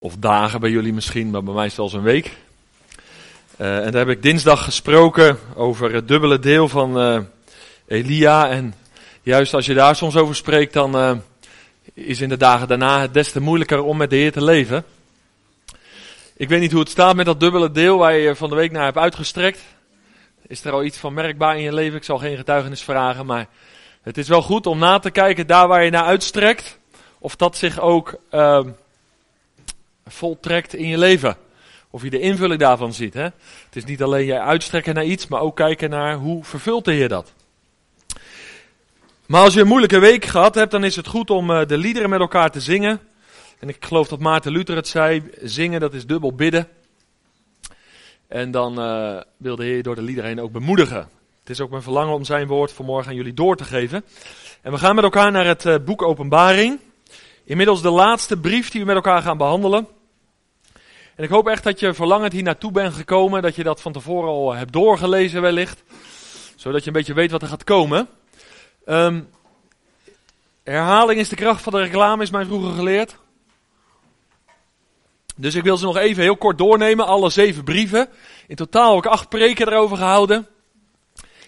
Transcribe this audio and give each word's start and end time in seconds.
Of 0.00 0.16
dagen 0.16 0.60
bij 0.60 0.70
jullie 0.70 0.92
misschien, 0.92 1.30
maar 1.30 1.42
bij 1.42 1.54
mij 1.54 1.68
zelfs 1.68 1.92
een 1.92 2.02
week. 2.02 2.36
Uh, 3.60 3.76
en 3.76 3.92
daar 3.92 4.06
heb 4.06 4.16
ik 4.16 4.22
dinsdag 4.22 4.64
gesproken 4.64 5.38
over 5.54 5.94
het 5.94 6.08
dubbele 6.08 6.38
deel 6.38 6.68
van 6.68 7.02
uh, 7.02 7.20
Elia. 7.86 8.50
En 8.50 8.74
juist 9.22 9.54
als 9.54 9.66
je 9.66 9.74
daar 9.74 9.96
soms 9.96 10.16
over 10.16 10.34
spreekt, 10.34 10.72
dan 10.72 10.96
uh, 10.96 11.16
is 11.94 12.20
in 12.20 12.28
de 12.28 12.36
dagen 12.36 12.68
daarna 12.68 13.00
het 13.00 13.14
des 13.14 13.32
te 13.32 13.40
moeilijker 13.40 13.82
om 13.82 13.96
met 13.96 14.10
de 14.10 14.16
Heer 14.16 14.32
te 14.32 14.44
leven. 14.44 14.84
Ik 16.36 16.48
weet 16.48 16.60
niet 16.60 16.72
hoe 16.72 16.80
het 16.80 16.90
staat 16.90 17.16
met 17.16 17.26
dat 17.26 17.40
dubbele 17.40 17.70
deel 17.70 17.98
waar 17.98 18.14
je 18.14 18.36
van 18.36 18.48
de 18.48 18.56
week 18.56 18.72
naar 18.72 18.84
hebt 18.84 18.96
uitgestrekt. 18.96 19.60
Is 20.46 20.64
er 20.64 20.72
al 20.72 20.84
iets 20.84 20.98
van 20.98 21.14
merkbaar 21.14 21.56
in 21.56 21.62
je 21.62 21.74
leven? 21.74 21.96
Ik 21.96 22.04
zal 22.04 22.18
geen 22.18 22.36
getuigenis 22.36 22.82
vragen, 22.82 23.26
maar 23.26 23.46
het 24.02 24.18
is 24.18 24.28
wel 24.28 24.42
goed 24.42 24.66
om 24.66 24.78
na 24.78 24.98
te 24.98 25.10
kijken 25.10 25.46
daar 25.46 25.68
waar 25.68 25.84
je 25.84 25.90
naar 25.90 26.04
uitstrekt. 26.04 26.78
Of 27.18 27.36
dat 27.36 27.56
zich 27.56 27.80
ook 27.80 28.14
ehm, 28.30 28.68
voltrekt 30.10 30.74
in 30.74 30.88
je 30.88 30.98
leven. 30.98 31.36
Of 31.90 32.02
je 32.02 32.10
de 32.10 32.20
invulling 32.20 32.60
daarvan 32.60 32.92
ziet. 32.92 33.14
Hè? 33.14 33.22
Het 33.22 33.76
is 33.76 33.84
niet 33.84 34.02
alleen 34.02 34.24
jij 34.24 34.40
uitstrekken 34.40 34.94
naar 34.94 35.04
iets, 35.04 35.26
maar 35.26 35.40
ook 35.40 35.56
kijken 35.56 35.90
naar 35.90 36.14
hoe 36.14 36.44
vervult 36.44 36.84
de 36.84 36.92
Heer 36.92 37.08
dat. 37.08 37.32
Maar 39.26 39.42
als 39.42 39.54
je 39.54 39.60
een 39.60 39.66
moeilijke 39.66 39.98
week 39.98 40.24
gehad 40.24 40.54
hebt, 40.54 40.70
dan 40.70 40.84
is 40.84 40.96
het 40.96 41.06
goed 41.06 41.30
om 41.30 41.50
uh, 41.50 41.66
de 41.66 41.76
liederen 41.76 42.10
met 42.10 42.20
elkaar 42.20 42.50
te 42.50 42.60
zingen. 42.60 43.00
En 43.58 43.68
ik 43.68 43.84
geloof 43.84 44.08
dat 44.08 44.18
Maarten 44.18 44.52
Luther 44.52 44.76
het 44.76 44.88
zei, 44.88 45.22
zingen 45.42 45.80
dat 45.80 45.94
is 45.94 46.06
dubbel 46.06 46.34
bidden. 46.34 46.68
En 48.28 48.50
dan 48.50 48.80
uh, 48.80 49.20
wil 49.36 49.56
de 49.56 49.64
Heer 49.64 49.82
door 49.82 49.94
de 49.94 50.02
liederen 50.02 50.30
heen 50.30 50.40
ook 50.40 50.52
bemoedigen. 50.52 51.08
Het 51.40 51.50
is 51.50 51.60
ook 51.60 51.70
mijn 51.70 51.82
verlangen 51.82 52.14
om 52.14 52.24
zijn 52.24 52.46
woord 52.46 52.72
vanmorgen 52.72 53.10
aan 53.10 53.16
jullie 53.16 53.34
door 53.34 53.56
te 53.56 53.64
geven. 53.64 54.04
En 54.62 54.72
we 54.72 54.78
gaan 54.78 54.94
met 54.94 55.04
elkaar 55.04 55.32
naar 55.32 55.46
het 55.46 55.64
uh, 55.64 55.74
boek 55.84 56.02
Openbaring. 56.02 56.78
Inmiddels 57.44 57.82
de 57.82 57.90
laatste 57.90 58.36
brief 58.36 58.70
die 58.70 58.80
we 58.80 58.86
met 58.86 58.96
elkaar 58.96 59.22
gaan 59.22 59.36
behandelen. 59.36 59.88
En 61.18 61.24
ik 61.24 61.30
hoop 61.30 61.48
echt 61.48 61.64
dat 61.64 61.80
je 61.80 61.94
verlangend 61.94 62.32
hier 62.32 62.42
naartoe 62.42 62.72
bent 62.72 62.94
gekomen, 62.94 63.42
dat 63.42 63.56
je 63.56 63.62
dat 63.62 63.80
van 63.80 63.92
tevoren 63.92 64.28
al 64.28 64.54
hebt 64.54 64.72
doorgelezen 64.72 65.42
wellicht, 65.42 65.82
zodat 66.56 66.80
je 66.80 66.86
een 66.86 66.92
beetje 66.92 67.14
weet 67.14 67.30
wat 67.30 67.42
er 67.42 67.48
gaat 67.48 67.64
komen. 67.64 68.08
Um, 68.86 69.28
herhaling 70.64 71.20
is 71.20 71.28
de 71.28 71.36
kracht 71.36 71.62
van 71.62 71.72
de 71.72 71.78
reclame, 71.78 72.22
is 72.22 72.30
mij 72.30 72.44
vroeger 72.44 72.72
geleerd. 72.72 73.16
Dus 75.36 75.54
ik 75.54 75.62
wil 75.62 75.76
ze 75.76 75.84
nog 75.84 75.96
even 75.96 76.22
heel 76.22 76.36
kort 76.36 76.58
doornemen, 76.58 77.06
alle 77.06 77.30
zeven 77.30 77.64
brieven. 77.64 78.08
In 78.46 78.56
totaal 78.56 78.94
heb 78.94 79.04
ik 79.04 79.10
acht 79.10 79.28
preken 79.28 79.68
erover 79.68 79.96
gehouden. 79.96 80.46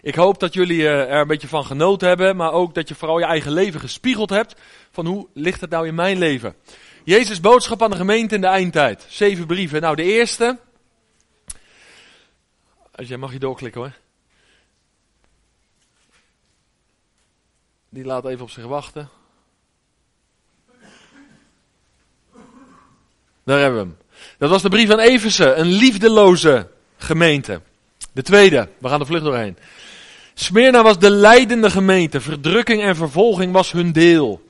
Ik 0.03 0.15
hoop 0.15 0.41
dat 0.41 0.55
jullie 0.55 0.89
eh, 0.89 1.15
er 1.15 1.21
een 1.21 1.27
beetje 1.27 1.49
van 1.49 1.65
genoten 1.65 2.09
hebben, 2.09 2.37
maar 2.37 2.53
ook 2.53 2.75
dat 2.75 2.89
je 2.89 2.95
vooral 2.95 3.19
je 3.19 3.25
eigen 3.25 3.53
leven 3.53 3.81
gespiegeld 3.81 4.31
hebt 4.31 4.55
van 4.91 5.07
hoe 5.07 5.27
ligt 5.35 5.61
het 5.61 5.71
nou 5.71 5.87
in 5.87 5.95
mijn 5.95 6.19
leven. 6.19 6.55
Jezus 7.05 7.41
boodschap 7.41 7.83
aan 7.83 7.91
de 7.91 7.97
gemeente 7.97 8.35
in 8.35 8.41
de 8.41 8.47
eindtijd. 8.47 9.07
Zeven 9.09 9.47
brieven. 9.47 9.81
Nou, 9.81 9.97
de 9.97 10.03
eerste. 10.03 10.59
Als 12.95 13.09
jij 13.09 13.17
mag 13.17 13.33
je 13.33 13.39
doorklikken 13.39 13.81
hoor. 13.81 13.93
Die 17.89 18.05
laat 18.05 18.25
even 18.25 18.43
op 18.43 18.51
zich 18.51 18.65
wachten. 18.65 19.09
Daar 23.45 23.59
hebben 23.59 23.81
we 23.81 23.87
hem. 23.87 23.97
Dat 24.39 24.51
was 24.51 24.63
de 24.63 24.69
brief 24.69 24.91
aan 24.91 24.99
Eversen, 24.99 25.61
een 25.61 25.67
liefdeloze 25.67 26.71
gemeente. 26.97 27.61
De 28.13 28.23
tweede, 28.23 28.69
we 28.79 28.89
gaan 28.89 28.99
de 28.99 29.07
vlucht 29.07 29.25
doorheen. 29.25 29.57
Smyrna 30.35 30.83
was 30.83 30.99
de 30.99 31.11
leidende 31.11 31.71
gemeente, 31.71 32.21
verdrukking 32.21 32.83
en 32.83 32.97
vervolging 32.97 33.53
was 33.53 33.73
hun 33.73 33.93
deel. 33.93 34.49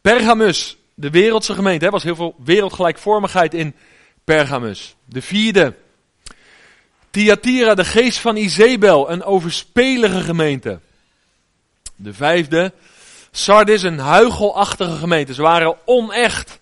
Pergamus, 0.00 0.76
de 0.94 1.10
wereldse 1.10 1.54
gemeente. 1.54 1.84
Er 1.84 1.90
was 1.90 2.02
heel 2.02 2.16
veel 2.16 2.34
wereldgelijkvormigheid 2.44 3.54
in 3.54 3.74
Pergamus. 4.24 4.96
De 5.04 5.22
vierde. 5.22 5.74
Thyatira, 7.10 7.74
de 7.74 7.84
geest 7.84 8.18
van 8.18 8.36
Izebel, 8.36 9.10
een 9.10 9.24
overspelige 9.24 10.20
gemeente. 10.20 10.80
De 11.96 12.14
vijfde. 12.14 12.72
Sardis, 13.30 13.82
een 13.82 13.98
huigelachtige 13.98 14.96
gemeente. 14.96 15.34
Ze 15.34 15.42
waren 15.42 15.76
onecht. 15.84 16.58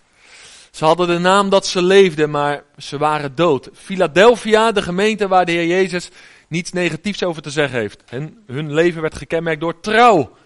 Ze 0.71 0.85
hadden 0.85 1.07
de 1.07 1.19
naam 1.19 1.49
dat 1.49 1.67
ze 1.67 1.83
leefden, 1.83 2.31
maar 2.31 2.63
ze 2.79 2.99
waren 2.99 3.35
dood. 3.35 3.69
Philadelphia, 3.75 4.73
de 4.73 4.83
gemeente 4.83 5.29
waar 5.29 5.45
de 5.45 5.53
Heer 5.53 5.67
Jezus 5.67 6.09
niets 6.49 6.73
negatiefs 6.73 7.23
over 7.23 7.43
te 7.43 7.51
zeggen 7.51 7.79
heeft. 7.79 8.03
En 8.09 8.43
hun 8.47 8.75
leven 8.75 9.03
werd 9.03 9.17
gekenmerkt 9.17 9.61
door 9.61 9.81
trouw. 9.81 10.37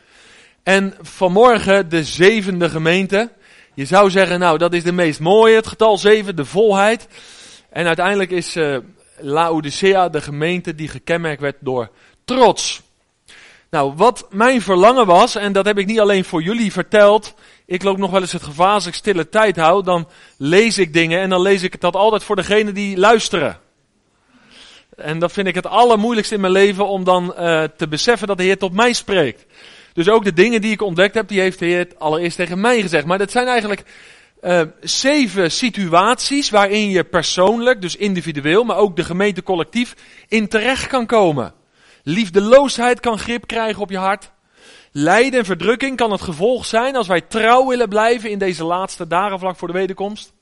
En 0.63 0.95
vanmorgen 1.01 1.89
de 1.89 2.05
zevende 2.05 2.69
gemeente. 2.69 3.31
Je 3.77 3.85
zou 3.85 4.11
zeggen, 4.11 4.39
nou, 4.39 4.59
dat 4.59 4.73
is 4.73 4.83
de 4.83 4.93
meest 4.93 5.21
mooie, 5.21 5.55
het 5.55 5.67
getal 5.67 5.99
7, 5.99 6.37
de 6.37 6.45
volheid. 6.45 7.09
En 7.71 7.87
uiteindelijk 7.87 8.31
is 8.31 8.57
uh, 8.57 8.77
Laodicea 9.19 10.09
de 10.09 10.21
gemeente 10.21 10.75
die 10.75 10.89
gekenmerkt 10.89 11.41
werd 11.41 11.57
door 11.61 11.91
trots. 12.25 12.83
Nou, 13.71 13.93
wat 13.97 14.27
mijn 14.31 14.63
verlangen 14.63 15.07
was, 15.07 15.35
en 15.35 15.53
dat 15.53 15.65
heb 15.65 15.79
ik 15.79 15.87
niet 15.87 16.01
alleen 16.01 16.25
voor 16.25 16.43
jullie 16.43 16.73
verteld. 16.73 17.35
Ik 17.67 17.83
loop 17.83 17.97
nog 17.97 18.11
wel 18.11 18.21
eens 18.21 18.33
het 18.33 18.43
gevaar 18.43 18.73
als 18.73 18.87
ik 18.87 18.95
stille 18.95 19.29
tijd 19.29 19.57
hou, 19.57 19.83
dan 19.83 20.09
lees 20.37 20.79
ik 20.79 20.93
dingen 20.93 21.21
en 21.21 21.31
dan 21.31 21.43
lees 21.43 21.63
ik 21.63 21.81
dat 21.81 21.97
altijd 21.97 22.23
voor 22.25 22.37
degene 22.37 22.73
die 22.73 22.97
luisteren. 22.99 23.61
En 24.97 25.19
dat 25.19 25.33
vind 25.33 25.47
ik 25.47 25.55
het 25.55 25.67
allermoeilijkste 25.67 26.35
in 26.35 26.41
mijn 26.41 26.53
leven 26.53 26.89
om 26.89 27.05
dan 27.05 27.35
uh, 27.39 27.63
te 27.77 27.89
beseffen 27.89 28.27
dat 28.27 28.37
de 28.37 28.45
Heer 28.45 28.59
tot 28.59 28.73
mij 28.73 28.93
spreekt. 28.93 29.47
Dus 29.97 30.09
ook 30.09 30.25
de 30.25 30.33
dingen 30.33 30.61
die 30.61 30.73
ik 30.73 30.83
ontdekt 30.83 31.15
heb, 31.15 31.29
die 31.29 31.41
heeft 31.41 31.59
de 31.59 31.67
Heer 31.67 31.89
allereerst 31.99 32.37
tegen 32.37 32.61
mij 32.61 32.81
gezegd. 32.81 33.07
Maar 33.07 33.19
dat 33.19 33.31
zijn 33.31 33.47
eigenlijk 33.47 33.83
uh, 34.43 34.61
zeven 34.81 35.51
situaties 35.51 36.51
waarin 36.51 36.91
je 36.91 37.05
persoonlijk, 37.05 37.81
dus 37.81 37.97
individueel, 37.97 38.65
maar 38.65 38.77
ook 38.77 38.97
de 38.97 39.05
gemeente 39.05 39.43
collectief 39.43 39.95
in 40.29 40.49
terecht 40.49 40.87
kan 40.87 41.07
komen. 41.07 41.55
Liefdeloosheid 42.03 43.01
kan 43.01 43.19
grip 43.19 43.47
krijgen 43.47 43.83
op 43.83 43.91
je 43.91 43.99
hart. 43.99 44.31
Lijden 44.93 45.39
en 45.39 45.45
verdrukking 45.45 45.97
kan 45.97 46.13
het 46.13 46.23
gevolg 46.23 46.67
zijn 46.67 46.97
als 46.97 47.07
wij 47.07 47.21
trouw 47.21 47.67
willen 47.67 47.89
blijven 47.89 48.31
in 48.31 48.39
deze 48.39 48.65
laatste 48.65 49.07
dagen 49.07 49.39
vlak 49.39 49.57
voor 49.57 49.69
de 49.69 49.75
wederkomst. 49.75 50.33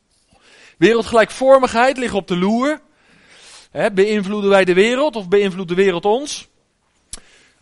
Wereldgelijkvormigheid 0.78 1.96
ligt 1.96 2.14
op 2.14 2.28
de 2.28 2.36
loer. 2.36 2.80
He, 3.70 3.92
beïnvloeden 3.92 4.50
wij 4.50 4.64
de 4.64 4.74
wereld 4.74 5.16
of 5.16 5.28
beïnvloedt 5.28 5.68
de 5.68 5.74
wereld 5.74 6.04
ons? 6.04 6.48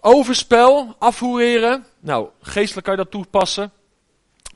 Overspel, 0.05 0.95
afvoeren. 0.99 1.87
Nou, 2.01 2.29
geestelijk 2.41 2.87
kan 2.87 2.97
je 2.97 3.03
dat 3.03 3.11
toepassen. 3.11 3.73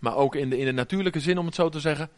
Maar 0.01 0.17
ook 0.17 0.35
in 0.35 0.51
de, 0.51 0.59
in 0.59 0.65
de 0.65 0.73
natuurlijke 0.73 1.21
zin, 1.21 1.39
om 1.39 1.47
het 1.47 1.55
zo 1.55 1.69
te 1.69 1.81
zeggen. 1.81 2.11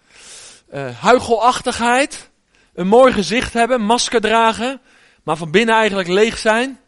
Uh, 0.73 0.99
huichelachtigheid. 0.99 2.31
Een 2.75 2.87
mooi 2.87 3.13
gezicht 3.13 3.53
hebben, 3.53 3.81
masker 3.81 4.21
dragen. 4.21 4.81
Maar 5.23 5.37
van 5.37 5.51
binnen 5.51 5.75
eigenlijk 5.75 6.09
leeg 6.09 6.39
zijn. 6.39 6.81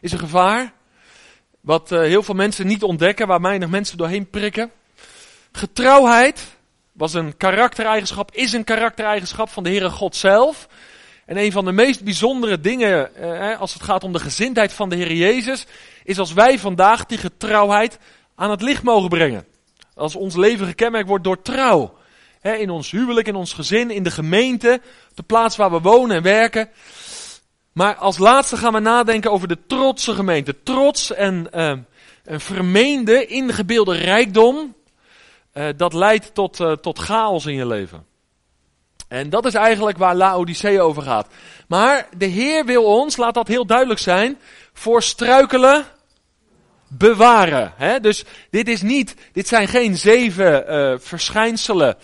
Is 0.00 0.12
een 0.12 0.18
gevaar. 0.18 0.72
Wat 1.60 1.92
uh, 1.92 2.00
heel 2.00 2.22
veel 2.22 2.34
mensen 2.34 2.66
niet 2.66 2.82
ontdekken, 2.82 3.26
waar 3.26 3.40
weinig 3.40 3.68
mensen 3.68 3.96
doorheen 3.96 4.30
prikken. 4.30 4.70
Getrouwheid 5.52 6.56
was 6.92 7.14
een 7.14 7.36
karaktereigenschap, 7.36 8.34
is 8.34 8.52
een 8.52 8.64
karaktereigenschap 8.64 9.48
van 9.48 9.62
de 9.62 9.68
Heere 9.68 9.90
God 9.90 10.16
zelf. 10.16 10.68
En 11.28 11.36
een 11.36 11.52
van 11.52 11.64
de 11.64 11.72
meest 11.72 12.04
bijzondere 12.04 12.60
dingen, 12.60 13.14
eh, 13.14 13.60
als 13.60 13.72
het 13.72 13.82
gaat 13.82 14.04
om 14.04 14.12
de 14.12 14.18
gezindheid 14.18 14.72
van 14.72 14.88
de 14.88 14.96
Heer 14.96 15.12
Jezus, 15.12 15.66
is 16.04 16.18
als 16.18 16.32
wij 16.32 16.58
vandaag 16.58 17.06
die 17.06 17.18
getrouwheid 17.18 17.98
aan 18.34 18.50
het 18.50 18.62
licht 18.62 18.82
mogen 18.82 19.08
brengen. 19.08 19.46
Als 19.94 20.14
ons 20.14 20.36
leven 20.36 20.66
gekenmerkt 20.66 21.08
wordt 21.08 21.24
door 21.24 21.42
trouw. 21.42 21.96
In 22.42 22.70
ons 22.70 22.90
huwelijk, 22.90 23.26
in 23.26 23.34
ons 23.34 23.52
gezin, 23.52 23.90
in 23.90 24.02
de 24.02 24.10
gemeente, 24.10 24.80
de 25.14 25.22
plaats 25.22 25.56
waar 25.56 25.70
we 25.70 25.80
wonen 25.80 26.16
en 26.16 26.22
werken. 26.22 26.68
Maar 27.72 27.94
als 27.94 28.18
laatste 28.18 28.56
gaan 28.56 28.72
we 28.72 28.80
nadenken 28.80 29.30
over 29.30 29.48
de 29.48 29.58
trotse 29.66 30.14
gemeente. 30.14 30.62
Trots 30.62 31.12
en 31.12 31.46
uh, 31.54 31.72
een 32.24 32.40
vermeende, 32.40 33.26
ingebeelde 33.26 33.96
rijkdom, 33.96 34.74
uh, 35.54 35.68
dat 35.76 35.92
leidt 35.92 36.34
tot, 36.34 36.60
uh, 36.60 36.72
tot 36.72 36.98
chaos 36.98 37.46
in 37.46 37.54
je 37.54 37.66
leven. 37.66 38.06
En 39.08 39.30
dat 39.30 39.46
is 39.46 39.54
eigenlijk 39.54 39.98
waar 39.98 40.14
Laodicea 40.14 40.80
over 40.80 41.02
gaat. 41.02 41.26
Maar 41.68 42.08
de 42.16 42.26
Heer 42.26 42.64
wil 42.64 42.84
ons, 42.84 43.16
laat 43.16 43.34
dat 43.34 43.48
heel 43.48 43.66
duidelijk 43.66 44.00
zijn, 44.00 44.38
voor 44.72 45.02
struikelen 45.02 45.84
bewaren. 46.88 47.72
Hè? 47.76 48.00
Dus 48.00 48.24
dit 48.50 48.68
is 48.68 48.82
niet, 48.82 49.14
dit 49.32 49.48
zijn 49.48 49.68
geen 49.68 49.96
zeven 49.96 50.64
uh, 50.68 50.98
verschijnselen 50.98 51.96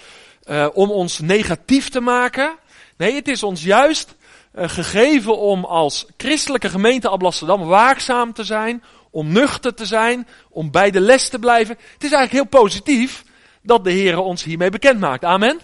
uh, 0.44 0.67
om 0.73 0.90
ons 0.90 1.19
negatief 1.19 1.88
te 1.88 2.00
maken. 2.00 2.55
Nee, 2.96 3.14
het 3.14 3.29
is 3.29 3.43
ons 3.43 3.62
juist 3.62 4.14
uh, 4.55 4.69
gegeven 4.69 5.38
om 5.38 5.64
als 5.64 6.06
christelijke 6.17 6.69
gemeente 6.69 7.08
Amsterdam 7.08 7.64
waakzaam 7.64 8.32
te 8.32 8.44
zijn, 8.44 8.82
om 9.11 9.32
nuchter 9.32 9.75
te 9.75 9.87
zijn, 9.87 10.29
om 10.50 10.70
bij 10.70 10.90
de 10.90 11.00
les 11.00 11.29
te 11.29 11.38
blijven. 11.38 11.76
Het 11.93 12.05
is 12.05 12.12
eigenlijk 12.12 12.32
heel 12.32 12.61
positief 12.61 13.25
dat 13.62 13.84
de 13.84 13.90
Heer 13.90 14.19
ons 14.19 14.44
hiermee 14.44 14.70
bekend 14.70 15.00
maakt. 15.00 15.25
Amen 15.25 15.61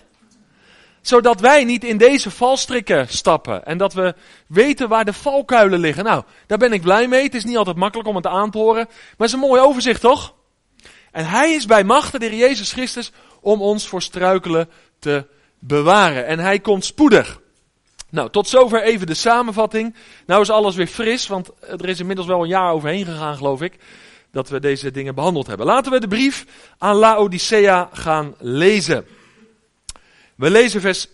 zodat 1.00 1.41
wij 1.41 1.64
niet 1.64 1.85
in 1.85 1.97
deze 1.97 2.31
valstrikken 2.31 3.08
stappen. 3.08 3.64
En 3.67 3.79
dat 3.79 3.93
we 3.93 4.14
weten 4.47 4.88
waar 4.88 5.05
de 5.05 5.12
valkuilen 5.12 5.81
liggen. 5.81 6.05
Nou, 6.05 6.23
daar 6.47 6.58
ben 6.58 6.73
ik 6.73 6.82
blij 6.82 7.08
mee. 7.08 7.23
Het 7.23 7.35
is 7.35 7.44
niet 7.44 7.56
altijd 7.56 7.76
makkelijk 7.76 8.08
om 8.08 8.17
het 8.17 8.26
aan 8.26 8.50
te 8.50 8.58
horen. 8.58 8.85
Maar 8.87 9.14
het 9.17 9.26
is 9.26 9.32
een 9.32 9.38
mooi 9.38 9.61
overzicht, 9.61 10.00
toch? 10.00 10.35
En 11.11 11.26
hij 11.26 11.52
is 11.52 11.67
bij 11.67 11.85
machten, 11.85 12.20
de 12.20 12.26
Heer 12.26 12.38
Jezus 12.38 12.73
Christus, 12.73 13.12
om 13.41 13.62
ons 13.62 13.88
voor 13.88 14.02
struikelen 14.02 14.69
te 14.99 15.26
bewaren. 15.58 16.26
En 16.26 16.38
hij 16.38 16.58
komt 16.58 16.85
spoedig. 16.85 17.41
Nou, 18.11 18.31
tot 18.31 18.49
zover 18.49 18.82
even 18.82 19.06
de 19.06 19.14
samenvatting. 19.14 19.94
Nou 20.26 20.41
is 20.41 20.50
alles 20.50 20.76
weer 20.76 20.87
fris, 20.87 21.26
want 21.26 21.50
er 21.61 21.88
is 21.88 22.00
inmiddels 22.00 22.26
wel 22.26 22.43
een 22.43 22.49
jaar 22.49 22.73
overheen 22.73 23.05
gegaan, 23.05 23.37
geloof 23.37 23.62
ik, 23.62 23.76
dat 24.32 24.49
we 24.49 24.61
deze 24.61 24.91
dingen 24.91 25.14
behandeld 25.14 25.46
hebben. 25.46 25.67
Laten 25.67 25.93
we 25.93 26.00
de 26.00 26.08
brief 26.08 26.46
aan 26.79 26.96
Laodicea 26.96 27.88
gaan 27.93 28.35
lezen. 28.38 29.06
We 30.41 30.51
lezen 30.51 30.81
vers 30.81 31.09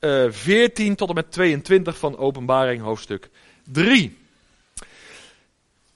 uh, 0.00 0.24
eh, 0.24 0.32
14 0.32 0.94
tot 0.94 1.08
en 1.08 1.14
met 1.14 1.32
22 1.32 1.98
van 1.98 2.18
Openbaring, 2.18 2.82
hoofdstuk 2.82 3.30
3. 3.72 4.18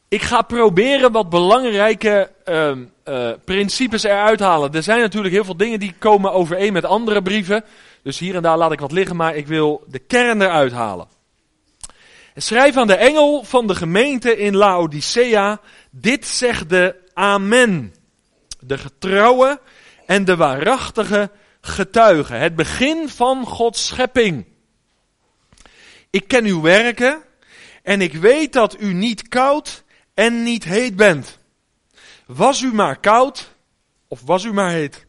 Ik 0.09 0.23
ga 0.23 0.43
proberen 0.43 1.12
wat 1.12 1.31
belangrijke 1.31 2.31
uh, 2.44 2.73
uh, 3.05 3.31
principes 3.44 4.03
eruit 4.03 4.41
halen. 4.41 4.73
Er 4.73 4.83
zijn 4.83 5.00
natuurlijk 5.00 5.35
heel 5.35 5.44
veel 5.44 5.56
dingen 5.56 5.81
die 5.81 5.94
komen 5.99 6.33
overeen 6.33 6.73
met 6.73 6.85
andere 6.85 7.23
brieven. 7.23 7.65
Dus 8.03 8.19
hier 8.19 8.35
en 8.35 8.43
daar 8.43 8.59
laat 8.59 8.73
ik 8.73 8.81
wat 8.81 8.93
liggen, 8.93 9.17
maar 9.17 9.37
ik 9.37 9.47
wil 9.47 9.85
de 9.87 9.99
kern 9.99 10.43
eruit 10.43 10.73
halen. 10.73 11.09
Schrijf 12.37 12.77
aan 12.77 12.87
de 12.87 12.97
engel 12.97 13.44
van 13.44 13.67
de 13.67 13.75
gemeente 13.75 14.37
in 14.37 14.56
Laodicea, 14.56 15.61
dit 15.91 16.27
zegt 16.27 16.69
de 16.69 16.94
Amen. 17.15 17.94
De 18.61 18.79
getrouwe 18.79 19.61
en 20.06 20.25
de 20.25 20.37
waarachtige 20.37 21.31
getuige. 21.68 22.34
Het 22.34 22.56
begin 22.56 23.08
van 23.08 23.46
Gods 23.46 23.86
schepping. 23.86 24.46
Ik 26.10 26.28
ken 26.28 26.44
uw 26.44 26.60
werken 26.60 27.22
en 27.82 28.00
ik 28.00 28.12
weet 28.12 28.52
dat 28.52 28.80
u 28.80 28.92
niet 28.92 29.28
koud 29.28 29.84
en 30.14 30.42
niet 30.42 30.64
heet 30.64 30.96
bent. 30.96 31.38
Was 32.26 32.62
u 32.62 32.74
maar 32.74 33.00
koud 33.00 33.54
of 34.08 34.22
was 34.24 34.44
u 34.44 34.52
maar 34.52 34.70
heet? 34.70 35.06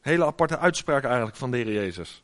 Hele 0.00 0.24
aparte 0.24 0.58
uitspraak 0.58 1.04
eigenlijk 1.04 1.36
van 1.36 1.50
de 1.50 1.56
Heer 1.56 1.72
Jezus. 1.72 2.22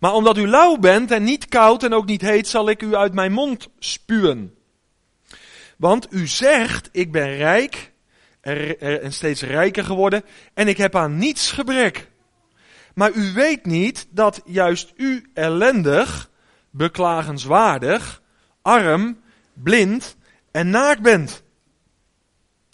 Maar 0.00 0.12
omdat 0.12 0.36
u 0.36 0.48
lauw 0.48 0.76
bent 0.76 1.10
en 1.10 1.24
niet 1.24 1.48
koud 1.48 1.82
en 1.82 1.94
ook 1.94 2.06
niet 2.06 2.20
heet, 2.20 2.48
zal 2.48 2.68
ik 2.68 2.82
u 2.82 2.94
uit 2.94 3.14
mijn 3.14 3.32
mond 3.32 3.68
spuwen. 3.78 4.54
Want 5.76 6.06
u 6.10 6.26
zegt, 6.26 6.88
ik 6.92 7.12
ben 7.12 7.36
rijk 7.36 7.92
en 8.40 9.12
steeds 9.12 9.42
rijker 9.42 9.84
geworden 9.84 10.22
en 10.54 10.68
ik 10.68 10.76
heb 10.76 10.96
aan 10.96 11.16
niets 11.16 11.50
gebrek. 11.52 12.08
Maar 12.96 13.12
u 13.12 13.32
weet 13.32 13.66
niet 13.66 14.06
dat 14.10 14.40
juist 14.44 14.92
u 14.96 15.30
ellendig, 15.34 16.30
beklagenswaardig, 16.70 18.22
arm, 18.62 19.20
blind 19.52 20.16
en 20.50 20.70
naakt 20.70 21.02
bent. 21.02 21.42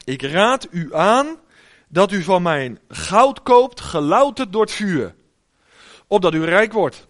Ik 0.05 0.23
raad 0.23 0.69
u 0.71 0.95
aan 0.95 1.37
dat 1.89 2.13
u 2.13 2.23
van 2.23 2.43
mijn 2.43 2.79
goud 2.89 3.43
koopt, 3.43 3.81
gelouterd 3.81 4.53
door 4.53 4.63
het 4.63 4.73
vuur, 4.73 5.15
opdat 6.07 6.35
u 6.35 6.45
rijk 6.45 6.73
wordt. 6.73 7.07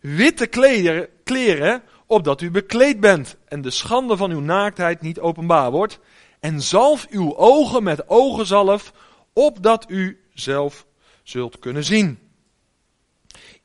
Witte 0.00 0.46
kleren, 0.46 1.08
kleren, 1.24 1.82
opdat 2.06 2.40
u 2.40 2.50
bekleed 2.50 3.00
bent 3.00 3.36
en 3.48 3.62
de 3.62 3.70
schande 3.70 4.16
van 4.16 4.30
uw 4.30 4.40
naaktheid 4.40 5.00
niet 5.00 5.20
openbaar 5.20 5.70
wordt. 5.70 5.98
En 6.38 6.60
zalf 6.60 7.06
uw 7.10 7.36
ogen 7.36 7.82
met 7.82 8.08
ogenzalf, 8.08 8.92
opdat 9.32 9.84
u 9.88 10.20
zelf 10.34 10.86
zult 11.22 11.58
kunnen 11.58 11.84
zien. 11.84 12.29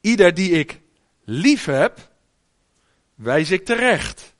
Ieder 0.06 0.34
die 0.34 0.52
ik 0.52 0.80
lief 1.24 1.66
heb, 1.66 2.10
wijs 3.16 3.52
ik 3.52 3.66
terecht 3.66 4.36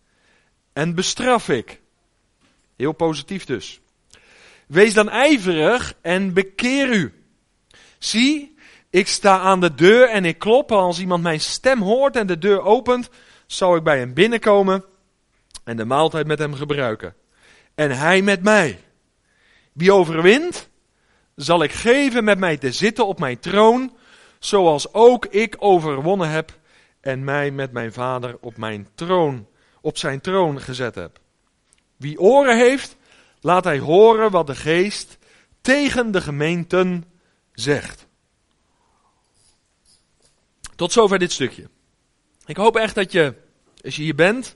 en 0.74 0.96
bestraf 0.96 1.50
ik. 1.50 1.82
Heel 2.76 2.92
positief 2.92 3.46
dus. 3.46 3.82
Wees 4.68 4.94
dan 4.94 5.10
ijverig 5.10 5.94
en 6.02 6.34
bekeer 6.34 6.90
u. 6.90 7.14
Zie, 7.98 8.56
ik 8.90 9.08
sta 9.08 9.40
aan 9.40 9.62
de 9.62 9.76
deur 9.76 10.10
en 10.10 10.26
ik 10.26 10.40
klop. 10.40 10.72
Als 10.72 11.00
iemand 11.00 11.24
mijn 11.24 11.40
stem 11.40 11.82
hoort 11.82 12.16
en 12.16 12.28
de 12.28 12.38
deur 12.38 12.62
opent, 12.62 13.10
zal 13.46 13.76
ik 13.76 13.84
bij 13.84 13.98
hem 13.98 14.14
binnenkomen 14.14 14.86
en 15.64 15.78
de 15.78 15.86
maaltijd 15.86 16.28
met 16.28 16.40
hem 16.40 16.54
gebruiken. 16.54 17.16
En 17.76 17.98
hij 17.98 18.22
met 18.22 18.44
mij. 18.44 18.80
Wie 19.74 19.94
overwint, 19.94 20.70
zal 21.36 21.64
ik 21.64 21.72
geven 21.72 22.24
met 22.24 22.40
mij 22.40 22.58
te 22.58 22.72
zitten 22.72 23.08
op 23.08 23.20
mijn 23.20 23.40
troon, 23.40 23.98
zoals 24.46 24.94
ook 24.94 25.26
ik 25.26 25.56
overwonnen 25.60 26.30
heb 26.30 26.60
en 27.02 27.24
mij 27.24 27.52
met 27.52 27.72
mijn 27.72 27.94
vader 27.94 28.38
op 28.42 28.58
mijn 28.58 28.88
troon, 28.96 29.48
op 29.82 29.98
zijn 29.98 30.22
troon 30.22 30.62
gezet 30.62 30.96
heb. 30.96 31.20
Wie 31.98 32.20
oren 32.20 32.58
heeft, 32.58 32.96
laat 33.40 33.64
hij 33.64 33.80
horen 33.80 34.32
wat 34.32 34.48
de 34.48 34.56
geest 34.56 35.18
tegen 35.62 36.12
de 36.12 36.22
gemeenten 36.22 37.06
zegt. 37.54 38.08
Tot 40.76 40.92
zover 40.92 41.20
dit 41.20 41.32
stukje. 41.32 41.70
Ik 42.46 42.58
hoop 42.58 42.76
echt 42.76 42.96
dat 42.96 43.12
je, 43.12 43.34
als 43.84 43.96
je 43.96 44.02
hier 44.02 44.16
bent 44.16 44.56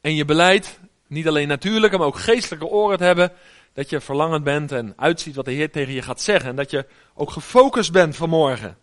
en 0.00 0.14
je 0.14 0.24
beleid 0.24 0.78
niet 1.06 1.28
alleen 1.28 1.48
natuurlijke, 1.48 1.98
maar 1.98 2.06
ook 2.06 2.18
geestelijke 2.18 2.66
oren 2.66 2.98
te 2.98 3.04
hebben, 3.04 3.32
dat 3.76 3.90
je 3.90 4.00
verlangend 4.00 4.44
bent 4.44 4.72
en 4.72 4.92
uitziet 4.96 5.34
wat 5.34 5.44
de 5.44 5.52
Heer 5.52 5.70
tegen 5.70 5.92
je 5.92 6.02
gaat 6.02 6.20
zeggen. 6.20 6.50
En 6.50 6.56
dat 6.56 6.70
je 6.70 6.86
ook 7.14 7.30
gefocust 7.30 7.92
bent 7.92 8.16
vanmorgen. 8.16 8.76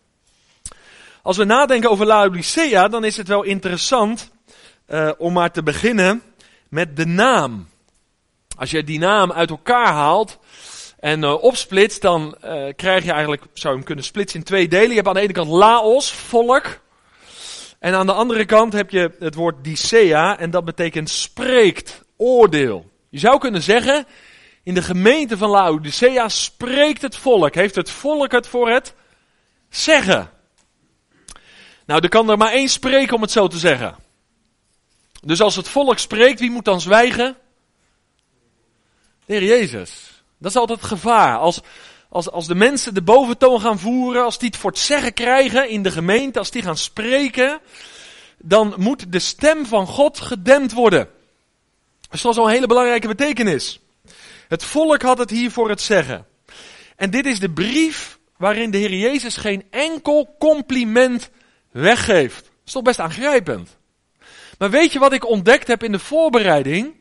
Als 1.22 1.36
we 1.36 1.44
nadenken 1.44 1.90
over 1.90 2.06
Laodicea, 2.06 2.88
dan 2.88 3.04
is 3.04 3.16
het 3.16 3.28
wel 3.28 3.42
interessant 3.42 4.30
uh, 4.88 5.10
om 5.18 5.32
maar 5.32 5.50
te 5.50 5.62
beginnen 5.62 6.22
met 6.68 6.96
de 6.96 7.06
naam. 7.06 7.68
Als 8.56 8.70
je 8.70 8.84
die 8.84 8.98
naam 8.98 9.32
uit 9.32 9.50
elkaar 9.50 9.92
haalt 9.92 10.38
en 10.98 11.22
uh, 11.22 11.42
opsplitst, 11.42 12.02
dan 12.02 12.36
uh, 12.44 12.72
krijg 12.76 13.04
je 13.04 13.12
eigenlijk, 13.12 13.42
zou 13.52 13.68
je 13.68 13.78
hem 13.78 13.84
kunnen 13.84 14.04
splitsen 14.04 14.38
in 14.38 14.44
twee 14.44 14.68
delen. 14.68 14.88
Je 14.88 14.94
hebt 14.94 15.08
aan 15.08 15.14
de 15.14 15.20
ene 15.20 15.32
kant 15.32 15.50
Laos, 15.50 16.12
volk. 16.12 16.80
En 17.78 17.94
aan 17.94 18.06
de 18.06 18.12
andere 18.12 18.44
kant 18.44 18.72
heb 18.72 18.90
je 18.90 19.12
het 19.18 19.34
woord 19.34 19.64
Dicea 19.64 20.38
en 20.38 20.50
dat 20.50 20.64
betekent 20.64 21.10
spreekt, 21.10 22.04
oordeel. 22.16 22.90
Je 23.10 23.18
zou 23.18 23.38
kunnen 23.38 23.62
zeggen, 23.62 24.06
in 24.64 24.74
de 24.74 24.82
gemeente 24.82 25.36
van 25.36 25.50
Laodicea 25.50 26.28
spreekt 26.28 27.02
het 27.02 27.16
volk. 27.16 27.54
Heeft 27.54 27.74
het 27.74 27.90
volk 27.90 28.32
het 28.32 28.46
voor 28.48 28.70
het 28.70 28.94
zeggen? 29.68 30.30
Nou, 31.86 32.00
er 32.02 32.08
kan 32.08 32.30
er 32.30 32.38
maar 32.38 32.52
één 32.52 32.68
spreken 32.68 33.14
om 33.14 33.22
het 33.22 33.30
zo 33.30 33.46
te 33.46 33.58
zeggen. 33.58 33.96
Dus 35.22 35.40
als 35.40 35.56
het 35.56 35.68
volk 35.68 35.98
spreekt, 35.98 36.40
wie 36.40 36.50
moet 36.50 36.64
dan 36.64 36.80
zwijgen? 36.80 37.36
De 39.26 39.32
Heer 39.32 39.44
Jezus. 39.44 40.22
Dat 40.38 40.50
is 40.50 40.56
altijd 40.56 40.80
het 40.80 40.88
gevaar. 40.88 41.38
Als, 41.38 41.60
als, 42.08 42.30
als 42.30 42.46
de 42.46 42.54
mensen 42.54 42.94
de 42.94 43.02
boventoon 43.02 43.60
gaan 43.60 43.78
voeren, 43.78 44.24
als 44.24 44.38
die 44.38 44.48
het 44.48 44.58
voor 44.58 44.70
het 44.70 44.78
zeggen 44.78 45.12
krijgen 45.12 45.68
in 45.68 45.82
de 45.82 45.90
gemeente, 45.90 46.38
als 46.38 46.50
die 46.50 46.62
gaan 46.62 46.76
spreken, 46.76 47.60
dan 48.38 48.74
moet 48.76 49.12
de 49.12 49.18
stem 49.18 49.66
van 49.66 49.86
God 49.86 50.20
gedempt 50.20 50.72
worden. 50.72 51.08
Dat 52.00 52.30
is 52.30 52.36
wel 52.36 52.44
een 52.44 52.52
hele 52.52 52.66
belangrijke 52.66 53.08
betekenis. 53.08 53.80
Het 54.48 54.64
volk 54.64 55.02
had 55.02 55.18
het 55.18 55.30
hier 55.30 55.50
voor 55.50 55.68
het 55.68 55.80
zeggen. 55.80 56.26
En 56.96 57.10
dit 57.10 57.26
is 57.26 57.40
de 57.40 57.50
brief 57.50 58.18
waarin 58.36 58.70
de 58.70 58.78
Heer 58.78 58.94
Jezus 58.94 59.36
geen 59.36 59.64
enkel 59.70 60.34
compliment 60.38 61.30
weggeeft. 61.70 62.42
Dat 62.42 62.52
is 62.64 62.72
toch 62.72 62.82
best 62.82 63.00
aangrijpend. 63.00 63.76
Maar 64.58 64.70
weet 64.70 64.92
je 64.92 64.98
wat 64.98 65.12
ik 65.12 65.28
ontdekt 65.28 65.66
heb 65.66 65.82
in 65.82 65.92
de 65.92 65.98
voorbereiding? 65.98 66.94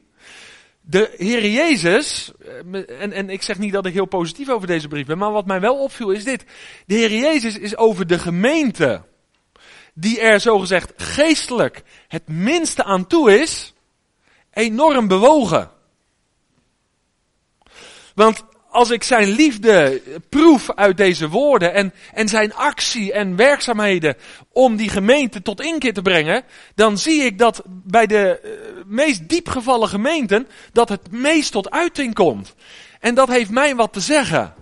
De 0.82 1.14
Heer 1.18 1.50
Jezus, 1.50 2.32
eh, 2.72 3.02
en, 3.02 3.12
en 3.12 3.30
ik 3.30 3.42
zeg 3.42 3.58
niet 3.58 3.74
dat 3.74 3.86
ik 3.86 3.94
heel 3.94 4.06
positief 4.06 4.50
over 4.50 4.68
deze 4.68 4.88
brief 4.88 5.06
ben, 5.06 5.18
maar 5.18 5.32
wat 5.32 5.46
mij 5.46 5.60
wel 5.60 5.76
opviel 5.76 6.10
is 6.10 6.24
dit. 6.24 6.46
De 6.86 6.96
Heer 6.96 7.12
Jezus 7.12 7.58
is 7.58 7.78
over 7.78 8.08
de 8.08 8.20
gemeente, 8.20 9.04
die 9.94 10.20
er 10.20 10.40
zogezegd 10.40 10.94
geestelijk 10.96 11.84
het 12.08 12.28
minste 12.28 12.84
aan 12.84 13.08
toe 13.08 13.40
is, 13.40 13.74
enorm 14.54 15.08
bewogen. 15.08 15.72
Want 18.14 18.44
als 18.74 18.90
ik 18.90 19.04
zijn 19.04 19.30
liefde 19.30 20.02
proef 20.30 20.72
uit 20.76 20.98
deze 20.98 21.30
woorden 21.30 21.74
en, 21.74 21.94
en 22.14 22.28
zijn 22.28 22.54
actie 22.54 23.14
en 23.14 23.36
werkzaamheden 23.36 24.16
om 24.52 24.76
die 24.76 24.90
gemeente 24.90 25.42
tot 25.42 25.62
inkeer 25.62 25.94
te 25.94 26.02
brengen, 26.02 26.44
dan 26.76 26.98
zie 26.98 27.24
ik 27.24 27.38
dat 27.38 27.62
bij 27.66 28.08
de 28.08 28.40
uh, 28.44 28.84
meest 28.86 29.30
diepgevallen 29.30 29.88
gemeenten 29.88 30.48
dat 30.72 30.90
het 30.90 31.12
meest 31.12 31.52
tot 31.52 31.72
uiting 31.72 32.14
komt. 32.14 32.56
En 33.00 33.16
dat 33.16 33.28
heeft 33.28 33.50
mij 33.50 33.76
wat 33.76 33.94
te 33.94 34.00
zeggen. 34.00 34.54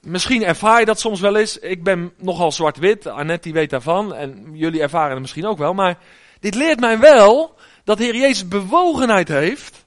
Misschien 0.00 0.44
ervaar 0.44 0.80
je 0.80 0.86
dat 0.86 1.00
soms 1.00 1.20
wel 1.20 1.36
eens. 1.36 1.58
Ik 1.58 1.82
ben 1.82 2.12
nogal 2.18 2.52
zwart-wit, 2.52 3.06
Annette 3.06 3.42
die 3.42 3.52
weet 3.52 3.70
daarvan 3.70 4.14
en 4.14 4.50
jullie 4.52 4.80
ervaren 4.80 5.10
het 5.10 5.20
misschien 5.20 5.46
ook 5.46 5.58
wel, 5.58 5.74
maar 5.74 5.98
dit 6.40 6.54
leert 6.54 6.80
mij 6.80 6.98
wel 6.98 7.54
dat 7.84 7.98
Heer 7.98 8.16
Jezus 8.16 8.48
bewogenheid 8.48 9.28
heeft 9.28 9.85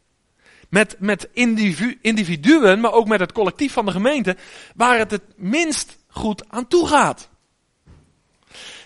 met, 0.69 0.95
met 0.99 1.29
individu, 1.33 1.97
individuen, 2.01 2.79
maar 2.79 2.93
ook 2.93 3.07
met 3.07 3.19
het 3.19 3.31
collectief 3.31 3.73
van 3.73 3.85
de 3.85 3.91
gemeente, 3.91 4.38
waar 4.75 4.97
het 4.97 5.11
het 5.11 5.23
minst 5.35 5.97
goed 6.07 6.49
aan 6.49 6.67
toe 6.67 6.88
gaat. 6.88 7.29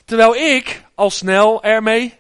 Terwijl 0.06 0.36
ik 0.36 0.84
al 0.96 1.10
snel 1.10 1.63
ermee. 1.63 2.13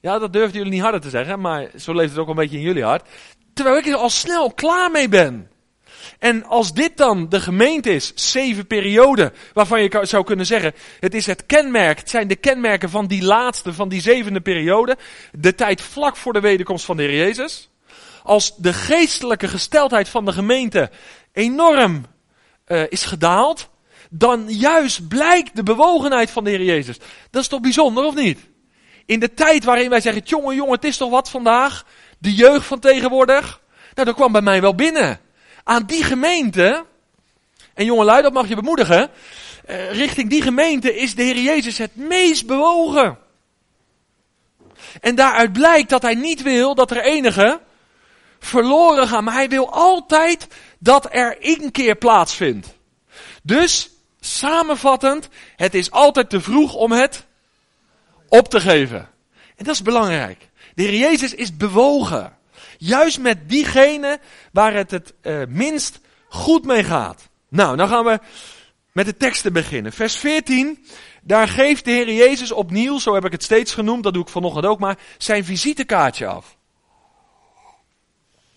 Ja, 0.00 0.18
dat 0.18 0.32
durfden 0.32 0.56
jullie 0.56 0.72
niet 0.72 0.82
harder 0.82 1.00
te 1.00 1.10
zeggen, 1.10 1.40
maar 1.40 1.70
zo 1.76 1.94
leeft 1.94 2.10
het 2.10 2.18
ook 2.18 2.28
een 2.28 2.34
beetje 2.34 2.56
in 2.56 2.62
jullie 2.62 2.84
hart. 2.84 3.08
Terwijl 3.54 3.76
ik 3.76 3.86
er 3.86 3.94
al 3.94 4.10
snel 4.10 4.52
klaar 4.52 4.90
mee 4.90 5.08
ben. 5.08 5.50
En 6.18 6.44
als 6.44 6.72
dit 6.72 6.96
dan 6.96 7.28
de 7.28 7.40
gemeente 7.40 7.94
is, 7.94 8.12
zeven 8.14 8.66
perioden, 8.66 9.32
waarvan 9.52 9.82
je 9.82 9.98
zou 10.02 10.24
kunnen 10.24 10.46
zeggen, 10.46 10.74
het 11.00 11.14
is 11.14 11.26
het 11.26 11.46
kenmerk, 11.46 11.98
het 11.98 12.10
zijn 12.10 12.28
de 12.28 12.36
kenmerken 12.36 12.90
van 12.90 13.06
die 13.06 13.22
laatste, 13.22 13.72
van 13.72 13.88
die 13.88 14.00
zevende 14.00 14.40
periode, 14.40 14.96
de 15.32 15.54
tijd 15.54 15.80
vlak 15.80 16.16
voor 16.16 16.32
de 16.32 16.40
wederkomst 16.40 16.84
van 16.84 16.96
de 16.96 17.02
Heer 17.02 17.16
Jezus. 17.16 17.70
Als 18.22 18.56
de 18.56 18.72
geestelijke 18.72 19.48
gesteldheid 19.48 20.08
van 20.08 20.24
de 20.24 20.32
gemeente 20.32 20.90
enorm 21.32 22.04
uh, 22.66 22.82
is 22.88 23.04
gedaald, 23.04 23.68
dan 24.10 24.44
juist 24.48 25.08
blijkt 25.08 25.56
de 25.56 25.62
bewogenheid 25.62 26.30
van 26.30 26.44
de 26.44 26.50
Heer 26.50 26.62
Jezus. 26.62 26.98
Dat 27.30 27.42
is 27.42 27.48
toch 27.48 27.60
bijzonder, 27.60 28.04
of 28.04 28.14
niet? 28.14 28.38
In 29.06 29.20
de 29.20 29.34
tijd 29.34 29.64
waarin 29.64 29.90
wij 29.90 30.00
zeggen, 30.00 30.22
jongen, 30.24 30.54
jongen, 30.54 30.74
het 30.74 30.84
is 30.84 30.96
toch 30.96 31.10
wat 31.10 31.30
vandaag? 31.30 31.86
De 32.18 32.34
jeugd 32.34 32.66
van 32.66 32.78
tegenwoordig? 32.78 33.60
Nou, 33.94 34.06
dat 34.06 34.14
kwam 34.14 34.32
bij 34.32 34.40
mij 34.40 34.60
wel 34.60 34.74
binnen. 34.74 35.20
Aan 35.64 35.86
die 35.86 36.04
gemeente, 36.04 36.84
en 37.74 37.84
jongelui, 37.84 38.22
dat 38.22 38.32
mag 38.32 38.48
je 38.48 38.54
bemoedigen, 38.54 39.10
eh, 39.64 39.92
richting 39.92 40.30
die 40.30 40.42
gemeente 40.42 40.96
is 40.96 41.14
de 41.14 41.22
Heer 41.22 41.38
Jezus 41.38 41.78
het 41.78 41.96
meest 41.96 42.46
bewogen. 42.46 43.18
En 45.00 45.14
daaruit 45.14 45.52
blijkt 45.52 45.90
dat 45.90 46.02
hij 46.02 46.14
niet 46.14 46.42
wil 46.42 46.74
dat 46.74 46.90
er 46.90 47.02
enige 47.02 47.60
verloren 48.38 49.08
gaan, 49.08 49.24
maar 49.24 49.34
hij 49.34 49.48
wil 49.48 49.72
altijd 49.72 50.46
dat 50.78 51.14
er 51.14 51.40
inkeer 51.40 51.96
plaatsvindt. 51.96 52.68
Dus, 53.42 53.90
samenvattend, 54.20 55.28
het 55.56 55.74
is 55.74 55.90
altijd 55.90 56.30
te 56.30 56.40
vroeg 56.40 56.74
om 56.74 56.92
het 56.92 57.26
op 58.28 58.48
te 58.48 58.60
geven. 58.60 59.08
En 59.56 59.64
dat 59.64 59.74
is 59.74 59.82
belangrijk. 59.82 60.48
De 60.74 60.82
Heer 60.82 60.98
Jezus 60.98 61.34
is 61.34 61.56
bewogen. 61.56 62.36
Juist 62.84 63.18
met 63.18 63.48
diegene 63.48 64.20
waar 64.52 64.74
het 64.74 64.90
het 64.90 65.14
uh, 65.22 65.42
minst 65.48 66.00
goed 66.28 66.64
mee 66.64 66.84
gaat. 66.84 67.28
Nou, 67.48 67.76
dan 67.76 67.88
gaan 67.88 68.04
we 68.04 68.18
met 68.92 69.06
de 69.06 69.16
teksten 69.16 69.52
beginnen. 69.52 69.92
Vers 69.92 70.16
14, 70.16 70.86
daar 71.22 71.48
geeft 71.48 71.84
de 71.84 71.90
Heer 71.90 72.12
Jezus 72.12 72.52
opnieuw, 72.52 72.98
zo 72.98 73.14
heb 73.14 73.24
ik 73.24 73.32
het 73.32 73.42
steeds 73.42 73.74
genoemd, 73.74 74.02
dat 74.02 74.12
doe 74.12 74.22
ik 74.22 74.28
vanochtend 74.28 74.66
ook 74.66 74.78
maar, 74.78 74.98
zijn 75.18 75.44
visitekaartje 75.44 76.26
af. 76.26 76.56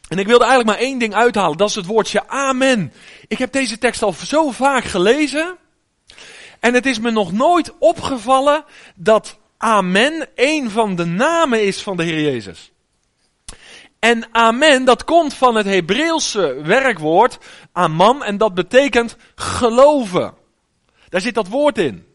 En 0.07 0.19
ik 0.19 0.27
wilde 0.27 0.45
eigenlijk 0.45 0.77
maar 0.77 0.87
één 0.87 0.99
ding 0.99 1.13
uithalen, 1.13 1.57
dat 1.57 1.69
is 1.69 1.75
het 1.75 1.85
woordje 1.85 2.27
amen. 2.27 2.93
Ik 3.27 3.37
heb 3.37 3.51
deze 3.51 3.77
tekst 3.77 4.01
al 4.01 4.13
zo 4.13 4.51
vaak 4.51 4.83
gelezen. 4.83 5.57
En 6.59 6.73
het 6.73 6.85
is 6.85 6.99
me 6.99 7.11
nog 7.11 7.31
nooit 7.31 7.73
opgevallen 7.79 8.65
dat 8.95 9.37
amen 9.57 10.27
een 10.35 10.71
van 10.71 10.95
de 10.95 11.05
namen 11.05 11.63
is 11.63 11.81
van 11.81 11.97
de 11.97 12.03
Heer 12.03 12.21
Jezus. 12.21 12.73
En 14.05 14.27
amen, 14.31 14.85
dat 14.85 15.03
komt 15.03 15.33
van 15.33 15.55
het 15.55 15.65
Hebreeuwse 15.65 16.61
werkwoord 16.63 17.37
aman 17.71 18.23
en 18.23 18.37
dat 18.37 18.53
betekent 18.53 19.15
geloven. 19.35 20.33
Daar 21.09 21.21
zit 21.21 21.33
dat 21.33 21.47
woord 21.47 21.77
in. 21.77 22.05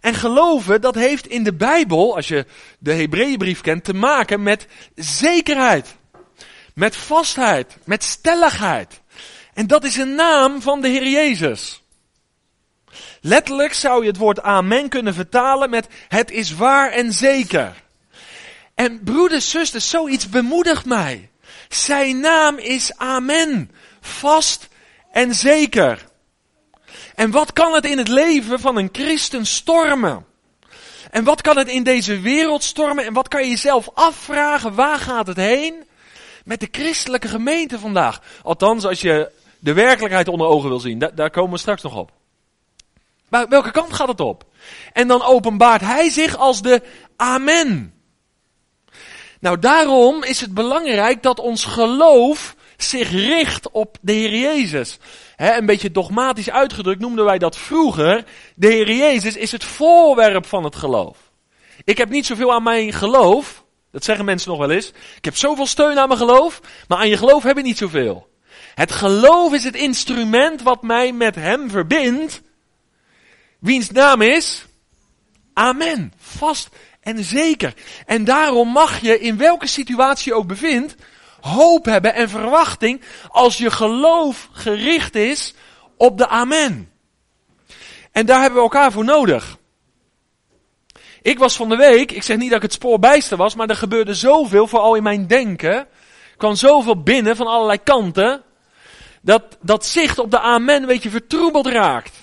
En 0.00 0.14
geloven, 0.14 0.80
dat 0.80 0.94
heeft 0.94 1.26
in 1.26 1.44
de 1.44 1.54
Bijbel, 1.54 2.16
als 2.16 2.28
je 2.28 2.46
de 2.78 2.92
Hebreeënbrief 2.92 3.60
kent, 3.60 3.84
te 3.84 3.94
maken 3.94 4.42
met 4.42 4.66
zekerheid. 4.94 5.96
Met 6.74 6.96
vastheid, 6.96 7.76
met 7.84 8.04
stelligheid. 8.04 9.00
En 9.54 9.66
dat 9.66 9.84
is 9.84 9.96
een 9.96 10.14
naam 10.14 10.62
van 10.62 10.80
de 10.80 10.88
Heer 10.88 11.08
Jezus. 11.08 11.82
Letterlijk 13.20 13.74
zou 13.74 14.02
je 14.02 14.08
het 14.08 14.18
woord 14.18 14.42
amen 14.42 14.88
kunnen 14.88 15.14
vertalen 15.14 15.70
met 15.70 15.86
het 16.08 16.30
is 16.30 16.54
waar 16.54 16.90
en 16.90 17.12
zeker. 17.12 17.86
En 18.78 19.02
broeders, 19.04 19.50
zusters, 19.50 19.90
zoiets 19.90 20.28
bemoedigt 20.28 20.84
mij. 20.84 21.30
Zijn 21.68 22.20
naam 22.20 22.58
is 22.58 22.96
amen. 22.96 23.70
Vast 24.00 24.68
en 25.12 25.34
zeker. 25.34 26.06
En 27.14 27.30
wat 27.30 27.52
kan 27.52 27.74
het 27.74 27.84
in 27.84 27.98
het 27.98 28.08
leven 28.08 28.60
van 28.60 28.76
een 28.76 28.88
christen 28.92 29.46
stormen? 29.46 30.26
En 31.10 31.24
wat 31.24 31.40
kan 31.40 31.56
het 31.56 31.68
in 31.68 31.82
deze 31.82 32.20
wereld 32.20 32.62
stormen? 32.62 33.04
En 33.04 33.12
wat 33.12 33.28
kan 33.28 33.42
je 33.42 33.48
jezelf 33.48 33.88
afvragen? 33.94 34.74
Waar 34.74 34.98
gaat 34.98 35.26
het 35.26 35.36
heen? 35.36 35.84
Met 36.44 36.60
de 36.60 36.68
christelijke 36.70 37.28
gemeente 37.28 37.78
vandaag. 37.78 38.22
Althans, 38.42 38.84
als 38.84 39.00
je 39.00 39.30
de 39.58 39.72
werkelijkheid 39.72 40.28
onder 40.28 40.46
ogen 40.46 40.68
wil 40.68 40.80
zien. 40.80 40.98
daar 41.14 41.30
komen 41.30 41.52
we 41.52 41.58
straks 41.58 41.82
nog 41.82 41.96
op. 41.96 42.12
Maar 43.28 43.48
welke 43.48 43.70
kant 43.70 43.92
gaat 43.92 44.08
het 44.08 44.20
op? 44.20 44.44
En 44.92 45.08
dan 45.08 45.22
openbaart 45.22 45.80
hij 45.80 46.10
zich 46.10 46.36
als 46.36 46.62
de 46.62 46.82
Amen. 47.16 47.92
Nou, 49.40 49.58
daarom 49.58 50.24
is 50.24 50.40
het 50.40 50.54
belangrijk 50.54 51.22
dat 51.22 51.38
ons 51.38 51.64
geloof 51.64 52.56
zich 52.76 53.10
richt 53.10 53.70
op 53.70 53.96
de 54.00 54.12
Heer 54.12 54.38
Jezus. 54.38 54.98
een 55.36 55.66
beetje 55.66 55.90
dogmatisch 55.90 56.50
uitgedrukt 56.50 57.00
noemden 57.00 57.24
wij 57.24 57.38
dat 57.38 57.56
vroeger. 57.56 58.24
De 58.54 58.66
Heer 58.66 58.92
Jezus 58.92 59.36
is 59.36 59.52
het 59.52 59.64
voorwerp 59.64 60.46
van 60.46 60.64
het 60.64 60.76
geloof. 60.76 61.18
Ik 61.84 61.98
heb 61.98 62.08
niet 62.08 62.26
zoveel 62.26 62.52
aan 62.52 62.62
mijn 62.62 62.92
geloof. 62.92 63.64
Dat 63.92 64.04
zeggen 64.04 64.24
mensen 64.24 64.50
nog 64.50 64.58
wel 64.58 64.70
eens. 64.70 64.88
Ik 65.16 65.24
heb 65.24 65.36
zoveel 65.36 65.66
steun 65.66 65.98
aan 65.98 66.08
mijn 66.08 66.20
geloof, 66.20 66.60
maar 66.88 66.98
aan 66.98 67.08
je 67.08 67.16
geloof 67.16 67.42
heb 67.42 67.58
ik 67.58 67.64
niet 67.64 67.78
zoveel. 67.78 68.28
Het 68.74 68.92
geloof 68.92 69.52
is 69.52 69.64
het 69.64 69.74
instrument 69.74 70.62
wat 70.62 70.82
mij 70.82 71.12
met 71.12 71.34
Hem 71.34 71.70
verbindt. 71.70 72.42
Wiens 73.60 73.90
naam 73.90 74.22
is? 74.22 74.66
Amen. 75.52 76.12
Vast 76.18 76.68
en 77.08 77.24
zeker. 77.24 77.74
En 78.06 78.24
daarom 78.24 78.68
mag 78.68 79.00
je 79.00 79.20
in 79.20 79.36
welke 79.36 79.66
situatie 79.66 80.32
je 80.32 80.38
ook 80.38 80.46
bevindt, 80.46 80.94
hoop 81.40 81.84
hebben 81.84 82.14
en 82.14 82.28
verwachting 82.28 83.00
als 83.28 83.58
je 83.58 83.70
geloof 83.70 84.48
gericht 84.52 85.14
is 85.14 85.54
op 85.96 86.18
de 86.18 86.28
Amen. 86.28 86.90
En 88.12 88.26
daar 88.26 88.40
hebben 88.40 88.58
we 88.58 88.64
elkaar 88.64 88.92
voor 88.92 89.04
nodig. 89.04 89.56
Ik 91.22 91.38
was 91.38 91.56
van 91.56 91.68
de 91.68 91.76
week, 91.76 92.12
ik 92.12 92.22
zeg 92.22 92.36
niet 92.36 92.48
dat 92.48 92.56
ik 92.56 92.62
het 92.62 92.72
spoor 92.72 92.98
bijster 92.98 93.36
was, 93.36 93.54
maar 93.54 93.68
er 93.68 93.76
gebeurde 93.76 94.14
zoveel, 94.14 94.66
vooral 94.66 94.94
in 94.94 95.02
mijn 95.02 95.26
denken. 95.26 95.86
Kwam 96.36 96.54
zoveel 96.54 97.02
binnen 97.02 97.36
van 97.36 97.46
allerlei 97.46 97.78
kanten, 97.82 98.42
dat 99.22 99.42
dat 99.60 99.86
zicht 99.86 100.18
op 100.18 100.30
de 100.30 100.40
Amen 100.40 100.80
een 100.80 100.86
beetje 100.86 101.10
vertroebeld 101.10 101.66
raakt. 101.66 102.16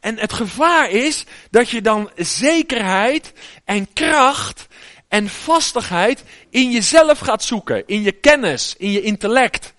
En 0.00 0.18
het 0.18 0.32
gevaar 0.32 0.90
is 0.90 1.24
dat 1.50 1.70
je 1.70 1.82
dan 1.82 2.10
zekerheid 2.16 3.32
en 3.64 3.92
kracht 3.92 4.66
en 5.08 5.28
vastigheid 5.28 6.24
in 6.50 6.70
jezelf 6.70 7.18
gaat 7.18 7.44
zoeken. 7.44 7.86
In 7.86 8.02
je 8.02 8.12
kennis, 8.12 8.74
in 8.78 8.90
je 8.90 9.02
intellect, 9.02 9.74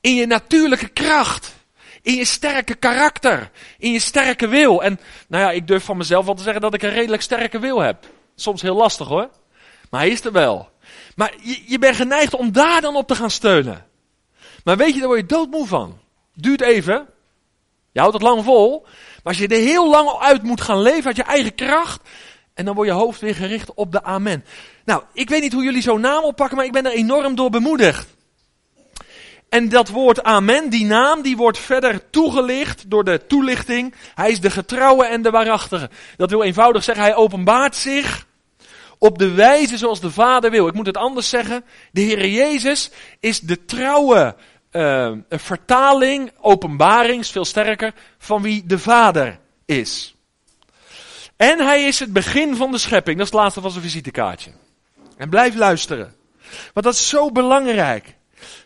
in 0.00 0.14
je 0.14 0.26
natuurlijke 0.26 0.88
kracht. 0.88 1.56
In 2.02 2.14
je 2.14 2.24
sterke 2.24 2.74
karakter, 2.74 3.50
in 3.78 3.92
je 3.92 3.98
sterke 3.98 4.48
wil. 4.48 4.82
En 4.82 5.00
nou 5.28 5.42
ja, 5.42 5.50
ik 5.50 5.66
durf 5.66 5.84
van 5.84 5.96
mezelf 5.96 6.24
wel 6.24 6.34
te 6.34 6.42
zeggen 6.42 6.60
dat 6.60 6.74
ik 6.74 6.82
een 6.82 6.90
redelijk 6.90 7.22
sterke 7.22 7.58
wil 7.58 7.80
heb. 7.80 8.06
Soms 8.34 8.62
heel 8.62 8.74
lastig 8.74 9.08
hoor. 9.08 9.30
Maar 9.90 10.00
hij 10.00 10.10
is 10.10 10.24
er 10.24 10.32
wel. 10.32 10.70
Maar 11.16 11.34
je, 11.42 11.62
je 11.66 11.78
bent 11.78 11.96
geneigd 11.96 12.34
om 12.34 12.52
daar 12.52 12.80
dan 12.80 12.96
op 12.96 13.06
te 13.06 13.14
gaan 13.14 13.30
steunen. 13.30 13.86
Maar 14.64 14.76
weet 14.76 14.94
je, 14.94 14.98
daar 14.98 15.08
word 15.08 15.20
je 15.20 15.26
doodmoe 15.26 15.66
van. 15.66 15.98
Duurt 16.34 16.60
even. 16.60 17.06
Je 17.92 18.00
houdt 18.00 18.14
het 18.14 18.22
lang 18.22 18.44
vol. 18.44 18.86
Maar 19.22 19.32
als 19.32 19.38
je 19.38 19.48
er 19.48 19.60
heel 19.60 19.90
lang 19.90 20.10
uit 20.18 20.42
moet 20.42 20.60
gaan 20.60 20.82
leven 20.82 21.06
uit 21.06 21.16
je 21.16 21.22
eigen 21.22 21.54
kracht. 21.54 22.00
En 22.54 22.64
dan 22.64 22.74
wordt 22.74 22.90
je 22.90 22.96
hoofd 22.96 23.20
weer 23.20 23.34
gericht 23.34 23.74
op 23.74 23.92
de 23.92 24.02
amen. 24.02 24.44
Nou, 24.84 25.02
ik 25.12 25.28
weet 25.28 25.42
niet 25.42 25.52
hoe 25.52 25.62
jullie 25.62 25.82
zo'n 25.82 26.00
naam 26.00 26.24
oppakken, 26.24 26.56
maar 26.56 26.66
ik 26.66 26.72
ben 26.72 26.86
er 26.86 26.92
enorm 26.92 27.34
door 27.34 27.50
bemoedigd. 27.50 28.06
En 29.48 29.68
dat 29.68 29.88
woord 29.88 30.22
amen, 30.22 30.70
die 30.70 30.84
naam, 30.84 31.22
die 31.22 31.36
wordt 31.36 31.58
verder 31.58 32.10
toegelicht 32.10 32.90
door 32.90 33.04
de 33.04 33.26
toelichting. 33.26 33.94
Hij 34.14 34.30
is 34.30 34.40
de 34.40 34.50
getrouwe 34.50 35.06
en 35.06 35.22
de 35.22 35.30
waarachtige. 35.30 35.90
Dat 36.16 36.30
wil 36.30 36.42
eenvoudig 36.42 36.84
zeggen, 36.84 37.04
hij 37.04 37.14
openbaart 37.14 37.76
zich 37.76 38.26
op 38.98 39.18
de 39.18 39.30
wijze 39.30 39.78
zoals 39.78 40.00
de 40.00 40.10
Vader 40.10 40.50
wil. 40.50 40.66
Ik 40.66 40.74
moet 40.74 40.86
het 40.86 40.96
anders 40.96 41.28
zeggen. 41.28 41.64
De 41.92 42.00
Heer 42.00 42.28
Jezus 42.28 42.90
is 43.20 43.40
de 43.40 43.64
trouwe 43.64 44.36
uh, 44.72 45.16
een 45.28 45.40
vertaling, 45.40 46.32
openbaring, 46.40 47.26
veel 47.26 47.44
sterker, 47.44 47.94
van 48.18 48.42
wie 48.42 48.66
de 48.66 48.78
Vader 48.78 49.38
is. 49.64 50.14
En 51.36 51.58
hij 51.58 51.84
is 51.84 51.98
het 51.98 52.12
begin 52.12 52.56
van 52.56 52.70
de 52.70 52.78
schepping. 52.78 53.16
Dat 53.16 53.26
is 53.26 53.32
het 53.32 53.40
laatste 53.40 53.60
van 53.60 53.70
zijn 53.70 53.82
visitekaartje. 53.82 54.50
En 55.16 55.28
blijf 55.28 55.54
luisteren. 55.54 56.14
Want 56.72 56.86
dat 56.86 56.94
is 56.94 57.08
zo 57.08 57.30
belangrijk. 57.30 58.16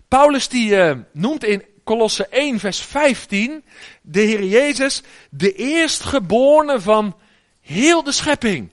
Paulus 0.08 0.48
die 0.48 0.70
uh, 0.70 0.92
noemt 1.12 1.44
in 1.44 1.64
Kolosse 1.84 2.26
1 2.26 2.58
vers 2.58 2.80
15 2.80 3.64
de 4.02 4.20
Heer 4.20 4.44
Jezus 4.44 5.02
de 5.30 5.52
eerstgeborene 5.52 6.80
van 6.80 7.16
heel 7.60 8.02
de 8.02 8.12
schepping. 8.12 8.70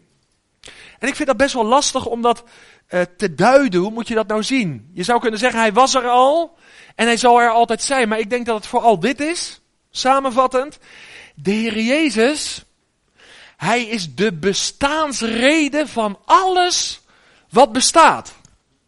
En 1.00 1.08
ik 1.08 1.16
vind 1.16 1.28
dat 1.28 1.38
best 1.38 1.54
wel 1.54 1.66
lastig 1.66 2.06
om 2.06 2.22
dat 2.22 2.44
uh, 2.90 3.02
te 3.18 3.36
duiden. 3.36 3.80
Hoe 3.80 3.92
moet 3.92 4.08
je 4.08 4.16
dat 4.16 4.28
nou 4.28 4.44
zien? 4.44 4.90
Je 4.94 5.04
zou 5.04 5.20
kunnen 5.20 5.40
zeggen 5.40 5.60
hij 5.60 5.74
was 5.74 5.96
er 5.96 6.08
al. 6.08 6.58
En 7.00 7.06
hij 7.06 7.18
zal 7.18 7.42
er 7.42 7.50
altijd 7.50 7.82
zijn. 7.82 8.10
Maar 8.10 8.20
ik 8.20 8.30
denk 8.30 8.46
dat 8.46 8.56
het 8.56 8.66
vooral 8.66 9.00
dit 9.00 9.20
is. 9.20 9.62
Samenvattend. 9.92 10.78
De 11.36 11.52
Heer 11.52 11.80
Jezus. 11.80 12.64
Hij 13.58 13.84
is 13.84 14.16
de 14.16 14.34
bestaansreden 14.34 15.88
van 15.88 16.20
alles 16.26 17.02
wat 17.50 17.72
bestaat. 17.72 18.34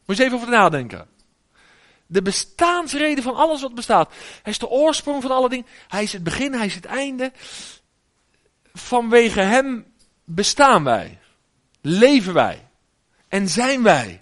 Moet 0.05 0.17
je 0.17 0.23
even 0.23 0.37
over 0.37 0.49
nadenken. 0.49 1.07
de 2.05 2.21
bestaansreden 2.21 3.23
van 3.23 3.35
alles 3.35 3.61
wat 3.61 3.75
bestaat. 3.75 4.13
Hij 4.43 4.51
is 4.51 4.59
de 4.59 4.69
oorsprong 4.69 5.21
van 5.21 5.31
alle 5.31 5.49
dingen. 5.49 5.65
Hij 5.87 6.03
is 6.03 6.13
het 6.13 6.23
begin, 6.23 6.53
hij 6.53 6.65
is 6.65 6.75
het 6.75 6.85
einde. 6.85 7.31
Vanwege 8.73 9.41
hem 9.41 9.93
bestaan 10.23 10.83
wij. 10.83 11.19
Leven 11.81 12.33
wij. 12.33 12.67
En 13.27 13.47
zijn 13.49 13.83
wij. 13.83 14.21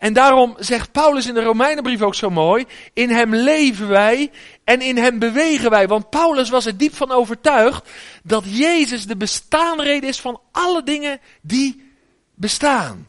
En 0.00 0.12
daarom 0.12 0.56
zegt 0.58 0.92
Paulus 0.92 1.26
in 1.26 1.34
de 1.34 1.42
Romeinenbrief 1.42 2.02
ook 2.02 2.14
zo 2.14 2.30
mooi: 2.30 2.66
in 2.92 3.10
hem 3.10 3.34
leven 3.34 3.88
wij 3.88 4.30
en 4.64 4.80
in 4.80 4.96
hem 4.96 5.18
bewegen 5.18 5.70
wij. 5.70 5.88
Want 5.88 6.10
Paulus 6.10 6.50
was 6.50 6.66
er 6.66 6.76
diep 6.76 6.94
van 6.94 7.10
overtuigd 7.10 7.88
dat 8.22 8.44
Jezus 8.46 9.06
de 9.06 9.16
bestaanreden 9.16 10.08
is 10.08 10.20
van 10.20 10.40
alle 10.52 10.82
dingen 10.82 11.20
die 11.42 11.92
bestaan. 12.34 13.08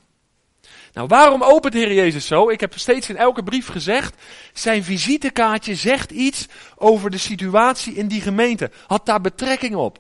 Nou, 0.93 1.07
waarom 1.07 1.43
opent 1.43 1.74
Heer 1.74 1.93
Jezus 1.93 2.27
zo? 2.27 2.50
Ik 2.50 2.60
heb 2.60 2.77
steeds 2.77 3.10
in 3.10 3.17
elke 3.17 3.43
brief 3.43 3.67
gezegd, 3.67 4.15
zijn 4.53 4.83
visitekaartje 4.83 5.75
zegt 5.75 6.12
iets 6.12 6.48
over 6.75 7.10
de 7.10 7.17
situatie 7.17 7.93
in 7.93 8.07
die 8.07 8.21
gemeente. 8.21 8.71
Had 8.88 9.05
daar 9.05 9.21
betrekking 9.21 9.75
op. 9.75 10.00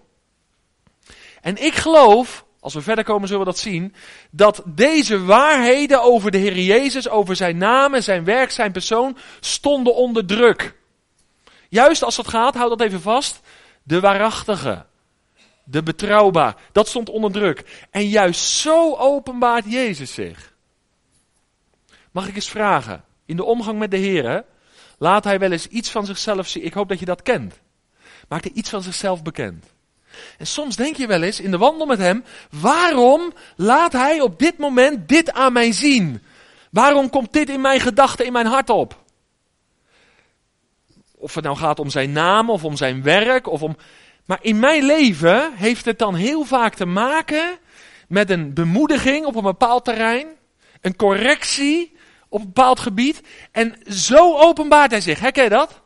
En 1.41 1.63
ik 1.63 1.73
geloof, 1.73 2.45
als 2.61 2.73
we 2.73 2.81
verder 2.81 3.03
komen 3.03 3.27
zullen 3.27 3.45
we 3.45 3.51
dat 3.51 3.59
zien, 3.59 3.93
dat 4.31 4.61
deze 4.65 5.23
waarheden 5.23 6.01
over 6.01 6.31
de 6.31 6.37
Heer 6.37 6.59
Jezus, 6.59 7.09
over 7.09 7.35
zijn 7.35 7.57
naam 7.57 8.01
zijn 8.01 8.23
werk, 8.23 8.51
zijn 8.51 8.71
persoon, 8.71 9.17
stonden 9.39 9.95
onder 9.95 10.25
druk. 10.25 10.75
Juist 11.69 12.03
als 12.03 12.17
het 12.17 12.27
gaat, 12.27 12.55
houd 12.55 12.69
dat 12.69 12.81
even 12.81 13.01
vast, 13.01 13.39
de 13.83 13.99
waarachtige, 13.99 14.85
de 15.63 15.83
betrouwbaar, 15.83 16.55
dat 16.71 16.87
stond 16.87 17.09
onder 17.09 17.31
druk. 17.31 17.87
En 17.91 18.07
juist 18.07 18.41
zo 18.41 18.95
openbaart 18.95 19.71
Jezus 19.71 20.13
zich. 20.13 20.53
Mag 22.11 22.27
ik 22.27 22.35
eens 22.35 22.49
vragen, 22.49 23.03
in 23.25 23.35
de 23.35 23.43
omgang 23.43 23.79
met 23.79 23.91
de 23.91 23.97
Heer, 23.97 24.45
laat 24.97 25.23
hij 25.23 25.39
wel 25.39 25.51
eens 25.51 25.67
iets 25.67 25.89
van 25.89 26.05
zichzelf 26.05 26.47
zien. 26.47 26.65
Ik 26.65 26.73
hoop 26.73 26.89
dat 26.89 26.99
je 26.99 27.05
dat 27.05 27.21
kent. 27.21 27.59
Maakt 28.27 28.43
hij 28.43 28.53
iets 28.53 28.69
van 28.69 28.83
zichzelf 28.83 29.23
bekend. 29.23 29.70
En 30.37 30.47
soms 30.47 30.75
denk 30.75 30.95
je 30.95 31.07
wel 31.07 31.21
eens 31.21 31.39
in 31.39 31.51
de 31.51 31.57
wandel 31.57 31.85
met 31.85 31.99
hem, 31.99 32.23
waarom 32.49 33.33
laat 33.55 33.93
hij 33.93 34.21
op 34.21 34.39
dit 34.39 34.57
moment 34.57 35.07
dit 35.07 35.31
aan 35.31 35.53
mij 35.53 35.71
zien? 35.71 36.21
Waarom 36.71 37.09
komt 37.09 37.33
dit 37.33 37.49
in 37.49 37.61
mijn 37.61 37.79
gedachten, 37.79 38.25
in 38.25 38.31
mijn 38.31 38.45
hart 38.45 38.69
op? 38.69 38.99
Of 41.15 41.35
het 41.35 41.43
nou 41.43 41.57
gaat 41.57 41.79
om 41.79 41.89
zijn 41.89 42.11
naam 42.11 42.49
of 42.49 42.63
om 42.63 42.75
zijn 42.75 43.03
werk 43.03 43.47
of 43.47 43.61
om. 43.61 43.77
Maar 44.25 44.39
in 44.41 44.59
mijn 44.59 44.83
leven 44.83 45.53
heeft 45.55 45.85
het 45.85 45.99
dan 45.99 46.15
heel 46.15 46.43
vaak 46.43 46.73
te 46.73 46.85
maken 46.85 47.57
met 48.07 48.29
een 48.29 48.53
bemoediging 48.53 49.25
op 49.25 49.35
een 49.35 49.43
bepaald 49.43 49.85
terrein, 49.85 50.27
een 50.81 50.95
correctie 50.95 51.95
op 52.29 52.39
een 52.39 52.45
bepaald 52.45 52.79
gebied. 52.79 53.21
En 53.51 53.75
zo 53.87 54.37
openbaart 54.37 54.91
hij 54.91 55.01
zich. 55.01 55.19
Herken 55.19 55.43
je 55.43 55.49
dat? 55.49 55.81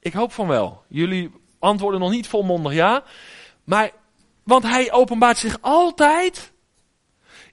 Ik 0.00 0.12
hoop 0.12 0.32
van 0.32 0.46
wel. 0.46 0.82
Jullie 0.88 1.30
antwoorden 1.60 2.00
nog 2.00 2.10
niet 2.10 2.26
volmondig 2.26 2.72
ja. 2.72 3.02
Maar, 3.64 3.90
want 4.42 4.62
hij 4.62 4.92
openbaart 4.92 5.38
zich 5.38 5.58
altijd 5.60 6.52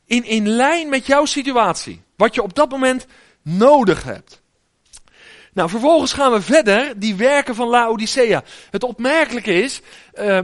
in, 0.05 0.23
in 0.23 0.47
lijn 0.47 0.89
met 0.89 1.05
jouw 1.05 1.25
situatie. 1.25 2.01
Wat 2.15 2.35
je 2.35 2.43
op 2.43 2.55
dat 2.55 2.69
moment 2.69 3.05
nodig 3.41 4.03
hebt. 4.03 4.41
Nou, 5.53 5.69
vervolgens 5.69 6.13
gaan 6.13 6.31
we 6.31 6.41
verder, 6.41 6.99
die 6.99 7.15
werken 7.15 7.55
van 7.55 7.67
Laodicea. 7.67 8.43
Het 8.71 8.83
opmerkelijke 8.83 9.53
is 9.53 9.81
uh, 10.19 10.39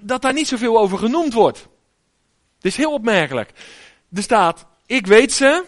dat 0.00 0.22
daar 0.22 0.32
niet 0.32 0.48
zoveel 0.48 0.78
over 0.78 0.98
genoemd 0.98 1.32
wordt. 1.32 1.58
Het 2.56 2.64
is 2.64 2.76
heel 2.76 2.92
opmerkelijk. 2.92 3.50
Er 4.14 4.22
staat, 4.22 4.66
ik 4.86 5.06
weet 5.06 5.32
ze. 5.32 5.64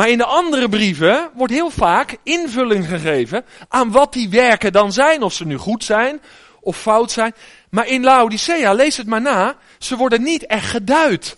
Maar 0.00 0.08
in 0.08 0.18
de 0.18 0.24
andere 0.24 0.68
brieven 0.68 1.30
wordt 1.34 1.52
heel 1.52 1.70
vaak 1.70 2.16
invulling 2.22 2.86
gegeven 2.86 3.44
aan 3.68 3.90
wat 3.90 4.12
die 4.12 4.28
werken 4.28 4.72
dan 4.72 4.92
zijn. 4.92 5.22
Of 5.22 5.32
ze 5.32 5.46
nu 5.46 5.56
goed 5.56 5.84
zijn 5.84 6.20
of 6.60 6.76
fout 6.76 7.10
zijn. 7.10 7.34
Maar 7.70 7.86
in 7.86 8.02
Laodicea, 8.02 8.72
lees 8.72 8.96
het 8.96 9.06
maar 9.06 9.20
na, 9.20 9.56
ze 9.78 9.96
worden 9.96 10.22
niet 10.22 10.46
echt 10.46 10.66
geduid. 10.66 11.36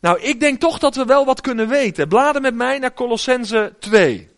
Nou, 0.00 0.20
ik 0.20 0.40
denk 0.40 0.60
toch 0.60 0.78
dat 0.78 0.96
we 0.96 1.04
wel 1.04 1.24
wat 1.24 1.40
kunnen 1.40 1.68
weten. 1.68 2.08
Bladen 2.08 2.42
met 2.42 2.54
mij 2.54 2.78
naar 2.78 2.94
Colossense 2.94 3.72
2. 3.78 4.28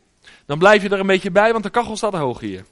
Dan 0.47 0.59
blijf 0.59 0.83
je 0.83 0.89
er 0.89 1.01
een 1.01 1.07
beetje 1.07 1.31
bij, 1.31 1.53
want 1.53 1.65
de 1.65 1.71
kachel 1.71 1.97
staat 1.97 2.15
hoog 2.15 2.41
hier. 2.41 2.65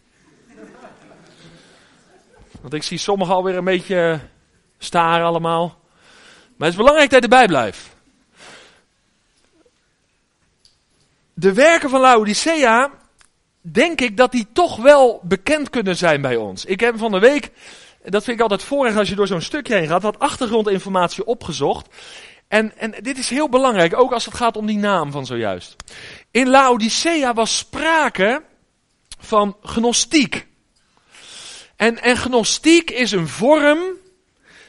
Want 2.61 2.75
ik 2.75 2.83
zie 2.83 2.99
sommigen 2.99 3.35
alweer 3.35 3.57
een 3.57 3.65
beetje 3.65 4.21
staren 4.79 5.27
allemaal. 5.27 5.81
Maar 6.57 6.69
het 6.69 6.79
is 6.79 6.85
belangrijk 6.85 7.11
dat 7.11 7.23
je 7.23 7.29
erbij 7.29 7.47
blijft. 7.47 7.96
De 11.39 11.53
werken 11.53 11.91
van 11.91 12.01
Laodicea, 12.01 12.91
denk 13.61 14.01
ik 14.01 14.17
dat 14.17 14.33
die 14.33 14.47
toch 14.53 14.77
wel 14.77 15.21
bekend 15.23 15.71
kunnen 15.71 15.97
zijn 15.97 16.21
bij 16.21 16.37
ons. 16.37 16.65
Ik 16.65 16.81
heb 16.81 16.99
van 16.99 17.11
de 17.11 17.19
week, 17.19 17.51
dat 18.03 18.25
vind 18.25 18.37
ik 18.37 18.43
altijd 18.43 18.63
voorrecht 18.63 18.97
als 18.97 19.09
je 19.09 19.15
door 19.15 19.27
zo'n 19.27 19.41
stukje 19.41 19.75
heen 19.75 19.89
gaat, 19.89 20.03
wat 20.03 20.19
achtergrondinformatie 20.19 21.27
opgezocht. 21.27 21.89
En, 22.49 22.79
en 22.79 22.95
dit 23.03 23.19
is 23.19 23.31
heel 23.31 23.49
belangrijk, 23.49 23.99
ook 23.99 24.13
als 24.13 24.25
het 24.25 24.35
gaat 24.35 24.57
om 24.57 24.67
die 24.67 24.79
naam 24.79 25.11
van 25.13 25.27
zojuist. 25.27 25.77
In 26.31 26.49
Laodicea 26.49 27.35
was 27.35 27.57
sprake 27.57 28.43
van 29.19 29.57
gnostiek. 29.63 30.47
En, 31.77 32.03
en 32.03 32.17
gnostiek 32.17 32.91
is 32.91 33.13
een 33.13 33.29
vorm 33.29 33.79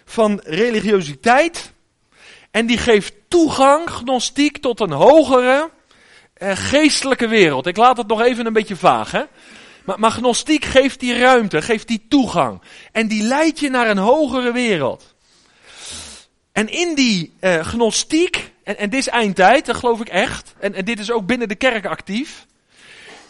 van 0.06 0.41
religiositeit. 0.43 1.71
En 2.51 2.65
die 2.65 2.77
geeft 2.77 3.13
toegang, 3.27 3.89
gnostiek, 3.89 4.58
tot 4.58 4.80
een 4.80 4.91
hogere, 4.91 5.75
geestelijke 6.39 7.28
wereld. 7.28 7.67
Ik 7.67 7.78
laat 7.78 7.97
het 7.97 8.08
nog 8.08 8.21
even 8.21 8.45
een 8.45 8.54
beetje 8.54 8.76
vaag, 8.76 9.12
hè. 9.12 9.23
Maar, 9.95 10.12
gnostiek 10.12 10.65
geeft 10.65 11.00
die 11.00 11.19
ruimte, 11.19 11.62
geeft 11.62 11.88
die 11.88 12.06
toegang. 12.10 12.62
En 12.91 13.08
die 13.08 13.23
leidt 13.23 13.60
je 13.60 13.69
naar 13.69 13.89
een 13.89 13.97
hogere 13.97 14.52
wereld. 14.52 15.15
En 16.52 16.69
in 16.69 16.95
die 16.95 17.34
uh, 17.41 17.65
gnostiek, 17.65 18.52
en, 18.63 18.78
en 18.78 18.89
dit 18.89 19.00
is 19.00 19.08
eindtijd, 19.08 19.65
dat 19.65 19.76
geloof 19.76 20.00
ik 20.00 20.10
echt. 20.10 20.54
En, 20.60 20.73
en 20.73 20.86
dit 20.86 21.00
is 21.00 21.12
ook 21.12 21.26
binnen 21.26 21.47
de 21.47 21.56
kerk 21.56 21.86
actief. 21.86 22.45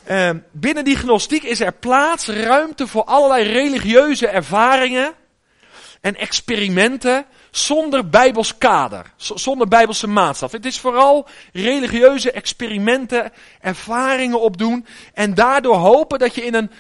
Uh, 0.10 0.30
binnen 0.52 0.84
die 0.84 0.96
gnostiek 0.96 1.44
is 1.44 1.60
er 1.60 1.74
plaats, 1.74 2.28
ruimte 2.28 2.88
voor 2.88 3.04
allerlei 3.04 3.44
religieuze 3.44 4.28
ervaringen 4.28 5.14
en 6.02 6.16
experimenten 6.16 7.26
zonder 7.52 8.10
bijbels 8.10 8.58
kader, 8.58 9.14
zonder 9.18 9.68
bijbelse 9.68 10.08
maatstaf. 10.08 10.52
Het 10.52 10.66
is 10.66 10.80
vooral 10.80 11.28
religieuze 11.54 12.32
experimenten, 12.32 13.32
ervaringen 13.62 14.42
opdoen 14.42 14.86
en 15.14 15.34
daardoor 15.34 15.76
hopen 15.76 16.20
dat 16.20 16.36
je 16.36 16.46
in 16.46 16.54
een 16.54 16.72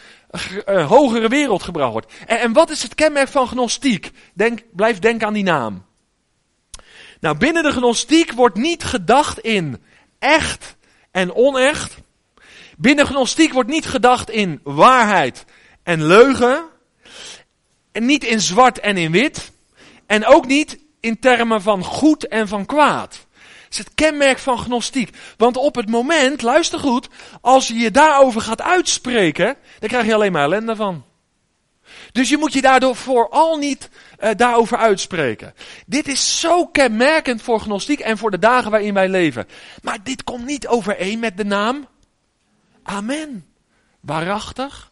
uh, 0.67 0.87
hogere 0.87 1.27
wereld 1.27 1.63
gebracht 1.63 1.91
wordt. 1.91 2.13
En, 2.25 2.39
en, 2.39 2.53
wat 2.53 2.69
is 2.69 2.83
het 2.83 2.95
kenmerk 2.95 3.27
van 3.27 3.47
gnostiek? 3.47 4.11
Denk, 4.33 4.63
blijf 4.71 4.99
denken 4.99 5.27
aan 5.27 5.33
die 5.33 5.43
naam. 5.43 5.85
Nou, 7.19 7.37
binnen 7.37 7.63
de 7.63 7.71
gnostiek 7.71 8.31
wordt 8.31 8.55
niet 8.55 8.83
gedacht 8.83 9.39
in 9.39 9.81
echt 10.19 10.75
en 11.11 11.35
onecht. 11.35 11.97
Binnen 12.77 13.05
gnostiek 13.05 13.53
wordt 13.53 13.69
niet 13.69 13.85
gedacht 13.85 14.29
in 14.29 14.59
waarheid 14.63 15.45
en 15.83 16.05
leugen. 16.05 16.63
En 17.97 18.05
niet 18.05 18.23
in 18.23 18.41
zwart 18.41 18.79
en 18.79 18.97
in 18.97 19.11
wit. 19.11 19.51
En 20.05 20.25
ook 20.25 20.45
niet 20.45 20.79
in 20.99 21.19
termen 21.19 21.61
van 21.61 21.83
goed 21.83 22.27
en 22.27 22.47
van 22.47 22.65
kwaad. 22.65 23.09
Dat 23.09 23.69
is 23.69 23.77
het 23.77 23.91
kenmerk 23.95 24.37
van 24.37 24.57
gnostiek. 24.57 25.17
Want 25.37 25.57
op 25.57 25.75
het 25.75 25.89
moment, 25.89 26.41
luister 26.41 26.79
goed, 26.79 27.07
als 27.41 27.67
je 27.67 27.73
je 27.73 27.91
daarover 27.91 28.41
gaat 28.41 28.61
uitspreken, 28.61 29.55
dan 29.79 29.89
krijg 29.89 30.05
je 30.05 30.13
alleen 30.13 30.31
maar 30.31 30.43
ellende 30.43 30.75
van. 30.75 31.05
Dus 32.11 32.29
je 32.29 32.37
moet 32.37 32.53
je 32.53 32.61
daardoor 32.61 32.95
vooral 32.95 33.57
niet 33.57 33.89
uh, 34.19 34.29
daarover 34.35 34.77
uitspreken. 34.77 35.53
Dit 35.85 36.07
is 36.07 36.39
zo 36.39 36.65
kenmerkend 36.65 37.41
voor 37.41 37.59
gnostiek 37.59 37.99
en 37.99 38.17
voor 38.17 38.31
de 38.31 38.39
dagen 38.39 38.71
waarin 38.71 38.93
wij 38.93 39.09
leven. 39.09 39.47
Maar 39.81 40.03
dit 40.03 40.23
komt 40.23 40.45
niet 40.45 40.67
overeen 40.67 41.19
met 41.19 41.37
de 41.37 41.45
naam 41.45 41.87
Amen. 42.83 43.45
Waarachtig, 43.99 44.91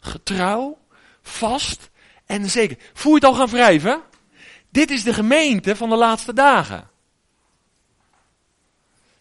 getrouw, 0.00 0.78
vast 1.22 1.90
en 2.26 2.50
zeker. 2.50 2.76
Voel 2.92 3.14
je 3.14 3.18
het 3.18 3.28
al 3.28 3.34
gaan 3.34 3.48
wrijven? 3.48 4.02
Dit 4.70 4.90
is 4.90 5.02
de 5.02 5.14
gemeente 5.14 5.76
van 5.76 5.88
de 5.88 5.96
laatste 5.96 6.32
dagen. 6.32 6.90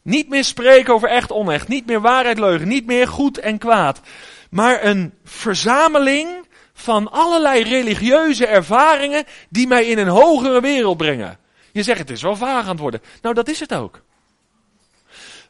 Niet 0.01 0.29
meer 0.29 0.43
spreken 0.43 0.93
over 0.93 1.09
echt 1.09 1.31
onecht, 1.31 1.67
niet 1.67 1.85
meer 1.85 2.01
waarheid 2.01 2.39
leugen, 2.39 2.67
niet 2.67 2.85
meer 2.85 3.07
goed 3.07 3.37
en 3.37 3.57
kwaad. 3.57 4.01
Maar 4.49 4.83
een 4.83 5.13
verzameling 5.23 6.47
van 6.73 7.11
allerlei 7.11 7.63
religieuze 7.63 8.47
ervaringen 8.47 9.23
die 9.49 9.67
mij 9.67 9.85
in 9.85 9.97
een 9.97 10.07
hogere 10.07 10.61
wereld 10.61 10.97
brengen. 10.97 11.39
Je 11.71 11.83
zegt 11.83 11.99
het 11.99 12.09
is 12.09 12.21
wel 12.21 12.35
vaag 12.35 12.63
aan 12.63 12.69
het 12.69 12.79
worden. 12.79 13.01
Nou, 13.21 13.35
dat 13.35 13.49
is 13.49 13.59
het 13.59 13.73
ook. 13.73 14.01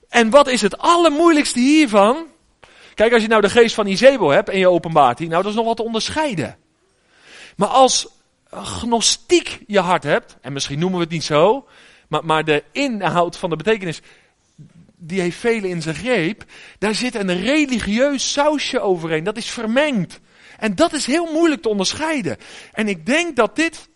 En 0.10 0.30
wat 0.30 0.48
is 0.48 0.62
het 0.62 0.78
allermoeilijkste 0.78 1.60
hiervan? 1.60 2.26
Kijk, 2.94 3.14
als 3.14 3.22
je 3.22 3.28
nou 3.28 3.42
de 3.42 3.50
geest 3.50 3.76
van 3.76 3.88
Izebel 3.88 4.30
hebt 4.30 4.50
en 4.50 4.58
je 4.58 4.70
openbaart 4.70 5.18
die, 5.18 5.28
nou 5.28 5.42
dat 5.42 5.52
is 5.52 5.58
nog 5.58 5.66
wat 5.66 5.76
te 5.76 5.84
onderscheiden. 5.84 6.58
Maar 7.56 7.68
als 7.68 8.08
gnostiek 8.52 9.60
je 9.68 9.80
hart 9.80 10.04
hebt, 10.04 10.38
en 10.42 10.54
misschien 10.54 10.80
noemen 10.80 10.98
we 10.98 11.04
het 11.04 11.14
niet 11.14 11.24
zo, 11.24 11.68
maar, 12.08 12.26
maar 12.26 12.46
de 12.46 12.64
inhoud 12.72 13.38
van 13.38 13.50
de 13.50 13.56
betekenis, 13.56 14.02
die 14.96 15.22
heeft 15.22 15.38
velen 15.38 15.70
in 15.70 15.82
zijn 15.82 15.96
greep. 15.96 16.44
Daar 16.80 16.96
zit 16.96 17.16
een 17.16 17.42
religieus 17.42 18.32
sausje 18.32 18.80
overheen. 18.80 19.24
Dat 19.24 19.38
is 19.38 19.50
vermengd. 19.50 20.20
En 20.58 20.76
dat 20.76 20.94
is 20.94 21.06
heel 21.06 21.32
moeilijk 21.32 21.62
te 21.62 21.70
onderscheiden. 21.70 22.38
En 22.74 22.88
ik 22.88 23.06
denk 23.06 23.36
dat 23.36 23.56
dit 23.56 23.90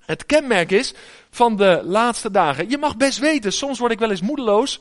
het 0.00 0.26
kenmerk 0.26 0.70
is 0.70 0.94
van 1.30 1.56
de 1.56 1.80
laatste 1.84 2.30
dagen. 2.30 2.70
Je 2.70 2.78
mag 2.78 2.96
best 2.96 3.18
weten, 3.18 3.52
soms 3.52 3.78
word 3.78 3.92
ik 3.92 3.98
wel 3.98 4.10
eens 4.10 4.20
moedeloos 4.20 4.80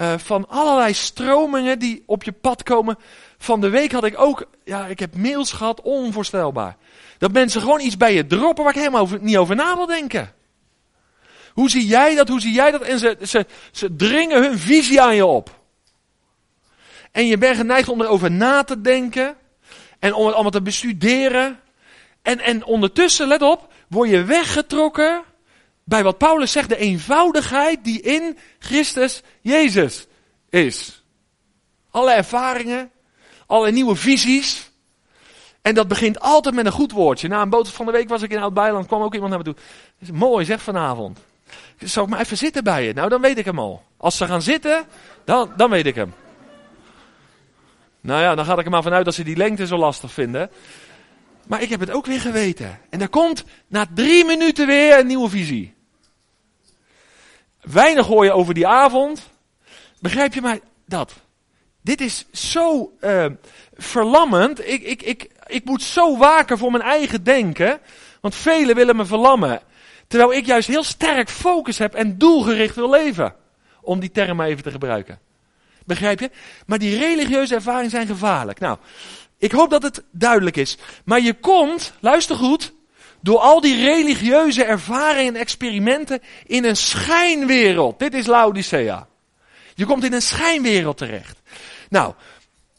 uh, 0.00 0.14
van 0.16 0.48
allerlei 0.48 0.94
stromingen 0.94 1.78
die 1.78 2.02
op 2.06 2.22
je 2.22 2.32
pad 2.32 2.62
komen. 2.62 2.98
Van 3.42 3.60
de 3.60 3.68
week 3.68 3.92
had 3.92 4.04
ik 4.04 4.20
ook, 4.20 4.44
ja, 4.64 4.86
ik 4.86 4.98
heb 4.98 5.16
mails 5.16 5.52
gehad, 5.52 5.80
onvoorstelbaar. 5.80 6.76
Dat 7.18 7.32
mensen 7.32 7.60
gewoon 7.60 7.80
iets 7.80 7.96
bij 7.96 8.14
je 8.14 8.26
droppen 8.26 8.64
waar 8.64 8.72
ik 8.72 8.78
helemaal 8.78 9.00
over, 9.00 9.18
niet 9.20 9.36
over 9.36 9.56
na 9.56 9.76
wil 9.76 9.86
denken. 9.86 10.34
Hoe 11.52 11.70
zie 11.70 11.86
jij 11.86 12.14
dat? 12.14 12.28
Hoe 12.28 12.40
zie 12.40 12.52
jij 12.52 12.70
dat? 12.70 12.82
En 12.82 12.98
ze, 12.98 13.16
ze, 13.22 13.46
ze 13.72 13.96
dringen 13.96 14.42
hun 14.42 14.58
visie 14.58 15.00
aan 15.00 15.14
je 15.14 15.26
op. 15.26 15.60
En 17.12 17.26
je 17.26 17.38
bent 17.38 17.56
geneigd 17.56 17.88
om 17.88 18.00
erover 18.00 18.30
na 18.30 18.62
te 18.62 18.80
denken. 18.80 19.36
En 19.98 20.14
om 20.14 20.24
het 20.24 20.34
allemaal 20.34 20.52
te 20.52 20.62
bestuderen. 20.62 21.60
En, 22.22 22.40
en 22.40 22.64
ondertussen, 22.64 23.28
let 23.28 23.42
op, 23.42 23.72
word 23.88 24.10
je 24.10 24.24
weggetrokken 24.24 25.22
bij 25.84 26.02
wat 26.02 26.18
Paulus 26.18 26.52
zegt, 26.52 26.68
de 26.68 26.76
eenvoudigheid 26.76 27.84
die 27.84 28.00
in 28.00 28.38
Christus 28.58 29.22
Jezus 29.40 30.06
is. 30.50 31.02
Alle 31.90 32.12
ervaringen, 32.12 32.90
alle 33.52 33.70
nieuwe 33.70 33.96
visies. 33.96 34.70
En 35.62 35.74
dat 35.74 35.88
begint 35.88 36.20
altijd 36.20 36.54
met 36.54 36.66
een 36.66 36.72
goed 36.72 36.92
woordje. 36.92 37.28
Na 37.28 37.42
een 37.42 37.48
boodschap 37.48 37.76
van 37.76 37.86
de 37.86 37.92
week 37.92 38.08
was 38.08 38.22
ik 38.22 38.30
in 38.30 38.38
Oud-Bijland, 38.38 38.86
kwam 38.86 39.02
ook 39.02 39.14
iemand 39.14 39.30
naar 39.30 39.38
me 39.38 39.44
toe. 39.44 39.54
Dat 39.98 40.08
is 40.08 40.10
mooi 40.10 40.44
zeg 40.44 40.62
vanavond. 40.62 41.18
Zou 41.78 42.06
ik 42.06 42.12
maar 42.12 42.20
even 42.20 42.36
zitten 42.36 42.64
bij 42.64 42.86
je? 42.86 42.92
Nou, 42.92 43.08
dan 43.08 43.20
weet 43.20 43.38
ik 43.38 43.44
hem 43.44 43.58
al. 43.58 43.82
Als 43.96 44.16
ze 44.16 44.26
gaan 44.26 44.42
zitten, 44.42 44.84
dan, 45.24 45.52
dan 45.56 45.70
weet 45.70 45.86
ik 45.86 45.94
hem. 45.94 46.14
Nou 48.00 48.20
ja, 48.20 48.34
dan 48.34 48.44
ga 48.44 48.58
ik 48.58 48.64
er 48.64 48.70
maar 48.70 48.82
vanuit 48.82 49.04
dat 49.04 49.14
ze 49.14 49.24
die 49.24 49.36
lengte 49.36 49.66
zo 49.66 49.76
lastig 49.76 50.12
vinden. 50.12 50.50
Maar 51.46 51.62
ik 51.62 51.68
heb 51.68 51.80
het 51.80 51.90
ook 51.90 52.06
weer 52.06 52.20
geweten. 52.20 52.80
En 52.90 52.98
daar 52.98 53.08
komt 53.08 53.44
na 53.66 53.86
drie 53.94 54.24
minuten 54.24 54.66
weer 54.66 54.98
een 54.98 55.06
nieuwe 55.06 55.28
visie. 55.28 55.74
Weinig 57.60 58.06
hoor 58.06 58.24
je 58.24 58.32
over 58.32 58.54
die 58.54 58.66
avond. 58.66 59.30
Begrijp 60.00 60.34
je 60.34 60.40
maar 60.40 60.58
dat? 60.86 61.21
Dit 61.82 62.00
is 62.00 62.26
zo 62.32 62.92
uh, 63.00 63.26
verlammend. 63.74 64.68
Ik, 64.68 64.82
ik, 64.82 65.02
ik, 65.02 65.30
ik 65.46 65.64
moet 65.64 65.82
zo 65.82 66.16
waken 66.16 66.58
voor 66.58 66.70
mijn 66.70 66.82
eigen 66.82 67.24
denken. 67.24 67.80
Want 68.20 68.34
velen 68.34 68.74
willen 68.74 68.96
me 68.96 69.06
verlammen. 69.06 69.60
Terwijl 70.06 70.32
ik 70.32 70.46
juist 70.46 70.68
heel 70.68 70.84
sterk 70.84 71.28
focus 71.28 71.78
heb 71.78 71.94
en 71.94 72.18
doelgericht 72.18 72.74
wil 72.74 72.90
leven. 72.90 73.34
Om 73.80 74.00
die 74.00 74.10
term 74.10 74.36
maar 74.36 74.46
even 74.46 74.62
te 74.62 74.70
gebruiken. 74.70 75.18
Begrijp 75.84 76.20
je? 76.20 76.30
Maar 76.66 76.78
die 76.78 76.98
religieuze 76.98 77.54
ervaringen 77.54 77.90
zijn 77.90 78.06
gevaarlijk. 78.06 78.58
Nou, 78.58 78.78
ik 79.38 79.52
hoop 79.52 79.70
dat 79.70 79.82
het 79.82 80.02
duidelijk 80.10 80.56
is. 80.56 80.78
Maar 81.04 81.20
je 81.20 81.34
komt, 81.34 81.92
luister 82.00 82.36
goed, 82.36 82.72
door 83.20 83.38
al 83.38 83.60
die 83.60 83.84
religieuze 83.84 84.64
ervaringen 84.64 85.34
en 85.34 85.40
experimenten 85.40 86.20
in 86.46 86.64
een 86.64 86.76
schijnwereld. 86.76 87.98
Dit 87.98 88.14
is 88.14 88.26
Laodicea. 88.26 89.06
Je 89.74 89.86
komt 89.86 90.04
in 90.04 90.12
een 90.12 90.22
schijnwereld 90.22 90.96
terecht. 90.96 91.40
Nou, 91.92 92.14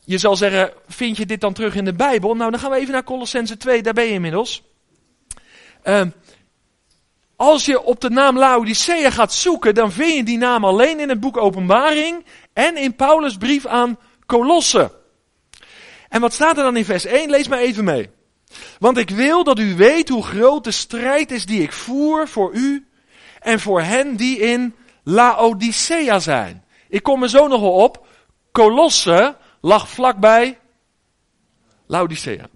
je 0.06 0.18
zal 0.18 0.36
zeggen, 0.36 0.74
vind 0.88 1.18
je 1.18 1.26
dit 1.26 1.42
dan 1.42 1.54
terug 1.54 1.76
in 1.76 1.86
de 1.86 1.94
Bijbel? 1.94 2.36
Nou, 2.36 2.52
dan 2.52 2.60
gaan 2.60 2.72
we 2.72 2.78
even 2.78 2.94
naar 2.94 3.04
Colossense 3.04 3.58
2, 3.58 3.82
daar 3.82 3.94
ben 3.94 4.04
je 4.04 4.12
inmiddels. 4.12 4.64
Uh, 5.84 6.02
als 7.36 7.66
je 7.66 7.84
op 7.84 8.02
de 8.02 8.10
naam 8.10 8.38
Laodicea 8.38 9.10
gaat 9.10 9.34
zoeken, 9.34 9.76
dan 9.76 9.92
vind 9.92 10.14
je 10.14 10.24
die 10.24 10.38
naam 10.38 10.66
alleen 10.66 11.00
in 11.00 11.10
het 11.10 11.20
boek 11.20 11.38
Openbaring 11.38 12.26
en 12.54 12.78
in 12.78 12.96
Paulus' 12.96 13.38
brief 13.38 13.66
aan 13.66 14.00
Colosse. 14.26 14.92
En 16.10 16.22
wat 16.22 16.34
staat 16.34 16.58
er 16.58 16.64
dan 16.64 16.78
in 16.78 16.86
vers 16.86 17.06
1? 17.06 17.30
Lees 17.30 17.48
maar 17.48 17.60
even 17.60 17.84
mee. 17.84 18.10
Want 18.80 18.98
ik 18.98 19.10
wil 19.10 19.44
dat 19.44 19.60
u 19.60 19.76
weet 19.76 20.10
hoe 20.10 20.24
groot 20.24 20.64
de 20.64 20.72
strijd 20.72 21.32
is 21.32 21.46
die 21.46 21.62
ik 21.62 21.72
voer 21.72 22.28
voor 22.28 22.54
u 22.54 22.88
en 23.40 23.60
voor 23.60 23.82
hen 23.82 24.16
die 24.16 24.38
in 24.38 24.76
Laodicea 25.04 26.20
zijn. 26.20 26.64
Ik 26.90 27.04
kom 27.04 27.24
er 27.24 27.30
zo 27.30 27.48
nog 27.48 27.62
wel 27.62 27.74
op. 27.74 28.06
Colosse 28.54 29.38
lag 29.62 29.90
vlakbij 29.90 30.60
Laodicea. 31.88 32.50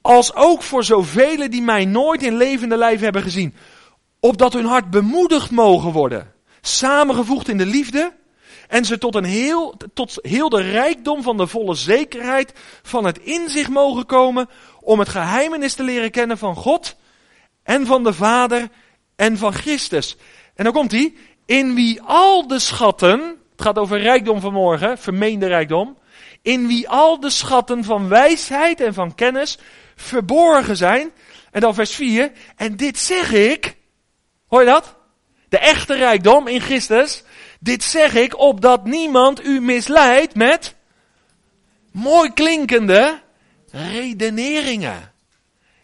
Als 0.00 0.34
ook 0.34 0.62
voor 0.62 0.84
zoveel 0.84 1.50
die 1.50 1.62
mij 1.62 1.84
nooit 1.84 2.22
in 2.22 2.36
levende 2.36 2.76
lijf 2.76 3.00
hebben 3.00 3.22
gezien. 3.22 3.54
Opdat 4.20 4.52
hun 4.52 4.64
hart 4.64 4.90
bemoedigd 4.90 5.50
mogen 5.50 5.92
worden. 5.92 6.32
Samengevoegd 6.60 7.48
in 7.48 7.58
de 7.58 7.66
liefde. 7.66 8.12
En 8.68 8.84
ze 8.84 8.98
tot, 8.98 9.14
een 9.14 9.24
heel, 9.24 9.74
tot 9.94 10.18
heel 10.20 10.48
de 10.48 10.60
rijkdom 10.60 11.22
van 11.22 11.36
de 11.36 11.46
volle 11.46 11.74
zekerheid 11.74 12.52
van 12.82 13.04
het 13.04 13.18
inzicht 13.18 13.70
mogen 13.70 14.06
komen 14.06 14.48
om 14.80 14.98
het 14.98 15.08
geheimenis 15.08 15.74
te 15.74 15.82
leren 15.82 16.10
kennen 16.10 16.38
van 16.38 16.56
God 16.56 16.96
en 17.62 17.86
van 17.86 18.04
de 18.04 18.12
Vader 18.12 18.68
en 19.16 19.38
van 19.38 19.52
Christus. 19.52 20.16
En 20.54 20.64
dan 20.64 20.72
komt 20.72 20.92
hij, 20.92 21.14
in 21.46 21.74
wie 21.74 22.02
al 22.02 22.46
de 22.46 22.58
schatten, 22.58 23.41
het 23.62 23.74
gaat 23.74 23.84
over 23.84 24.00
rijkdom 24.00 24.40
vanmorgen, 24.40 24.98
vermeende 24.98 25.46
rijkdom, 25.46 25.98
in 26.42 26.66
wie 26.66 26.88
al 26.88 27.20
de 27.20 27.30
schatten 27.30 27.84
van 27.84 28.08
wijsheid 28.08 28.80
en 28.80 28.94
van 28.94 29.14
kennis 29.14 29.58
verborgen 29.96 30.76
zijn. 30.76 31.12
En 31.50 31.60
dan 31.60 31.74
vers 31.74 31.94
4, 31.94 32.32
en 32.56 32.76
dit 32.76 32.98
zeg 32.98 33.32
ik, 33.32 33.76
hoor 34.46 34.60
je 34.60 34.66
dat? 34.66 34.96
De 35.48 35.58
echte 35.58 35.94
rijkdom 35.94 36.46
in 36.46 36.60
Christus, 36.60 37.22
dit 37.60 37.82
zeg 37.82 38.14
ik 38.14 38.38
opdat 38.38 38.84
niemand 38.84 39.44
u 39.44 39.60
misleidt 39.60 40.34
met 40.34 40.74
mooi 41.92 42.32
klinkende 42.32 43.20
redeneringen. 43.70 45.12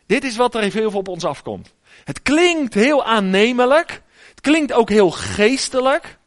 Dit 0.06 0.24
is 0.24 0.36
wat 0.36 0.54
er 0.54 0.62
heel 0.62 0.90
veel 0.90 1.00
op 1.00 1.08
ons 1.08 1.24
afkomt. 1.24 1.74
Het 2.04 2.22
klinkt 2.22 2.74
heel 2.74 3.04
aannemelijk. 3.04 4.02
Het 4.28 4.40
klinkt 4.40 4.72
ook 4.72 4.88
heel 4.88 5.10
geestelijk. 5.10 6.17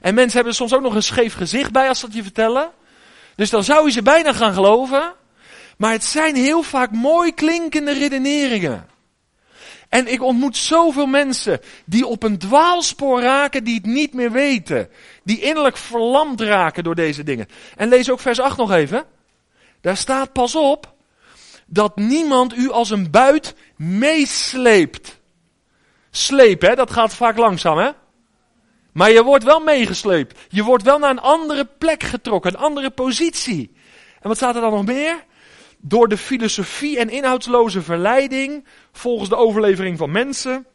En 0.00 0.14
mensen 0.14 0.36
hebben 0.36 0.54
soms 0.54 0.74
ook 0.74 0.82
nog 0.82 0.94
een 0.94 1.02
scheef 1.02 1.34
gezicht 1.34 1.72
bij 1.72 1.88
als 1.88 1.98
ze 1.98 2.06
dat 2.06 2.14
je 2.14 2.22
vertellen. 2.22 2.70
Dus 3.36 3.50
dan 3.50 3.64
zou 3.64 3.86
je 3.86 3.92
ze 3.92 4.02
bijna 4.02 4.32
gaan 4.32 4.52
geloven. 4.52 5.12
Maar 5.76 5.92
het 5.92 6.04
zijn 6.04 6.34
heel 6.36 6.62
vaak 6.62 6.92
mooi 6.92 7.34
klinkende 7.34 7.92
redeneringen. 7.92 8.86
En 9.88 10.12
ik 10.12 10.22
ontmoet 10.22 10.56
zoveel 10.56 11.06
mensen 11.06 11.60
die 11.84 12.06
op 12.06 12.22
een 12.22 12.38
dwaalspoor 12.38 13.20
raken, 13.20 13.64
die 13.64 13.74
het 13.74 13.86
niet 13.86 14.14
meer 14.14 14.32
weten. 14.32 14.88
Die 15.24 15.40
innerlijk 15.40 15.76
verlamd 15.76 16.40
raken 16.40 16.84
door 16.84 16.94
deze 16.94 17.22
dingen. 17.22 17.48
En 17.76 17.88
lees 17.88 18.10
ook 18.10 18.20
vers 18.20 18.40
8 18.40 18.56
nog 18.56 18.72
even. 18.72 19.04
Daar 19.80 19.96
staat 19.96 20.32
pas 20.32 20.54
op 20.54 20.94
dat 21.66 21.96
niemand 21.96 22.56
u 22.56 22.70
als 22.70 22.90
een 22.90 23.10
buit 23.10 23.54
meesleept. 23.76 25.20
Slepen, 26.10 26.68
hè, 26.68 26.74
dat 26.74 26.90
gaat 26.90 27.14
vaak 27.14 27.36
langzaam, 27.36 27.78
hè? 27.78 27.90
Maar 28.92 29.10
je 29.10 29.22
wordt 29.22 29.44
wel 29.44 29.60
meegesleept. 29.60 30.38
Je 30.48 30.62
wordt 30.62 30.82
wel 30.84 30.98
naar 30.98 31.10
een 31.10 31.20
andere 31.20 31.64
plek 31.78 32.02
getrokken, 32.02 32.52
een 32.52 32.60
andere 32.60 32.90
positie. 32.90 33.72
En 34.20 34.28
wat 34.28 34.36
staat 34.36 34.54
er 34.54 34.60
dan 34.60 34.72
nog 34.72 34.84
meer? 34.84 35.24
Door 35.78 36.08
de 36.08 36.16
filosofie 36.16 36.98
en 36.98 37.10
inhoudsloze 37.10 37.82
verleiding, 37.82 38.64
volgens 38.92 39.28
de 39.28 39.36
overlevering 39.36 39.98
van 39.98 40.10
mensen, 40.10 40.66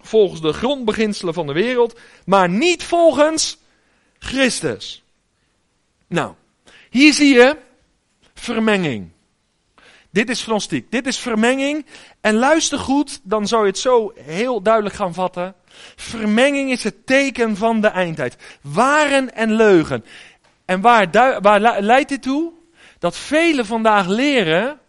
volgens 0.00 0.40
de 0.40 0.52
grondbeginselen 0.52 1.34
van 1.34 1.46
de 1.46 1.52
wereld, 1.52 1.98
maar 2.24 2.48
niet 2.48 2.82
volgens 2.82 3.58
Christus. 4.18 5.04
Nou, 6.06 6.34
hier 6.90 7.12
zie 7.12 7.34
je 7.34 7.56
vermenging. 8.34 9.10
Dit 10.10 10.30
is 10.30 10.42
gnostiek, 10.42 10.90
dit 10.90 11.06
is 11.06 11.18
vermenging. 11.18 11.86
En 12.20 12.34
luister 12.34 12.78
goed, 12.78 13.20
dan 13.22 13.46
zou 13.46 13.62
je 13.62 13.68
het 13.68 13.78
zo 13.78 14.12
heel 14.14 14.62
duidelijk 14.62 14.94
gaan 14.94 15.14
vatten. 15.14 15.54
Vermenging 15.96 16.70
is 16.70 16.84
het 16.84 17.06
teken 17.06 17.56
van 17.56 17.80
de 17.80 17.88
eindtijd. 17.88 18.36
Waren 18.60 19.34
en 19.34 19.52
leugen. 19.52 20.04
En 20.64 20.80
waar, 20.80 21.10
waar 21.40 21.80
leidt 21.80 22.08
dit 22.08 22.22
toe? 22.22 22.52
Dat 22.98 23.16
velen 23.16 23.66
vandaag 23.66 24.06
leren 24.06 24.80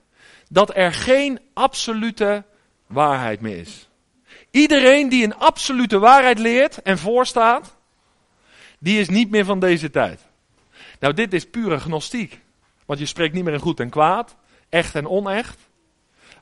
dat 0.49 0.75
er 0.75 0.93
geen 0.93 1.39
absolute 1.53 2.43
waarheid 2.87 3.41
meer 3.41 3.57
is. 3.57 3.89
Iedereen 4.51 5.09
die 5.09 5.23
een 5.23 5.35
absolute 5.35 5.99
waarheid 5.99 6.39
leert 6.39 6.81
en 6.81 6.97
voorstaat, 6.97 7.75
die 8.79 8.99
is 8.99 9.09
niet 9.09 9.29
meer 9.29 9.45
van 9.45 9.59
deze 9.59 9.89
tijd. 9.89 10.21
Nou, 10.99 11.13
dit 11.13 11.33
is 11.33 11.49
pure 11.49 11.79
gnostiek. 11.79 12.41
Want 12.85 12.99
je 12.99 13.05
spreekt 13.05 13.33
niet 13.33 13.43
meer 13.43 13.53
in 13.53 13.59
goed 13.59 13.79
en 13.79 13.89
kwaad 13.89 14.35
echt 14.69 14.95
en 14.95 15.07
onecht, 15.07 15.59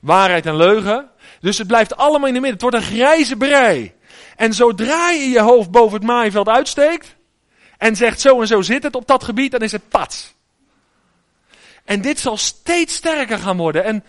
waarheid 0.02 0.46
en 0.46 0.56
leugen. 0.56 1.10
Dus 1.40 1.58
het 1.58 1.68
blijft 1.68 1.96
allemaal 1.96 2.28
in 2.28 2.34
de 2.34 2.40
midden. 2.40 2.52
Het 2.52 2.62
wordt 2.62 2.76
een 2.76 2.96
grijze 2.96 3.36
brei. 3.36 3.94
En 4.36 4.54
zodra 4.54 5.10
je 5.10 5.30
je 5.30 5.40
hoofd 5.40 5.72
boven 5.72 5.98
het 5.98 6.08
maaiveld 6.08 6.48
uitsteekt 6.48 7.16
en 7.78 7.96
zegt 7.96 8.22
zo 8.22 8.42
en 8.42 8.48
zo 8.48 8.62
zit 8.62 8.84
het 8.84 8.96
op 8.96 9.08
dat 9.08 9.24
gebied, 9.24 9.52
dan 9.52 9.62
is 9.62 9.72
het 9.72 9.90
pats. 9.90 10.34
En 11.84 12.02
dit 12.02 12.20
zal 12.20 12.38
steeds 12.38 12.96
sterker 12.96 13.40
gaan 13.40 13.58
worden. 13.58 13.84
En 13.84 14.04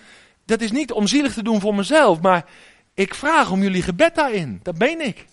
dat 0.46 0.60
is 0.60 0.70
niet 0.70 0.92
om 0.92 1.06
zielig 1.06 1.32
te 1.32 1.42
doen 1.42 1.60
voor 1.60 1.74
mezelf, 1.74 2.20
maar 2.20 2.44
ik 2.94 3.14
vraag 3.14 3.50
om 3.50 3.62
jullie 3.62 3.82
gebed 3.82 4.14
daarin. 4.14 4.60
Dat 4.62 4.78
ben 4.78 5.00
ik. 5.00 5.26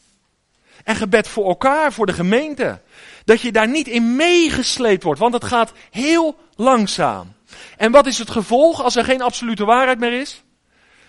en 0.84 0.96
gebed 0.96 1.28
voor 1.28 1.48
elkaar, 1.48 1.94
voor 1.94 2.06
de 2.06 2.14
gemeente. 2.14 2.82
Dat 3.26 3.42
je 3.42 3.52
daar 3.52 3.68
niet 3.68 3.88
in 3.88 4.16
meegesleept 4.16 5.04
wordt, 5.04 5.20
want 5.20 5.34
het 5.34 5.44
gaat 5.44 5.72
heel 5.92 6.38
langzaam. 6.56 7.34
En 7.78 7.92
wat 7.92 8.06
is 8.06 8.18
het 8.18 8.30
gevolg 8.30 8.84
als 8.84 8.96
er 8.96 9.04
geen 9.04 9.22
absolute 9.22 9.66
waarheid 9.66 10.00
meer 10.00 10.20
is? 10.20 10.44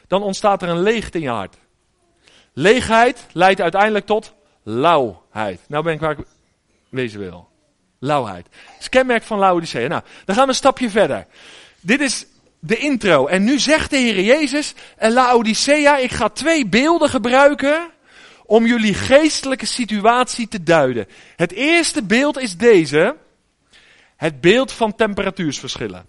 Dan 0.07 0.23
ontstaat 0.23 0.63
er 0.63 0.69
een 0.69 0.83
leegte 0.83 1.19
in 1.19 1.25
je 1.25 1.31
hart. 1.31 1.57
Leegheid 2.53 3.27
leidt 3.33 3.61
uiteindelijk 3.61 4.07
tot 4.07 4.35
lauwheid. 4.63 5.61
Nou 5.69 5.85
ben 5.85 5.95
ik 5.95 6.01
waar 6.01 6.19
ik 6.19 6.27
wezen 6.89 7.21
wil. 7.21 7.49
Lauwheid. 7.99 8.47
Dat 8.51 8.81
is 8.81 8.89
kenmerk 8.89 9.23
van 9.23 9.39
Laodicea. 9.39 9.89
Nou, 9.89 10.03
dan 10.25 10.35
gaan 10.35 10.45
we 10.45 10.51
een 10.51 10.57
stapje 10.57 10.91
verder. 10.91 11.27
Dit 11.81 12.01
is 12.01 12.27
de 12.59 12.77
intro. 12.77 13.27
En 13.27 13.45
nu 13.45 13.59
zegt 13.59 13.91
de 13.91 13.97
Heer 13.97 14.21
Jezus, 14.21 14.75
en 14.97 15.13
Laodicea, 15.13 15.97
ik 15.97 16.11
ga 16.11 16.29
twee 16.29 16.67
beelden 16.67 17.09
gebruiken 17.09 17.91
om 18.47 18.67
jullie 18.67 18.95
geestelijke 18.95 19.67
situatie 19.67 20.49
te 20.49 20.63
duiden. 20.63 21.07
Het 21.37 21.53
eerste 21.53 22.03
beeld 22.03 22.39
is 22.39 22.57
deze. 22.57 23.17
Het 24.17 24.41
beeld 24.41 24.73
van 24.73 24.95
temperatuursverschillen. 24.95 26.07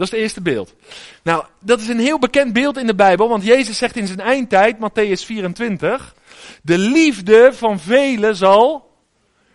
Dat 0.00 0.08
is 0.08 0.14
het 0.14 0.24
eerste 0.24 0.40
beeld. 0.40 0.74
Nou, 1.22 1.44
dat 1.58 1.80
is 1.80 1.88
een 1.88 1.98
heel 1.98 2.18
bekend 2.18 2.52
beeld 2.52 2.76
in 2.76 2.86
de 2.86 2.94
Bijbel, 2.94 3.28
want 3.28 3.44
Jezus 3.44 3.78
zegt 3.78 3.96
in 3.96 4.06
zijn 4.06 4.20
eindtijd, 4.20 4.76
Matthäus 4.76 5.24
24, 5.24 6.14
de 6.62 6.78
liefde 6.78 7.50
van 7.52 7.80
velen 7.80 8.36
zal 8.36 8.90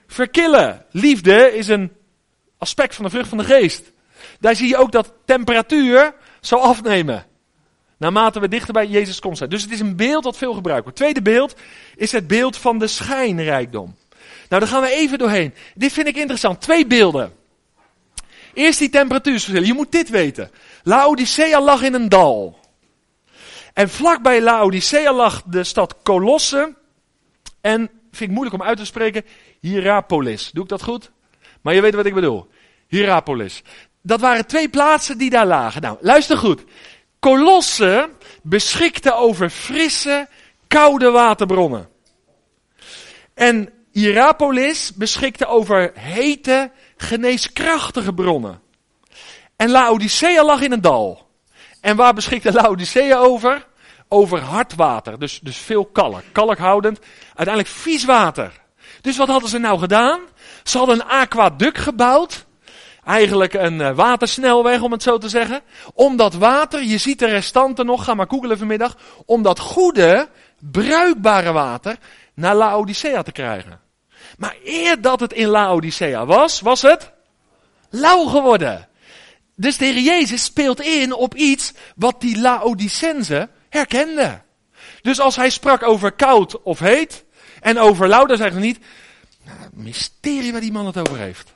verkillen. 0.08 0.86
Liefde 0.92 1.56
is 1.56 1.68
een 1.68 1.92
aspect 2.58 2.96
van 2.96 3.06
de 3.06 3.12
vrucht 3.12 3.30
van 3.30 3.38
de 3.38 3.44
geest. 3.44 3.92
Daar 4.40 4.56
zie 4.56 4.68
je 4.68 4.78
ook 4.78 4.92
dat 4.92 5.14
temperatuur 5.26 6.14
zal 6.40 6.62
afnemen. 6.62 7.26
Naarmate 7.98 8.40
we 8.40 8.48
dichter 8.48 8.74
bij 8.74 8.88
Jezus 8.88 9.20
komst 9.20 9.38
zijn. 9.38 9.50
Dus 9.50 9.62
het 9.62 9.72
is 9.72 9.80
een 9.80 9.96
beeld 9.96 10.24
dat 10.24 10.38
veel 10.38 10.54
gebruikt 10.54 10.84
wordt. 10.84 10.98
Tweede 10.98 11.22
beeld 11.22 11.56
is 11.96 12.12
het 12.12 12.28
beeld 12.28 12.58
van 12.58 12.80
de 12.80 12.88
schijnrijkdom. 12.88 13.96
Nou, 14.50 14.62
daar 14.62 14.72
gaan 14.72 14.82
we 14.82 14.92
even 14.92 15.18
doorheen. 15.18 15.54
Dit 15.76 15.92
vind 15.92 16.08
ik 16.08 16.16
interessant. 16.16 16.62
Twee 16.62 16.88
beelden. 16.88 17.34
Eerst 18.56 18.80
die 18.80 18.90
temperatuurverschillen. 18.90 19.66
Je 19.66 19.74
moet 19.74 19.92
dit 19.92 20.10
weten. 20.10 20.52
Laodicea 20.84 21.62
lag 21.62 21.82
in 21.82 21.94
een 21.94 22.10
dal. 22.10 22.60
En 23.74 23.90
vlakbij 23.90 24.42
Laodicea 24.42 25.14
lag 25.14 25.44
de 25.46 25.64
stad 25.64 25.96
Colosse. 26.04 26.76
En, 27.62 27.90
vind 28.12 28.30
ik 28.30 28.36
moeilijk 28.36 28.56
om 28.56 28.68
uit 28.68 28.78
te 28.78 28.86
spreken, 28.86 29.26
Hierapolis. 29.60 30.52
Doe 30.52 30.64
ik 30.64 30.70
dat 30.70 30.84
goed? 30.84 31.12
Maar 31.62 31.74
je 31.74 31.82
weet 31.82 31.96
wat 31.96 32.06
ik 32.06 32.14
bedoel. 32.14 32.48
Hierapolis. 32.88 33.62
Dat 34.02 34.20
waren 34.20 34.48
twee 34.48 34.70
plaatsen 34.70 35.18
die 35.18 35.30
daar 35.30 35.46
lagen. 35.46 35.82
Nou, 35.82 35.98
luister 36.02 36.38
goed. 36.38 36.64
Colosse 37.20 38.10
beschikte 38.44 39.14
over 39.14 39.50
frisse, 39.50 40.28
koude 40.68 41.10
waterbronnen. 41.10 41.90
En 43.34 43.70
Hierapolis 43.92 44.94
beschikte 44.94 45.46
over 45.46 45.92
hete, 45.94 46.72
geneeskrachtige 46.98 48.14
bronnen. 48.14 48.62
En 49.56 49.70
Laodicea 49.70 50.44
lag 50.44 50.62
in 50.62 50.72
een 50.72 50.82
dal. 50.82 51.28
En 51.82 51.96
waar 51.96 52.14
beschikte 52.14 52.54
Laodicea 52.54 53.18
over? 53.18 53.66
Over 54.08 54.40
hard 54.40 54.76
water, 54.76 55.20
dus, 55.20 55.40
dus 55.40 55.58
veel 55.58 55.86
kalk, 55.86 56.24
kalkhoudend, 56.32 57.00
uiteindelijk 57.26 57.68
vies 57.68 58.06
water. 58.06 58.52
Dus 59.02 59.18
wat 59.18 59.28
hadden 59.28 59.50
ze 59.50 59.58
nou 59.58 59.80
gedaan? 59.80 60.20
Ze 60.64 60.78
hadden 60.78 60.96
een 60.96 61.08
aquaduct 61.08 61.78
gebouwd, 61.78 62.46
eigenlijk 63.04 63.54
een 63.54 63.80
uh, 63.80 63.96
watersnelweg 63.96 64.82
om 64.82 64.92
het 64.92 65.04
zo 65.04 65.18
te 65.18 65.30
zeggen. 65.30 65.62
Om 65.94 66.16
dat 66.16 66.34
water, 66.34 66.84
je 66.84 66.98
ziet 66.98 67.20
de 67.20 67.28
restanten 67.28 67.86
nog, 67.86 68.04
ga 68.04 68.14
maar 68.14 68.30
googelen 68.30 68.58
vanmiddag, 68.58 68.98
om 69.26 69.42
dat 69.42 69.60
goede, 69.60 70.30
bruikbare 70.60 71.52
water 71.52 71.98
naar 72.34 72.56
Laodicea 72.56 73.22
te 73.22 73.32
krijgen. 73.32 73.85
Maar 74.38 74.56
eer 74.64 75.02
dat 75.02 75.20
het 75.20 75.34
in 75.34 75.48
Laodicea 75.48 76.26
was, 76.26 76.62
was 76.62 76.82
het 76.82 77.12
lauw 77.90 78.26
geworden. 78.26 78.88
Dus 79.56 79.78
de 79.78 79.86
Heer 79.86 80.02
Jezus 80.02 80.44
speelt 80.44 80.82
in 80.82 81.14
op 81.14 81.36
iets 81.36 81.74
wat 81.96 82.22
die 82.22 82.40
Laodicense 82.40 83.50
herkenden. 83.70 84.44
Dus 85.02 85.20
als 85.20 85.36
hij 85.36 85.50
sprak 85.50 85.84
over 85.84 86.12
koud 86.12 86.62
of 86.62 86.80
heet 86.80 87.26
en 87.62 87.80
over 87.80 88.08
lauw, 88.08 88.26
dan 88.26 88.38
zeggen 88.38 88.56
ze 88.56 88.66
niet, 88.66 88.80
nou, 89.44 89.58
mysterie 89.74 90.52
waar 90.52 90.62
die 90.62 90.72
man 90.72 90.86
het 90.86 90.98
over 90.98 91.18
heeft. 91.18 91.54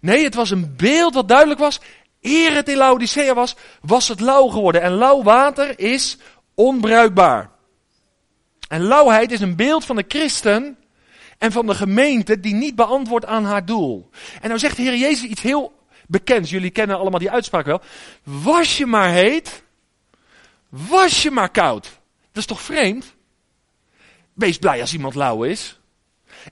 Nee, 0.00 0.24
het 0.24 0.34
was 0.34 0.50
een 0.50 0.74
beeld 0.76 1.14
wat 1.14 1.28
duidelijk 1.28 1.60
was. 1.60 1.80
Eer 2.20 2.54
het 2.54 2.68
in 2.68 2.76
Laodicea 2.76 3.34
was, 3.34 3.56
was 3.80 4.08
het 4.08 4.20
lauw 4.20 4.46
geworden. 4.46 4.82
En 4.82 4.92
lauw 4.92 5.22
water 5.22 5.78
is 5.78 6.18
onbruikbaar. 6.54 7.50
En 8.68 8.82
lauwheid 8.82 9.32
is 9.32 9.40
een 9.40 9.56
beeld 9.56 9.84
van 9.84 9.96
de 9.96 10.04
christen 10.08 10.78
en 11.38 11.52
van 11.52 11.66
de 11.66 11.74
gemeente 11.74 12.40
die 12.40 12.54
niet 12.54 12.74
beantwoordt 12.74 13.26
aan 13.26 13.44
haar 13.44 13.64
doel. 13.64 14.10
En 14.40 14.48
nou 14.48 14.58
zegt 14.58 14.76
de 14.76 14.82
Heer 14.82 14.96
Jezus 14.96 15.28
iets 15.28 15.42
heel 15.42 15.72
bekends. 16.06 16.50
Jullie 16.50 16.70
kennen 16.70 16.98
allemaal 16.98 17.20
die 17.20 17.30
uitspraak 17.30 17.66
wel. 17.66 17.80
Was 18.22 18.76
je 18.76 18.86
maar 18.86 19.10
heet, 19.10 19.62
was 20.68 21.22
je 21.22 21.30
maar 21.30 21.50
koud. 21.50 21.84
Dat 22.32 22.42
is 22.42 22.46
toch 22.46 22.62
vreemd? 22.62 23.14
Wees 24.32 24.58
blij 24.58 24.80
als 24.80 24.92
iemand 24.92 25.14
lauw 25.14 25.42
is. 25.42 25.80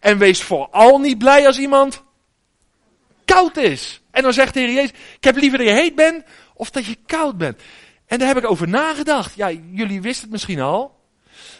En 0.00 0.18
wees 0.18 0.42
vooral 0.42 0.98
niet 0.98 1.18
blij 1.18 1.46
als 1.46 1.58
iemand 1.58 2.02
koud 3.24 3.56
is. 3.56 4.00
En 4.10 4.22
dan 4.22 4.32
zegt 4.32 4.54
de 4.54 4.60
Heer 4.60 4.72
Jezus, 4.72 4.92
ik 5.16 5.24
heb 5.24 5.36
liever 5.36 5.58
dat 5.58 5.66
je 5.66 5.74
heet 5.74 5.94
bent 5.94 6.24
of 6.54 6.70
dat 6.70 6.84
je 6.84 6.96
koud 7.06 7.38
bent. 7.38 7.60
En 8.06 8.18
daar 8.18 8.28
heb 8.28 8.36
ik 8.36 8.50
over 8.50 8.68
nagedacht. 8.68 9.34
Ja, 9.34 9.50
jullie 9.70 10.00
wisten 10.00 10.22
het 10.22 10.32
misschien 10.32 10.60
al. 10.60 11.02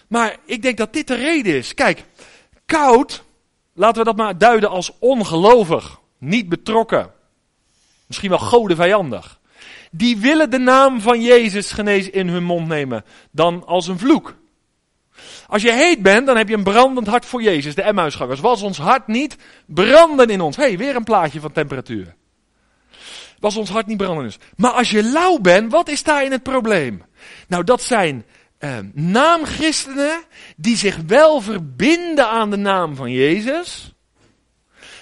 Maar 0.09 0.37
ik 0.47 0.63
denk 0.63 0.77
dat 0.77 0.93
dit 0.93 1.07
de 1.07 1.15
reden 1.15 1.55
is. 1.55 1.75
Kijk, 1.75 2.05
koud, 2.66 3.24
laten 3.72 3.98
we 3.98 4.05
dat 4.05 4.16
maar 4.16 4.38
duiden 4.38 4.70
als 4.70 4.92
ongelovig, 4.98 6.00
niet 6.18 6.48
betrokken. 6.48 7.11
Misschien 8.07 8.31
wel 8.31 8.38
godenvijandig. 8.38 9.40
Die 9.90 10.16
willen 10.16 10.50
de 10.50 10.59
naam 10.59 11.00
van 11.00 11.22
Jezus 11.22 11.72
genees 11.72 12.11
in 12.11 12.29
hun 12.29 12.44
mond 12.44 12.68
nemen 12.68 13.05
dan 13.31 13.66
als 13.66 13.87
een 13.87 13.98
vloek. 13.98 14.35
Als 15.46 15.62
je 15.62 15.72
heet 15.72 16.03
bent, 16.03 16.27
dan 16.27 16.37
heb 16.37 16.48
je 16.48 16.55
een 16.55 16.62
brandend 16.62 17.07
hart 17.07 17.27
voor 17.27 17.42
Jezus, 17.42 17.74
de 17.74 17.83
Emmausgangers. 17.83 18.40
Was 18.40 18.62
ons 18.62 18.79
hart 18.79 19.07
niet 19.07 19.37
branden 19.66 20.29
in 20.29 20.40
ons? 20.40 20.57
Hé, 20.57 20.62
hey, 20.62 20.79
weer 20.79 20.96
een 20.96 21.05
plaatje 21.05 21.40
van 21.40 21.53
temperatuur. 21.53 22.14
Was 23.38 23.57
ons 23.57 23.70
hart 23.70 23.87
niet 23.87 23.96
branden 23.96 24.18
in 24.18 24.24
ons? 24.24 24.38
Maar 24.57 24.70
als 24.70 24.90
je 24.90 25.03
lauw 25.03 25.38
bent, 25.38 25.72
wat 25.72 25.88
is 25.88 26.03
daarin 26.03 26.33
het 26.33 26.42
probleem? 26.42 27.03
Nou, 27.48 27.64
dat 27.64 27.83
zijn 27.83 28.24
eh, 28.64 28.79
naamchristenen 28.92 30.22
die 30.57 30.77
zich 30.77 30.96
wel 31.07 31.40
verbinden 31.40 32.29
aan 32.29 32.50
de 32.50 32.57
naam 32.57 32.96
van 32.96 33.11
Jezus, 33.11 33.94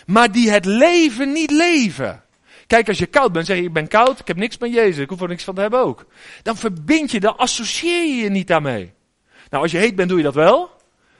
maar 0.06 0.32
die 0.32 0.50
het 0.50 0.64
leven 0.64 1.32
niet 1.32 1.50
leven. 1.50 2.22
Kijk, 2.66 2.88
als 2.88 2.98
je 2.98 3.06
koud 3.06 3.32
bent, 3.32 3.46
zeg 3.46 3.56
je, 3.56 3.62
ik 3.62 3.72
ben 3.72 3.88
koud, 3.88 4.20
ik 4.20 4.26
heb 4.26 4.36
niks 4.36 4.58
met 4.58 4.72
Jezus, 4.72 4.98
ik 4.98 5.08
hoef 5.08 5.20
er 5.20 5.28
niks 5.28 5.44
van 5.44 5.54
te 5.54 5.60
hebben 5.60 5.80
ook. 5.80 6.06
Dan 6.42 6.56
verbind 6.56 7.10
je, 7.10 7.20
dan 7.20 7.36
associeer 7.36 8.02
je 8.02 8.14
je 8.14 8.30
niet 8.30 8.46
daarmee. 8.46 8.92
Nou, 9.50 9.62
als 9.62 9.72
je 9.72 9.78
heet 9.78 9.96
bent, 9.96 10.08
doe 10.08 10.18
je 10.18 10.24
dat 10.24 10.34
wel. 10.34 10.58
Dan 10.58 10.70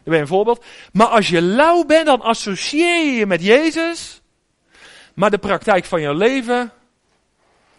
ben 0.05 0.15
je 0.15 0.21
een 0.21 0.27
voorbeeld. 0.27 0.65
Maar 0.93 1.07
als 1.07 1.29
je 1.29 1.43
lauw 1.43 1.85
bent, 1.85 2.07
dan 2.07 2.21
associeer 2.21 3.05
je 3.05 3.13
je 3.13 3.27
met 3.27 3.43
Jezus. 3.43 4.23
Maar 5.15 5.31
de 5.31 5.39
praktijk 5.39 5.85
van 5.85 6.01
jouw 6.01 6.15
leven 6.15 6.73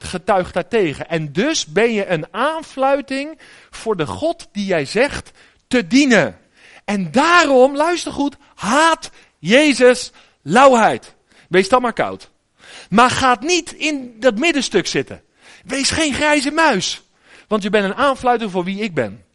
getuigt 0.04 0.54
daartegen. 0.54 1.10
En 1.10 1.32
dus 1.32 1.66
ben 1.66 1.94
je 1.94 2.08
een 2.08 2.28
aanfluiting 2.32 3.39
voor 3.70 3.96
de 3.96 4.06
God 4.06 4.48
die 4.52 4.66
jij 4.66 4.86
zegt 4.86 5.32
te 5.68 5.88
dienen. 5.88 6.39
En 6.86 7.12
daarom, 7.12 7.76
luister 7.76 8.12
goed, 8.12 8.36
haat 8.56 9.10
Jezus 9.39 10.12
lauwheid. 10.42 11.16
Wees 11.50 11.70
dan 11.70 11.82
maar 11.82 11.94
koud. 11.94 12.32
Maar 12.89 13.10
gaat 13.10 13.42
niet 13.42 13.74
in 13.74 14.20
dat 14.20 14.38
middenstuk 14.38 14.88
zitten. 14.88 15.24
Wees 15.66 15.89
geen 15.89 16.13
grijze 16.13 16.52
muis. 16.52 17.02
Want 17.48 17.63
je 17.63 17.70
bent 17.70 17.86
een 17.86 17.96
aanfluiting 17.96 18.52
voor 18.52 18.63
wie 18.63 18.80
ik 18.82 18.94
ben. 18.94 19.26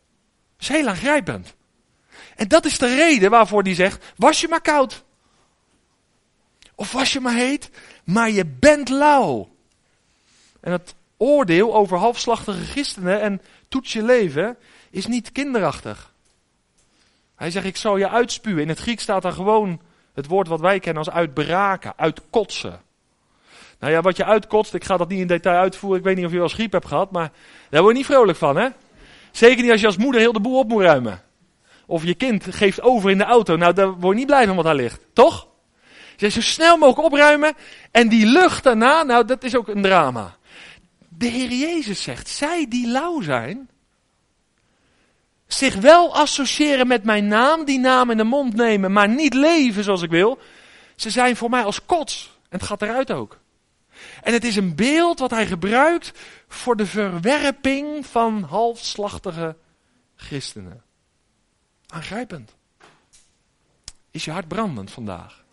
Dat 0.57 0.69
is 0.69 0.69
heel 0.69 0.89
aangrijpend. 0.89 1.55
En 2.37 2.49
dat 2.49 2.65
is 2.65 2.79
de 2.79 2.95
reden 2.95 3.31
waarvoor 3.31 3.63
hij 3.63 3.75
zegt, 3.75 4.05
was 4.17 4.41
je 4.41 4.49
maar 4.49 4.61
koud. 4.61 5.05
Of 6.75 6.93
was 6.93 7.13
je 7.13 7.21
maar 7.21 7.35
heet, 7.35 7.71
maar 8.05 8.31
je 8.31 8.47
bent 8.47 8.89
lauw. 8.89 9.57
En 10.69 10.75
het 10.75 10.95
oordeel 11.17 11.75
over 11.75 11.99
halfslachtige 11.99 12.65
christenen 12.65 13.21
en 13.21 13.41
toets 13.69 13.93
je 13.93 14.03
leven 14.03 14.57
is 14.91 15.07
niet 15.07 15.33
kinderachtig. 15.33 16.13
Hij 17.37 17.51
zegt, 17.51 17.67
ik 17.67 17.77
zal 17.77 17.97
je 17.97 18.09
uitspuwen. 18.09 18.63
In 18.63 18.69
het 18.69 18.79
Grieks 18.79 19.03
staat 19.03 19.23
daar 19.23 19.33
gewoon 19.33 19.81
het 20.15 20.27
woord 20.27 20.49
wat 20.49 20.61
wij 20.61 20.79
kennen 20.79 21.05
als 21.05 21.15
uitbraken, 21.15 21.93
uitkotsen. 21.97 22.81
Nou 23.79 23.93
ja, 23.93 24.01
wat 24.01 24.17
je 24.17 24.25
uitkotst, 24.25 24.75
ik 24.75 24.85
ga 24.85 24.97
dat 24.97 25.09
niet 25.09 25.21
in 25.21 25.27
detail 25.27 25.59
uitvoeren. 25.59 25.99
Ik 25.99 26.05
weet 26.05 26.17
niet 26.17 26.25
of 26.25 26.33
je 26.33 26.39
wel 26.39 26.49
griep 26.49 26.73
hebt 26.73 26.87
gehad, 26.87 27.11
maar 27.11 27.33
daar 27.71 27.81
word 27.81 27.93
je 27.93 27.99
niet 27.99 28.11
vrolijk 28.11 28.39
van, 28.39 28.57
hè? 28.57 28.69
Zeker 29.31 29.63
niet 29.63 29.73
als 29.73 29.81
je 29.81 29.87
als 29.87 29.97
moeder 29.97 30.21
heel 30.21 30.33
de 30.33 30.41
boel 30.41 30.59
op 30.59 30.69
moet 30.69 30.83
ruimen. 30.83 31.23
Of 31.87 32.05
je 32.05 32.15
kind 32.15 32.45
geeft 32.51 32.81
over 32.81 33.11
in 33.11 33.19
de 33.19 33.25
auto. 33.25 33.57
Nou, 33.57 33.73
daar 33.73 33.93
word 33.93 34.13
je 34.13 34.19
niet 34.19 34.27
blij 34.27 34.47
van 34.47 34.57
wat 34.57 34.65
daar 34.65 34.75
ligt. 34.75 35.01
Toch? 35.13 35.47
Je 36.17 36.29
zo 36.29 36.41
snel 36.41 36.77
mogelijk 36.77 37.13
opruimen. 37.13 37.55
En 37.91 38.09
die 38.09 38.27
lucht 38.27 38.65
daarna, 38.65 39.03
nou, 39.03 39.25
dat 39.25 39.45
is 39.45 39.57
ook 39.57 39.69
een 39.69 39.83
drama. 39.83 40.38
De 41.19 41.27
Heer 41.27 41.53
Jezus 41.53 42.03
zegt, 42.03 42.29
zij 42.29 42.67
die 42.69 42.89
lauw 42.89 43.21
zijn, 43.21 43.71
zich 45.47 45.75
wel 45.75 46.15
associëren 46.15 46.87
met 46.87 47.05
mijn 47.05 47.27
naam, 47.27 47.65
die 47.65 47.79
naam 47.79 48.11
in 48.11 48.17
de 48.17 48.25
mond 48.25 48.55
nemen, 48.55 48.93
maar 48.93 49.09
niet 49.09 49.35
leven 49.35 49.85
zoals 49.85 50.03
ik 50.03 50.11
wil, 50.11 50.39
ze 50.97 51.11
zijn 51.11 51.37
voor 51.37 51.51
mij 51.51 51.65
als 51.65 51.85
kots. 51.85 52.39
En 52.49 52.59
het 52.59 52.63
gaat 52.63 52.83
eruit 52.83 53.13
ook. 53.13 53.39
En 54.23 54.33
het 54.33 54.45
is 54.45 54.57
een 54.57 54.75
beeld 54.75 55.19
wat 55.19 55.31
hij 55.31 55.47
gebruikt 55.47 56.13
voor 56.49 56.77
de 56.77 56.87
verwerping 56.87 58.07
van 58.07 58.43
halfslachtige 58.43 59.57
christenen. 60.17 60.83
Aangrijpend. 61.87 62.55
Is 64.11 64.25
je 64.25 64.31
hart 64.31 64.49
brandend 64.49 64.91
vandaag? 64.91 65.45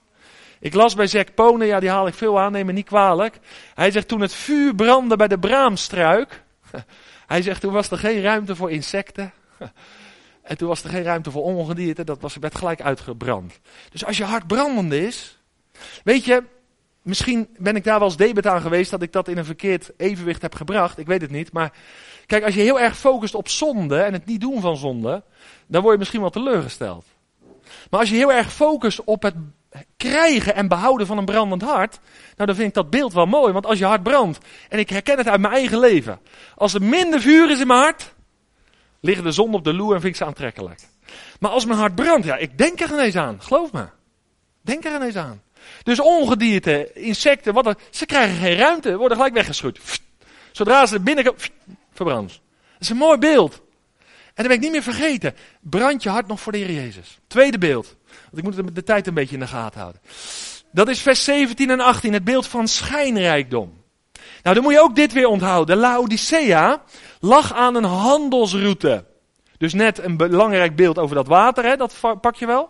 Ik 0.66 0.74
las 0.74 0.96
bij 0.96 1.08
Zack 1.08 1.34
Ponen, 1.34 1.68
ja 1.68 1.80
die 1.80 1.90
haal 1.90 2.08
ik 2.08 2.14
veel 2.14 2.40
aan, 2.40 2.52
neem 2.52 2.66
me 2.66 2.72
niet 2.72 2.86
kwalijk. 2.86 3.40
Hij 3.74 3.92
zegt 3.92 4.08
toen 4.08 4.22
het 4.22 4.34
vuur 4.34 4.76
brandde 4.76 5.16
bij 5.16 5.28
de 5.28 5.40
braamstruik. 5.40 6.44
Hij 7.28 7.42
zegt 7.42 7.62
toen 7.62 7.74
was 7.74 7.92
er 7.92 7.98
geen 7.98 8.22
ruimte 8.22 8.56
voor 8.56 8.72
insecten. 8.72 9.34
En 10.42 10.58
toen 10.58 10.68
was 10.68 10.84
er 10.84 10.90
geen 10.90 11.04
ruimte 11.04 11.32
voor 11.32 11.44
ongedierte, 11.44 12.04
dat 12.04 12.22
was, 12.22 12.36
werd 12.36 12.56
gelijk 12.56 12.82
uitgebrand. 12.82 13.60
Dus 13.90 14.06
als 14.06 14.18
je 14.18 14.24
hart 14.24 14.48
brandend 14.48 14.94
is, 14.94 15.42
weet 16.04 16.26
je, 16.26 16.44
misschien 17.02 17.48
ben 17.58 17.76
ik 17.76 17.84
daar 17.84 18.00
wel 18.00 18.08
eens 18.08 18.18
debet 18.18 18.48
aan 18.48 18.62
geweest 18.62 18.92
dat 18.92 19.02
ik 19.02 19.12
dat 19.12 19.28
in 19.28 19.38
een 19.38 19.46
verkeerd 19.46 19.92
evenwicht 19.98 20.42
heb 20.42 20.56
gebracht. 20.56 20.98
Ik 20.98 21.08
weet 21.08 21.22
het 21.22 21.32
niet, 21.32 21.52
maar 21.52 21.74
kijk, 22.26 22.44
als 22.44 22.56
je 22.56 22.62
heel 22.62 22.80
erg 22.80 22.98
focust 22.98 23.36
op 23.36 23.48
zonde 23.48 23.98
en 23.98 24.14
het 24.14 24.26
niet 24.26 24.42
doen 24.42 24.62
van 24.62 24.78
zonde, 24.78 25.24
dan 25.68 25.82
word 25.82 25.94
je 25.94 26.00
misschien 26.00 26.22
wel 26.22 26.30
teleurgesteld. 26.30 27.06
Maar 27.90 28.00
als 28.00 28.10
je 28.10 28.16
heel 28.16 28.34
erg 28.34 28.54
focust 28.54 29.04
op 29.04 29.22
het 29.22 29.36
krijgen 29.98 30.56
en 30.56 30.68
behouden 30.68 31.08
van 31.08 31.18
een 31.18 31.26
brandend 31.26 31.62
hart, 31.62 32.00
nou 32.36 32.48
dan 32.48 32.56
vind 32.56 32.68
ik 32.68 32.74
dat 32.74 32.90
beeld 32.90 33.14
wel 33.14 33.26
mooi. 33.26 33.54
Want 33.54 33.66
als 33.66 33.80
je 33.80 33.86
hart 33.86 34.04
brandt, 34.04 34.38
en 34.70 34.80
ik 34.80 34.90
herken 34.90 35.18
het 35.18 35.28
uit 35.28 35.42
mijn 35.42 35.54
eigen 35.54 35.80
leven, 35.80 36.20
als 36.56 36.74
er 36.74 36.84
minder 36.84 37.22
vuur 37.22 37.52
is 37.52 37.60
in 37.60 37.68
mijn 37.68 37.80
hart, 37.80 38.14
liggen 39.00 39.24
de 39.24 39.32
zon 39.32 39.54
op 39.54 39.64
de 39.64 39.74
loer 39.74 39.94
en 39.94 40.02
vind 40.02 40.14
ik 40.14 40.20
ze 40.20 40.26
aantrekkelijk. 40.26 40.82
Maar 41.40 41.52
als 41.52 41.66
mijn 41.66 41.80
hart 41.80 41.96
brandt, 41.96 42.26
ja, 42.26 42.36
ik 42.36 42.58
denk 42.58 42.80
er 42.80 42.92
ineens 42.92 43.16
aan, 43.16 43.42
geloof 43.42 43.72
me. 43.72 43.86
Denk 44.62 44.86
er 44.86 44.96
ineens 44.96 45.16
aan. 45.16 45.42
Dus 45.84 46.00
ongedierte, 46.00 46.92
insecten, 46.94 47.54
wat 47.54 47.66
er, 47.66 47.76
ze 47.90 48.06
krijgen 48.06 48.38
geen 48.38 48.56
ruimte, 48.56 48.98
worden 48.98 49.18
gelijk 49.18 49.34
weggeschud. 49.34 49.80
Zodra 50.52 50.86
ze 50.86 51.00
binnenkomen, 51.00 51.42
verbrand. 51.94 52.30
Dat 52.30 52.82
is 52.82 52.90
een 52.90 52.98
mooi 52.98 53.18
beeld. 53.18 53.62
En 54.36 54.44
dan 54.44 54.48
ben 54.48 54.56
ik 54.56 54.62
niet 54.62 54.72
meer 54.72 54.94
vergeten. 54.94 55.36
Brand 55.62 56.04
je 56.04 56.10
hart 56.10 56.28
nog 56.28 56.40
voor 56.40 56.52
de 56.52 56.58
Heer 56.58 56.72
Jezus. 56.72 57.20
Tweede 57.28 57.58
beeld. 57.58 57.96
Ik 58.38 58.44
moet 58.44 58.76
de 58.76 58.84
tijd 58.84 59.08
een 59.08 59.14
beetje 59.14 59.34
in 59.34 59.40
de 59.40 59.48
gaten 59.48 59.80
houden. 59.80 60.02
Dat 60.72 60.90
is 60.90 61.02
vers 61.02 61.24
17 61.24 61.70
en 61.70 61.80
18, 61.80 62.14
het 62.14 62.24
beeld 62.24 62.48
van 62.48 62.68
schijnrijkdom. 62.68 63.84
Nou, 64.44 64.56
dan 64.56 64.64
moet 64.64 64.74
je 64.74 64.82
ook 64.82 64.96
dit 64.96 65.14
weer 65.14 65.28
onthouden. 65.28 65.78
Laodicea 65.78 66.84
lag 67.20 67.54
aan 67.54 67.76
een 67.76 67.84
handelsroute. 67.84 69.06
Dus 69.58 69.74
net 69.74 70.04
een 70.04 70.18
belangrijk 70.18 70.76
beeld 70.76 70.98
over 70.98 71.16
dat 71.16 71.28
water, 71.28 71.64
hè, 71.64 71.76
dat 71.76 71.96
pak 72.22 72.36
je 72.36 72.46
wel. 72.46 72.70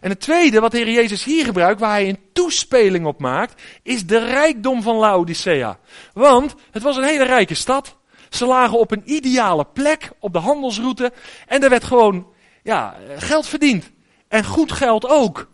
En 0.00 0.10
het 0.10 0.20
tweede, 0.20 0.60
wat 0.60 0.70
de 0.70 0.76
Heer 0.76 0.90
Jezus 0.90 1.24
hier 1.24 1.44
gebruikt, 1.44 1.80
waar 1.80 1.90
hij 1.90 2.08
een 2.08 2.20
toespeling 2.32 3.06
op 3.06 3.20
maakt, 3.20 3.62
is 3.82 4.06
de 4.06 4.18
rijkdom 4.18 4.82
van 4.82 4.96
Laodicea. 4.96 5.78
Want 6.12 6.54
het 6.70 6.82
was 6.82 6.96
een 6.96 7.04
hele 7.04 7.24
rijke 7.24 7.54
stad. 7.54 7.96
Ze 8.28 8.46
lagen 8.46 8.78
op 8.78 8.90
een 8.90 9.02
ideale 9.04 9.66
plek 9.72 10.10
op 10.18 10.32
de 10.32 10.38
handelsroute 10.38 11.12
en 11.46 11.62
er 11.62 11.70
werd 11.70 11.84
gewoon 11.84 12.26
ja, 12.62 12.96
geld 13.16 13.46
verdiend. 13.46 13.92
En 14.34 14.44
goed 14.44 14.72
geld 14.72 15.08
ook. 15.08 15.48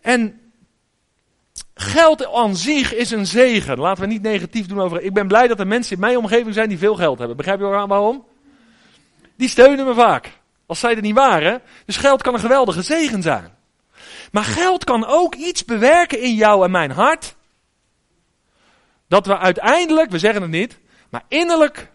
En 0.00 0.52
geld 1.74 2.26
aan 2.26 2.56
zich 2.56 2.94
is 2.94 3.10
een 3.10 3.26
zegen. 3.26 3.78
Laten 3.78 4.02
we 4.02 4.08
niet 4.08 4.22
negatief 4.22 4.66
doen 4.66 4.80
over. 4.80 5.02
Ik 5.02 5.12
ben 5.12 5.28
blij 5.28 5.48
dat 5.48 5.60
er 5.60 5.66
mensen 5.66 5.94
in 5.94 6.00
mijn 6.00 6.16
omgeving 6.16 6.54
zijn 6.54 6.68
die 6.68 6.78
veel 6.78 6.94
geld 6.94 7.18
hebben. 7.18 7.36
Begrijp 7.36 7.58
je 7.58 7.64
waarom? 7.64 8.26
Die 9.36 9.48
steunen 9.48 9.86
me 9.86 9.94
vaak. 9.94 10.40
Als 10.66 10.80
zij 10.80 10.96
er 10.96 11.02
niet 11.02 11.14
waren. 11.14 11.62
Dus 11.86 11.96
geld 11.96 12.22
kan 12.22 12.34
een 12.34 12.40
geweldige 12.40 12.82
zegen 12.82 13.22
zijn. 13.22 13.54
Maar 14.32 14.44
geld 14.44 14.84
kan 14.84 15.06
ook 15.06 15.34
iets 15.34 15.64
bewerken 15.64 16.20
in 16.20 16.34
jou 16.34 16.64
en 16.64 16.70
mijn 16.70 16.90
hart. 16.90 17.34
Dat 19.08 19.26
we 19.26 19.38
uiteindelijk, 19.38 20.10
we 20.10 20.18
zeggen 20.18 20.42
het 20.42 20.50
niet, 20.50 20.78
maar 21.10 21.24
innerlijk 21.28 21.92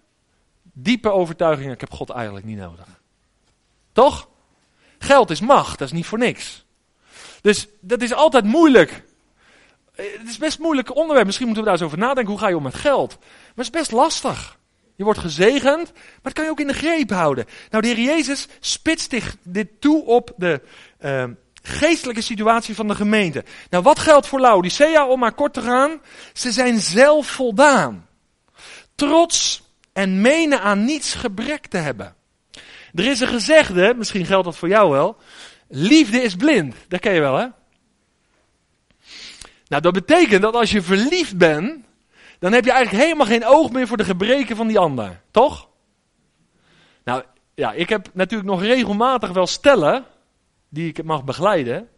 diepe 0.64 1.12
overtuiging, 1.12 1.72
ik 1.72 1.80
heb 1.80 1.92
God 1.92 2.10
eigenlijk 2.10 2.46
niet 2.46 2.58
nodig. 2.58 2.88
Toch? 3.92 4.29
Geld 5.00 5.30
is 5.30 5.42
macht, 5.42 5.80
dat 5.80 5.88
is 5.88 5.94
niet 5.94 6.06
voor 6.06 6.18
niks. 6.18 6.66
Dus 7.42 7.68
dat 7.80 8.02
is 8.02 8.14
altijd 8.14 8.46
moeilijk. 8.46 9.04
Eh, 9.96 10.06
het 10.18 10.30
is 10.30 10.38
best 10.38 10.60
moeilijk 10.60 10.96
onderwerp. 10.96 11.26
Misschien 11.26 11.46
moeten 11.46 11.64
we 11.64 11.70
daar 11.70 11.80
eens 11.80 11.88
over 11.88 12.06
nadenken. 12.06 12.32
Hoe 12.32 12.42
ga 12.42 12.48
je 12.48 12.58
om 12.58 12.64
met 12.64 12.76
geld? 12.76 13.18
Maar 13.20 13.66
het 13.66 13.66
is 13.66 13.70
best 13.70 13.92
lastig. 13.92 14.58
Je 14.96 15.04
wordt 15.04 15.20
gezegend, 15.20 15.92
maar 15.94 16.20
dat 16.22 16.34
kan 16.34 16.44
je 16.44 16.50
ook 16.50 16.60
in 16.60 16.68
de 16.68 16.74
greep 16.74 17.10
houden. 17.10 17.46
Nou, 17.70 17.84
de 17.84 17.90
Heer 17.90 18.06
Jezus 18.06 18.48
spitst 18.60 19.16
dit 19.44 19.68
toe 19.80 20.06
op 20.06 20.34
de 20.38 20.62
uh, 21.02 21.24
geestelijke 21.62 22.22
situatie 22.22 22.76
van 22.76 22.88
de 22.88 22.96
gemeente. 22.96 23.44
Nou, 23.70 23.84
wat 23.84 24.00
geldt 24.00 24.28
voor 24.28 24.40
Laodicea, 24.40 25.08
om 25.08 25.20
maar 25.20 25.34
kort 25.34 25.54
te 25.54 25.62
gaan? 25.62 26.02
Ze 26.34 26.52
zijn 26.52 26.80
zelf 26.80 27.28
voldaan. 27.28 28.08
Trots 28.96 29.64
en 29.94 30.22
menen 30.22 30.62
aan 30.62 30.86
niets 30.86 31.14
gebrek 31.14 31.68
te 31.68 31.78
hebben. 31.78 32.16
Er 32.94 33.06
is 33.06 33.20
een 33.20 33.28
gezegde, 33.28 33.94
misschien 33.98 34.26
geldt 34.26 34.46
dat 34.46 34.58
voor 34.58 34.68
jou 34.68 34.92
wel. 34.92 35.18
Liefde 35.68 36.22
is 36.22 36.36
blind. 36.36 36.76
Dat 36.88 37.00
ken 37.00 37.14
je 37.14 37.20
wel, 37.20 37.38
hè? 37.38 37.48
Nou, 39.68 39.82
dat 39.82 39.94
betekent 39.94 40.42
dat 40.42 40.56
als 40.56 40.72
je 40.72 40.82
verliefd 40.82 41.38
bent, 41.38 41.86
dan 42.40 42.52
heb 42.52 42.66
je 42.66 42.72
eigenlijk 42.72 43.04
helemaal 43.04 43.26
geen 43.26 43.46
oog 43.46 43.72
meer 43.72 43.88
voor 43.88 43.98
de 43.98 44.04
gebreken 44.04 44.56
van 44.56 44.68
die 44.68 44.80
ander. 44.80 45.22
Toch? 45.32 45.68
Nou, 47.04 47.24
ja, 47.56 47.72
ik 47.72 47.90
heb 47.90 48.10
natuurlijk 48.14 48.50
nog 48.50 48.62
regelmatig 48.62 49.32
wel 49.32 49.48
stellen 49.48 50.06
die 50.70 50.88
ik 50.88 51.04
mag 51.04 51.24
begeleiden. 51.24 51.90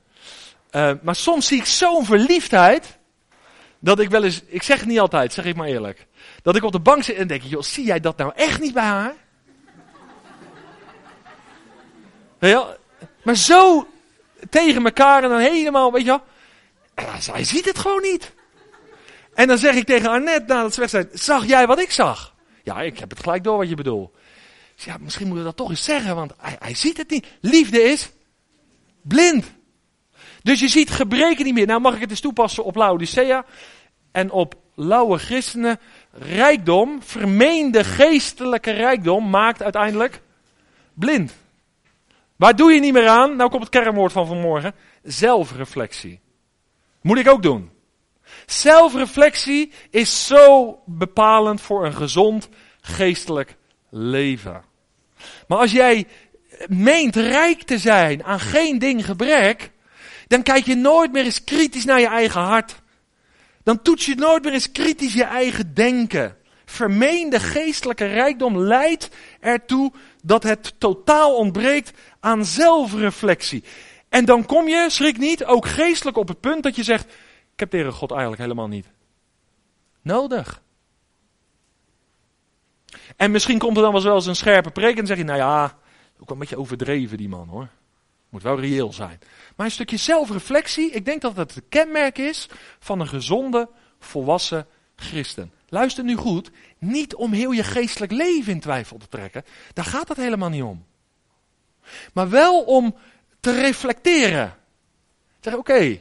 Uh, 0.72 0.92
maar 1.02 1.16
soms 1.16 1.48
zie 1.48 1.58
ik 1.58 1.66
zo'n 1.66 2.06
verliefdheid, 2.06 2.98
dat 3.80 4.00
ik 4.00 4.10
wel 4.10 4.24
eens, 4.24 4.42
ik 4.48 4.64
zeg 4.64 4.80
het 4.80 4.88
niet 4.88 5.00
altijd, 5.00 5.34
zeg 5.34 5.46
ik 5.46 5.56
maar 5.56 5.68
eerlijk. 5.68 6.08
Dat 6.42 6.56
ik 6.56 6.64
op 6.64 6.72
de 6.72 6.80
bank 6.80 7.04
zit 7.04 7.16
en 7.16 7.28
denk, 7.28 7.42
joh, 7.42 7.62
zie 7.62 7.86
jij 7.86 8.00
dat 8.00 8.18
nou 8.18 8.32
echt 8.36 8.62
niet 8.62 8.74
bij 8.74 8.84
haar? 8.84 9.16
Ja, 12.50 12.78
maar 13.24 13.36
zo 13.36 13.88
tegen 14.50 14.86
elkaar 14.86 15.24
en 15.24 15.30
dan 15.30 15.40
helemaal, 15.40 15.92
weet 15.92 16.06
je 16.06 16.08
wel. 16.08 16.24
Zij 17.20 17.44
ziet 17.44 17.66
het 17.66 17.78
gewoon 17.78 18.02
niet. 18.02 18.32
En 19.34 19.48
dan 19.48 19.58
zeg 19.58 19.76
ik 19.76 19.86
tegen 19.86 20.10
Annette 20.10 20.54
nadat 20.54 20.74
ze 20.74 20.80
weg 20.80 20.90
zijn, 20.90 21.10
zag 21.14 21.46
jij 21.46 21.68
wat 21.68 21.80
ik 21.80 21.92
zag? 21.92 22.36
Ja, 22.64 22.82
ik 22.82 23.00
heb 23.00 23.10
het 23.10 23.20
gelijk 23.20 23.44
door 23.44 23.58
wat 23.58 23.70
je 23.70 23.76
bedoelt. 23.76 24.12
Ja, 24.76 24.98
misschien 25.00 25.26
moeten 25.26 25.44
we 25.44 25.50
dat 25.50 25.58
toch 25.58 25.70
eens 25.70 25.84
zeggen, 25.84 26.16
want 26.16 26.34
hij, 26.38 26.56
hij 26.60 26.76
ziet 26.76 26.98
het 26.98 27.10
niet. 27.10 27.28
Liefde 27.42 27.82
is 27.82 28.10
blind. 29.02 29.52
Dus 30.44 30.60
je 30.60 30.68
ziet 30.68 30.90
gebreken 30.90 31.46
niet 31.46 31.54
meer. 31.54 31.68
Nou 31.68 31.82
mag 31.82 31.96
ik 31.96 32.02
het 32.02 32.10
eens 32.10 32.20
toepassen 32.20 32.64
op 32.64 32.76
Laodicea 32.76 33.46
en 34.12 34.32
op 34.32 34.56
lauwe 34.76 35.18
christenen. 35.18 35.80
Rijkdom, 36.12 37.04
vermeende 37.04 37.84
geestelijke 37.84 38.72
rijkdom, 38.72 39.30
maakt 39.30 39.62
uiteindelijk 39.62 40.22
blind. 40.94 41.34
Waar 42.42 42.56
doe 42.56 42.72
je 42.74 42.80
niet 42.80 42.94
meer 42.94 43.08
aan? 43.08 43.36
Nou 43.36 43.50
komt 43.50 43.62
het 43.62 43.72
kernwoord 43.72 44.12
van 44.12 44.28
vanmorgen. 44.28 44.74
Zelfreflectie. 45.04 46.20
Moet 47.02 47.18
ik 47.18 47.30
ook 47.30 47.44
doen. 47.44 47.72
Zelfreflectie 48.46 49.72
is 49.90 50.28
zo 50.28 50.80
bepalend 50.86 51.62
voor 51.62 51.86
een 51.86 51.94
gezond 51.94 52.50
geestelijk 52.82 53.58
leven. 53.90 54.64
Maar 55.48 55.58
als 55.58 55.72
jij 55.72 56.08
meent 56.68 57.16
rijk 57.16 57.64
te 57.64 57.78
zijn 57.78 58.24
aan 58.24 58.40
geen 58.40 58.80
ding 58.80 59.06
gebrek, 59.06 59.72
dan 60.28 60.44
kijk 60.44 60.66
je 60.66 60.76
nooit 60.76 61.12
meer 61.12 61.24
eens 61.24 61.44
kritisch 61.44 61.86
naar 61.86 62.00
je 62.00 62.08
eigen 62.08 62.42
hart. 62.42 62.82
Dan 63.64 63.82
toets 63.82 64.06
je 64.06 64.16
nooit 64.16 64.44
meer 64.44 64.54
eens 64.54 64.72
kritisch 64.72 65.14
je 65.14 65.24
eigen 65.24 65.74
denken. 65.74 66.36
Vermeende 66.72 67.40
geestelijke 67.40 68.06
rijkdom 68.06 68.58
leidt 68.58 69.10
ertoe 69.40 69.92
dat 70.24 70.44
het 70.44 70.74
totaal 70.78 71.36
ontbreekt 71.36 71.92
aan 72.22 72.46
zelfreflectie. 72.46 73.64
En 74.10 74.26
dan 74.26 74.46
kom 74.46 74.68
je, 74.68 74.86
schrik 74.90 75.18
niet, 75.18 75.46
ook 75.46 75.68
geestelijk 75.68 76.18
op 76.18 76.28
het 76.28 76.40
punt 76.40 76.64
dat 76.64 76.76
je 76.76 76.84
zegt: 76.84 77.06
Ik 77.54 77.60
heb 77.60 77.70
tegen 77.70 77.94
God 77.94 78.12
eigenlijk 78.12 78.42
helemaal 78.42 78.68
niet 78.68 78.88
nodig. 80.02 80.62
En 83.16 83.32
misschien 83.32 83.60
komt 83.60 83.78
er 83.78 83.84
dan 83.84 84.02
wel 84.04 84.16
eens 84.16 84.26
een 84.26 84.36
scherpe 84.36 84.72
preek 84.72 84.98
en 84.98 85.08
zeg 85.08 85.18
je: 85.18 85.24
Nou 85.24 85.38
ja, 85.38 85.64
ook 86.20 86.28
wel 86.28 86.28
een 86.28 86.38
beetje 86.38 86.60
overdreven 86.60 87.18
die 87.18 87.30
man 87.30 87.48
hoor. 87.48 87.70
Moet 88.30 88.43
wel 88.43 88.60
reëel 88.60 88.93
zijn. 88.93 89.20
Maar 89.56 89.66
een 89.66 89.72
stukje 89.72 89.98
zelfreflectie, 89.98 90.91
ik 90.91 91.06
denk 91.06 91.22
dat 91.22 91.36
dat 91.36 91.54
het 91.54 91.64
kenmerk 91.70 92.18
is 92.18 92.50
van 92.80 93.00
een 93.00 93.08
gezonde, 93.08 93.70
volwassen 94.00 94.68
christen. 94.95 95.52
Luister 95.70 96.04
nu 96.04 96.16
goed, 96.16 96.52
niet 96.78 97.16
om 97.16 97.32
heel 97.32 97.52
je 97.52 97.64
geestelijk 97.64 98.12
leven 98.12 98.52
in 98.52 98.60
twijfel 98.60 98.98
te 98.98 99.08
trekken. 99.08 99.43
Daar 99.74 99.86
gaat 99.86 100.08
het 100.08 100.18
helemaal 100.18 100.50
niet 100.50 100.64
om. 100.64 100.86
Maar 102.14 102.30
wel 102.30 102.62
om 102.62 102.96
te 103.40 103.52
reflecteren. 103.52 104.56
Zeg, 105.40 105.56
oké, 105.56 106.00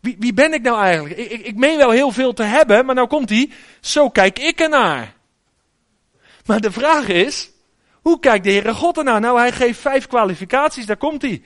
wie, 0.00 0.16
wie 0.18 0.34
ben 0.34 0.52
ik 0.52 0.62
nou 0.62 0.82
eigenlijk? 0.82 1.16
Ik, 1.16 1.30
ik, 1.30 1.46
ik 1.46 1.56
meen 1.56 1.76
wel 1.76 1.90
heel 1.90 2.10
veel 2.10 2.32
te 2.32 2.42
hebben, 2.42 2.86
maar 2.86 2.94
nou 2.94 3.06
komt 3.06 3.28
hij, 3.28 3.50
zo 3.80 4.10
kijk 4.10 4.38
ik 4.38 4.60
ernaar. 4.60 5.14
Maar 6.46 6.60
de 6.60 6.72
vraag 6.72 7.08
is, 7.08 7.50
Hoe 8.02 8.18
kijkt 8.18 8.44
de 8.44 8.50
Heere 8.50 8.74
God 8.74 8.98
ernaar? 8.98 9.20
Nou, 9.20 9.38
hij 9.38 9.52
geeft 9.52 9.80
vijf 9.80 10.06
kwalificaties, 10.06 10.86
daar 10.86 10.96
komt 10.96 11.22
hij. 11.22 11.42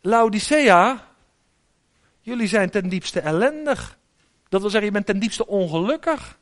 Laodicea, 0.00 1.06
jullie 2.20 2.48
zijn 2.48 2.70
ten 2.70 2.88
diepste 2.88 3.20
ellendig. 3.20 3.98
Dat 4.48 4.60
wil 4.60 4.70
zeggen, 4.70 4.88
je 4.88 4.94
bent 4.94 5.06
ten 5.06 5.18
diepste 5.18 5.46
ongelukkig. 5.46 6.38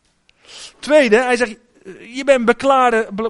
Tweede, 0.78 1.16
hij 1.16 1.36
zegt, 1.36 1.56
je 2.14 2.22
bent 2.24 2.44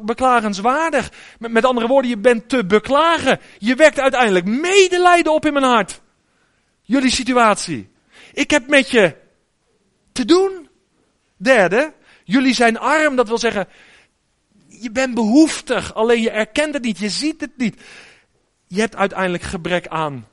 beklagenswaardig. 0.05 1.13
Met, 1.39 1.53
met 1.53 1.65
andere 1.65 1.87
woorden, 1.87 2.11
je 2.11 2.19
bent 2.19 2.49
te 2.49 2.67
beklagen. 2.67 3.41
Je 3.59 3.75
wekt 3.75 4.01
uiteindelijk 4.01 4.45
medelijden 4.45 5.33
op 5.33 5.47
in 5.47 5.53
mijn 5.53 5.65
hart. 5.65 6.01
Jullie 6.83 7.11
situatie. 7.11 7.91
Ik 8.33 8.51
heb 8.51 8.69
met 8.69 8.91
je 8.91 9.17
te 10.13 10.25
doen. 10.25 10.69
Derde, 11.37 11.93
jullie 12.25 12.55
zijn 12.55 12.79
arm. 12.79 13.17
Dat 13.17 13.29
wil 13.29 13.39
zeggen, 13.39 13.69
je 14.67 14.91
bent 14.91 15.15
behoeftig. 15.15 15.95
Alleen 15.95 16.21
je 16.21 16.31
erkent 16.31 16.75
het 16.75 16.83
niet, 16.83 16.99
je 16.99 17.09
ziet 17.09 17.41
het 17.41 17.57
niet. 17.57 17.81
Je 18.67 18.81
hebt 18.81 18.97
uiteindelijk 18.97 19.43
gebrek 19.43 19.89
aan 19.89 20.27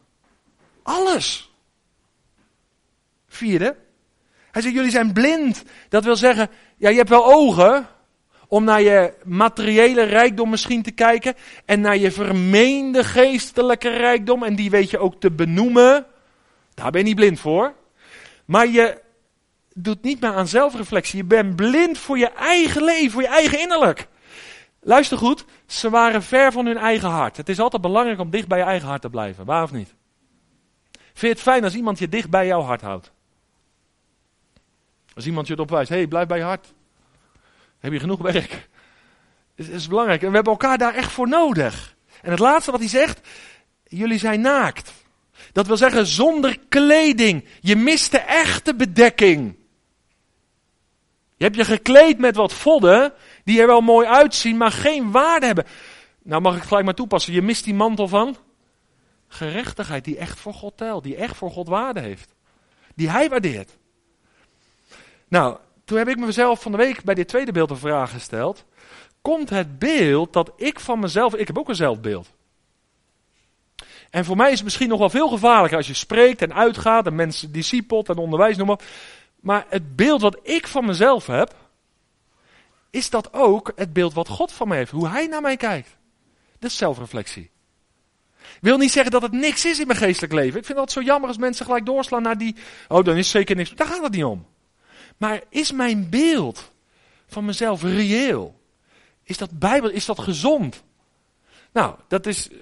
alles. 0.83 1.53
Vierde, 3.27 3.75
hij 4.51 4.61
zegt, 4.61 4.75
jullie 4.75 4.91
zijn 4.91 5.13
blind. 5.13 5.63
Dat 5.89 6.03
wil 6.03 6.15
zeggen, 6.15 6.49
ja, 6.77 6.89
je 6.89 6.97
hebt 6.97 7.09
wel 7.09 7.25
ogen 7.25 7.87
om 8.47 8.63
naar 8.63 8.81
je 8.81 9.13
materiële 9.23 10.03
rijkdom 10.03 10.49
misschien 10.49 10.83
te 10.83 10.91
kijken. 10.91 11.35
En 11.65 11.81
naar 11.81 11.97
je 11.97 12.11
vermeende 12.11 13.03
geestelijke 13.03 13.89
rijkdom. 13.89 14.43
En 14.43 14.55
die 14.55 14.69
weet 14.69 14.89
je 14.89 14.97
ook 14.97 15.19
te 15.19 15.31
benoemen. 15.31 16.05
Daar 16.73 16.91
ben 16.91 17.01
je 17.01 17.07
niet 17.07 17.15
blind 17.15 17.39
voor. 17.39 17.73
Maar 18.45 18.67
je 18.67 19.01
doet 19.73 20.01
niet 20.01 20.21
meer 20.21 20.33
aan 20.33 20.47
zelfreflectie. 20.47 21.17
Je 21.17 21.25
bent 21.25 21.55
blind 21.55 21.97
voor 21.97 22.17
je 22.17 22.29
eigen 22.29 22.83
leven, 22.83 23.11
voor 23.11 23.21
je 23.21 23.27
eigen 23.27 23.59
innerlijk. 23.59 24.07
Luister 24.87 25.17
goed, 25.17 25.45
ze 25.65 25.89
waren 25.89 26.23
ver 26.23 26.51
van 26.51 26.65
hun 26.65 26.77
eigen 26.77 27.09
hart. 27.09 27.37
Het 27.37 27.49
is 27.49 27.59
altijd 27.59 27.81
belangrijk 27.81 28.19
om 28.19 28.29
dicht 28.29 28.47
bij 28.47 28.57
je 28.57 28.63
eigen 28.63 28.87
hart 28.87 29.01
te 29.01 29.09
blijven, 29.09 29.45
waar 29.45 29.63
of 29.63 29.71
niet? 29.71 29.95
Vind 30.91 31.19
je 31.19 31.27
het 31.27 31.41
fijn 31.41 31.63
als 31.63 31.75
iemand 31.75 31.99
je 31.99 32.09
dicht 32.09 32.29
bij 32.29 32.47
jouw 32.47 32.61
hart 32.61 32.81
houdt? 32.81 33.11
Als 35.15 35.25
iemand 35.25 35.47
je 35.47 35.53
erop 35.53 35.69
wijst, 35.69 35.89
hé, 35.89 35.95
hey, 35.95 36.07
blijf 36.07 36.27
bij 36.27 36.37
je 36.37 36.43
hart. 36.43 36.73
Heb 37.85 37.93
je 37.93 37.99
genoeg 37.99 38.21
werk? 38.21 38.69
Het 39.55 39.69
is 39.69 39.87
belangrijk. 39.87 40.21
En 40.21 40.29
we 40.29 40.35
hebben 40.35 40.53
elkaar 40.53 40.77
daar 40.77 40.93
echt 40.93 41.11
voor 41.11 41.27
nodig. 41.27 41.95
En 42.21 42.31
het 42.31 42.39
laatste 42.39 42.71
wat 42.71 42.79
hij 42.79 42.89
zegt, 42.89 43.27
jullie 43.83 44.17
zijn 44.17 44.41
naakt. 44.41 44.93
Dat 45.51 45.67
wil 45.67 45.77
zeggen 45.77 46.05
zonder 46.05 46.57
kleding. 46.69 47.45
Je 47.59 47.75
mist 47.75 48.11
de 48.11 48.19
echte 48.19 48.75
bedekking. 48.75 49.55
Je 51.37 51.43
hebt 51.43 51.55
je 51.55 51.65
gekleed 51.65 52.17
met 52.17 52.35
wat 52.35 52.53
vodden, 52.53 53.13
die 53.43 53.61
er 53.61 53.67
wel 53.67 53.81
mooi 53.81 54.07
uitzien, 54.07 54.57
maar 54.57 54.71
geen 54.71 55.11
waarde 55.11 55.45
hebben. 55.45 55.65
Nou 56.23 56.41
mag 56.41 56.53
ik 56.53 56.59
het 56.59 56.67
gelijk 56.67 56.85
maar 56.85 56.95
toepassen. 56.95 57.33
Je 57.33 57.41
mist 57.41 57.63
die 57.63 57.73
mantel 57.73 58.07
van 58.07 58.37
gerechtigheid, 59.27 60.03
die 60.03 60.17
echt 60.17 60.39
voor 60.39 60.53
God 60.53 60.77
telt, 60.77 61.03
die 61.03 61.15
echt 61.15 61.35
voor 61.35 61.51
God 61.51 61.67
waarde 61.67 61.99
heeft. 61.99 62.35
Die 62.95 63.09
hij 63.09 63.29
waardeert. 63.29 63.77
Nou, 65.27 65.57
toen 65.85 65.97
heb 65.97 66.07
ik 66.07 66.17
mezelf 66.17 66.61
van 66.61 66.71
de 66.71 66.77
week 66.77 67.03
bij 67.03 67.15
dit 67.15 67.27
tweede 67.27 67.51
beeld 67.51 67.69
een 67.69 67.77
vraag 67.77 68.11
gesteld. 68.11 68.65
Komt 69.21 69.49
het 69.49 69.79
beeld 69.79 70.33
dat 70.33 70.51
ik 70.55 70.79
van 70.79 70.99
mezelf, 70.99 71.35
ik 71.35 71.47
heb 71.47 71.57
ook 71.57 71.69
een 71.69 71.75
zelfbeeld. 71.75 72.33
En 74.09 74.25
voor 74.25 74.35
mij 74.35 74.47
is 74.47 74.55
het 74.55 74.63
misschien 74.63 74.89
nog 74.89 74.99
wel 74.99 75.09
veel 75.09 75.27
gevaarlijker 75.27 75.77
als 75.77 75.87
je 75.87 75.93
spreekt 75.93 76.41
en 76.41 76.53
uitgaat 76.53 77.05
en 77.05 77.15
mensen 77.15 77.51
discipelt 77.51 78.09
en 78.09 78.17
onderwijs 78.17 78.57
noemen. 78.57 78.77
Maar 79.39 79.65
het 79.69 79.95
beeld 79.95 80.21
wat 80.21 80.39
ik 80.43 80.67
van 80.67 80.85
mezelf 80.85 81.27
heb, 81.27 81.55
is 82.89 83.09
dat 83.09 83.33
ook 83.33 83.71
het 83.75 83.93
beeld 83.93 84.13
wat 84.13 84.27
God 84.27 84.51
van 84.51 84.67
mij 84.67 84.77
heeft. 84.77 84.91
Hoe 84.91 85.07
hij 85.07 85.27
naar 85.27 85.41
mij 85.41 85.57
kijkt. 85.57 85.97
Dat 86.59 86.69
is 86.69 86.77
zelfreflectie. 86.77 87.49
Wil 88.61 88.77
niet 88.77 88.91
zeggen 88.91 89.11
dat 89.11 89.21
het 89.21 89.31
niks 89.31 89.65
is 89.65 89.79
in 89.79 89.87
mijn 89.87 89.99
geestelijk 89.99 90.33
leven. 90.33 90.59
Ik 90.59 90.65
vind 90.65 90.77
dat 90.77 90.91
zo 90.91 91.01
jammer 91.01 91.27
als 91.27 91.37
mensen 91.37 91.65
gelijk 91.65 91.85
doorslaan 91.85 92.21
naar 92.21 92.37
die. 92.37 92.55
Oh, 92.87 93.03
dan 93.03 93.17
is 93.17 93.29
zeker 93.29 93.55
niks. 93.55 93.75
Daar 93.75 93.87
gaat 93.87 94.03
het 94.03 94.11
niet 94.11 94.23
om. 94.23 94.45
Maar 95.17 95.41
is 95.49 95.71
mijn 95.71 96.09
beeld 96.09 96.71
van 97.27 97.45
mezelf 97.45 97.83
reëel? 97.83 98.59
Is 99.23 99.37
dat 99.37 99.59
Bijbel? 99.59 99.89
Is 99.89 100.05
dat 100.05 100.19
gezond? 100.19 100.83
Nou, 101.71 101.95
dat 102.07 102.25
is. 102.25 102.49
Uh, 102.49 102.57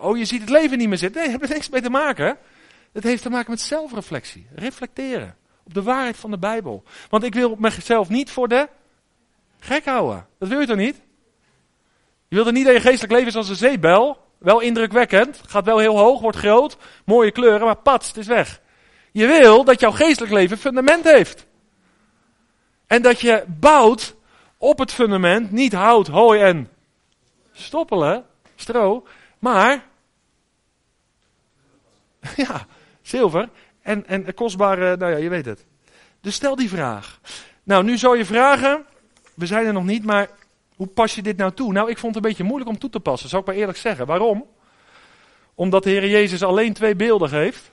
oh, 0.00 0.16
je 0.18 0.24
ziet 0.24 0.40
het 0.40 0.50
leven 0.50 0.78
niet 0.78 0.88
meer 0.88 0.98
zitten. 0.98 1.20
Nee, 1.20 1.30
daar 1.30 1.38
heeft 1.38 1.50
er 1.50 1.56
niks 1.56 1.68
mee 1.68 1.82
te 1.82 1.90
maken. 1.90 2.38
Het 2.92 3.04
heeft 3.04 3.22
te 3.22 3.30
maken 3.30 3.50
met 3.50 3.60
zelfreflectie. 3.60 4.46
Reflecteren. 4.54 5.36
Op 5.64 5.74
de 5.74 5.82
waarheid 5.82 6.16
van 6.16 6.30
de 6.30 6.38
Bijbel. 6.38 6.82
Want 7.08 7.24
ik 7.24 7.34
wil 7.34 7.56
mezelf 7.58 8.08
niet 8.08 8.30
voor 8.30 8.48
de 8.48 8.68
gek 9.58 9.84
houden. 9.84 10.26
Dat 10.38 10.48
wil 10.48 10.60
je 10.60 10.66
toch 10.66 10.76
niet? 10.76 10.96
Je 12.28 12.34
wilt 12.34 12.46
er 12.46 12.52
niet 12.52 12.64
dat 12.64 12.74
je 12.74 12.80
geestelijk 12.80 13.12
leven 13.12 13.28
is 13.28 13.36
als 13.36 13.48
een 13.48 13.56
zeebel. 13.56 14.18
Wel 14.38 14.60
indrukwekkend. 14.60 15.40
Gaat 15.46 15.64
wel 15.64 15.78
heel 15.78 15.98
hoog, 15.98 16.20
wordt 16.20 16.36
groot. 16.36 16.76
Mooie 17.04 17.30
kleuren, 17.30 17.66
maar 17.66 17.76
pats, 17.76 18.08
het 18.08 18.16
is 18.16 18.26
weg. 18.26 18.60
Je 19.12 19.26
wil 19.26 19.64
dat 19.64 19.80
jouw 19.80 19.90
geestelijk 19.90 20.32
leven 20.32 20.58
fundament 20.58 21.04
heeft. 21.04 21.45
En 22.86 23.02
dat 23.02 23.20
je 23.20 23.44
bouwt 23.46 24.16
op 24.56 24.78
het 24.78 24.92
fundament, 24.92 25.50
niet 25.50 25.72
hout, 25.72 26.06
hooi 26.06 26.40
en 26.40 26.70
stoppelen, 27.52 28.24
stro, 28.54 29.06
maar 29.38 29.84
ja, 32.36 32.66
zilver 33.02 33.48
en, 33.82 34.06
en 34.06 34.34
kostbare, 34.34 34.96
nou 34.96 35.12
ja, 35.12 35.18
je 35.18 35.28
weet 35.28 35.44
het. 35.44 35.64
Dus 36.20 36.34
stel 36.34 36.56
die 36.56 36.68
vraag. 36.68 37.20
Nou, 37.62 37.84
nu 37.84 37.98
zou 37.98 38.16
je 38.16 38.24
vragen, 38.24 38.84
we 39.34 39.46
zijn 39.46 39.66
er 39.66 39.72
nog 39.72 39.84
niet, 39.84 40.04
maar 40.04 40.28
hoe 40.76 40.86
pas 40.86 41.14
je 41.14 41.22
dit 41.22 41.36
nou 41.36 41.52
toe? 41.52 41.72
Nou, 41.72 41.90
ik 41.90 41.98
vond 41.98 42.14
het 42.14 42.24
een 42.24 42.30
beetje 42.30 42.44
moeilijk 42.44 42.70
om 42.70 42.78
toe 42.78 42.90
te 42.90 43.00
passen, 43.00 43.28
zou 43.28 43.42
ik 43.42 43.48
maar 43.48 43.56
eerlijk 43.56 43.78
zeggen. 43.78 44.06
Waarom? 44.06 44.46
Omdat 45.54 45.82
de 45.82 45.90
Heer 45.90 46.08
Jezus 46.08 46.42
alleen 46.42 46.72
twee 46.72 46.96
beelden 46.96 47.28
geeft. 47.28 47.70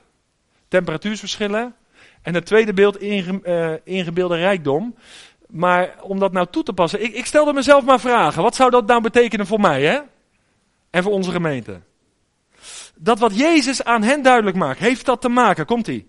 Temperatuursverschillen 0.68 1.74
en 2.24 2.34
het 2.34 2.46
tweede 2.46 2.72
beeld, 2.72 3.00
inge, 3.00 3.40
uh, 3.44 3.94
ingebeelde 3.96 4.36
rijkdom. 4.36 4.94
Maar 5.46 5.94
om 6.00 6.18
dat 6.18 6.32
nou 6.32 6.46
toe 6.50 6.62
te 6.62 6.72
passen, 6.72 7.02
ik, 7.02 7.14
ik 7.14 7.26
stelde 7.26 7.52
mezelf 7.52 7.84
maar 7.84 8.00
vragen. 8.00 8.42
Wat 8.42 8.54
zou 8.54 8.70
dat 8.70 8.86
nou 8.86 9.00
betekenen 9.00 9.46
voor 9.46 9.60
mij, 9.60 9.82
hè? 9.82 9.98
En 10.90 11.02
voor 11.02 11.12
onze 11.12 11.30
gemeente? 11.30 11.80
Dat 12.94 13.18
wat 13.18 13.38
Jezus 13.38 13.84
aan 13.84 14.02
hen 14.02 14.22
duidelijk 14.22 14.56
maakt, 14.56 14.78
heeft 14.78 15.06
dat 15.06 15.20
te 15.20 15.28
maken, 15.28 15.66
komt 15.66 15.88
ie? 15.88 16.08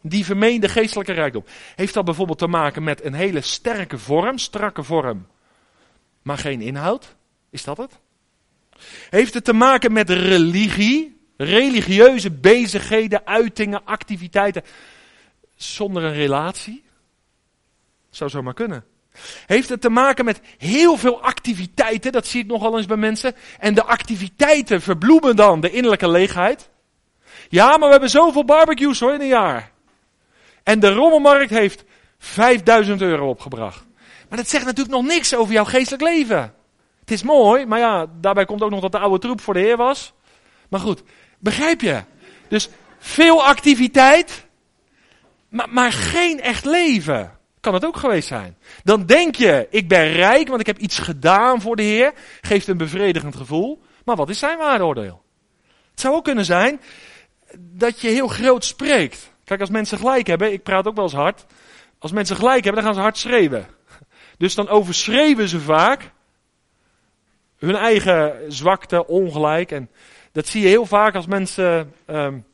Die 0.00 0.24
vermeende 0.24 0.68
geestelijke 0.68 1.12
rijkdom. 1.12 1.44
Heeft 1.74 1.94
dat 1.94 2.04
bijvoorbeeld 2.04 2.38
te 2.38 2.46
maken 2.46 2.82
met 2.82 3.04
een 3.04 3.14
hele 3.14 3.40
sterke 3.40 3.98
vorm, 3.98 4.38
strakke 4.38 4.82
vorm, 4.82 5.26
maar 6.22 6.38
geen 6.38 6.60
inhoud? 6.60 7.14
Is 7.50 7.64
dat 7.64 7.76
het? 7.76 7.98
Heeft 9.10 9.34
het 9.34 9.44
te 9.44 9.52
maken 9.52 9.92
met 9.92 10.10
religie, 10.10 11.20
religieuze 11.36 12.30
bezigheden, 12.30 13.26
uitingen, 13.26 13.84
activiteiten, 13.84 14.62
zonder 15.62 16.02
een 16.02 16.12
relatie? 16.12 16.84
Zou 18.10 18.30
zomaar 18.30 18.54
kunnen. 18.54 18.84
Heeft 19.46 19.68
het 19.68 19.80
te 19.80 19.90
maken 19.90 20.24
met 20.24 20.40
heel 20.58 20.96
veel 20.96 21.22
activiteiten, 21.22 22.12
dat 22.12 22.26
zie 22.26 22.40
ik 22.40 22.46
nogal 22.46 22.76
eens 22.76 22.86
bij 22.86 22.96
mensen. 22.96 23.34
En 23.58 23.74
de 23.74 23.84
activiteiten 23.84 24.80
verbloemen 24.80 25.36
dan 25.36 25.60
de 25.60 25.70
innerlijke 25.70 26.08
leegheid. 26.08 26.70
Ja, 27.48 27.68
maar 27.68 27.86
we 27.86 27.90
hebben 27.90 28.10
zoveel 28.10 28.44
barbecues 28.44 29.00
hoor 29.00 29.14
in 29.14 29.20
een 29.20 29.26
jaar. 29.26 29.72
En 30.62 30.80
de 30.80 30.92
rommelmarkt 30.92 31.50
heeft 31.50 31.84
5000 32.18 33.00
euro 33.00 33.28
opgebracht. 33.28 33.84
Maar 34.28 34.38
dat 34.38 34.48
zegt 34.48 34.64
natuurlijk 34.64 34.94
nog 34.96 35.04
niks 35.04 35.34
over 35.34 35.52
jouw 35.52 35.64
geestelijk 35.64 36.02
leven. 36.02 36.54
Het 37.00 37.10
is 37.10 37.22
mooi, 37.22 37.66
maar 37.66 37.78
ja, 37.78 38.06
daarbij 38.20 38.44
komt 38.44 38.62
ook 38.62 38.70
nog 38.70 38.80
dat 38.80 38.92
de 38.92 38.98
oude 38.98 39.18
troep 39.18 39.40
voor 39.40 39.54
de 39.54 39.60
Heer 39.60 39.76
was. 39.76 40.12
Maar 40.68 40.80
goed, 40.80 41.02
begrijp 41.38 41.80
je? 41.80 42.02
Dus 42.48 42.68
veel 42.98 43.44
activiteit, 43.44 44.46
maar, 45.52 45.68
maar 45.70 45.92
geen 45.92 46.40
echt 46.40 46.64
leven. 46.64 47.38
Kan 47.60 47.74
het 47.74 47.84
ook 47.84 47.96
geweest 47.96 48.28
zijn. 48.28 48.56
Dan 48.84 49.06
denk 49.06 49.34
je, 49.34 49.66
ik 49.70 49.88
ben 49.88 50.12
rijk, 50.12 50.48
want 50.48 50.60
ik 50.60 50.66
heb 50.66 50.78
iets 50.78 50.98
gedaan 50.98 51.60
voor 51.60 51.76
de 51.76 51.82
Heer. 51.82 52.12
Geeft 52.40 52.68
een 52.68 52.76
bevredigend 52.76 53.36
gevoel. 53.36 53.82
Maar 54.04 54.16
wat 54.16 54.28
is 54.28 54.38
zijn 54.38 54.58
waardeoordeel? 54.58 55.22
Het 55.90 56.00
zou 56.00 56.14
ook 56.14 56.24
kunnen 56.24 56.44
zijn 56.44 56.80
dat 57.58 58.00
je 58.00 58.08
heel 58.08 58.28
groot 58.28 58.64
spreekt. 58.64 59.30
Kijk, 59.44 59.60
als 59.60 59.70
mensen 59.70 59.98
gelijk 59.98 60.26
hebben, 60.26 60.52
ik 60.52 60.62
praat 60.62 60.86
ook 60.86 60.94
wel 60.94 61.04
eens 61.04 61.12
hard. 61.12 61.46
Als 61.98 62.12
mensen 62.12 62.36
gelijk 62.36 62.64
hebben, 62.64 62.82
dan 62.82 62.84
gaan 62.84 62.94
ze 62.94 63.08
hard 63.08 63.18
schreeuwen. 63.18 63.66
Dus 64.38 64.54
dan 64.54 64.68
overschreeuwen 64.68 65.48
ze 65.48 65.60
vaak 65.60 66.10
hun 67.58 67.74
eigen 67.74 68.52
zwakte, 68.52 69.06
ongelijk. 69.06 69.70
En 69.70 69.90
dat 70.32 70.46
zie 70.46 70.62
je 70.62 70.68
heel 70.68 70.86
vaak 70.86 71.14
als 71.14 71.26
mensen 71.26 71.94
um, 72.06 72.44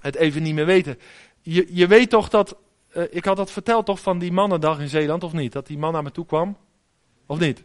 het 0.00 0.14
even 0.14 0.42
niet 0.42 0.54
meer 0.54 0.66
weten 0.66 0.98
je, 1.54 1.66
je 1.68 1.86
weet 1.86 2.10
toch 2.10 2.28
dat, 2.28 2.56
uh, 2.96 3.02
ik 3.10 3.24
had 3.24 3.36
dat 3.36 3.50
verteld 3.50 3.86
toch 3.86 4.00
van 4.00 4.18
die 4.18 4.32
mannendag 4.32 4.80
in 4.80 4.88
Zeeland, 4.88 5.24
of 5.24 5.32
niet? 5.32 5.52
Dat 5.52 5.66
die 5.66 5.78
man 5.78 5.92
naar 5.92 6.02
me 6.02 6.10
toe 6.10 6.26
kwam? 6.26 6.56
Of 7.26 7.38
niet? 7.38 7.64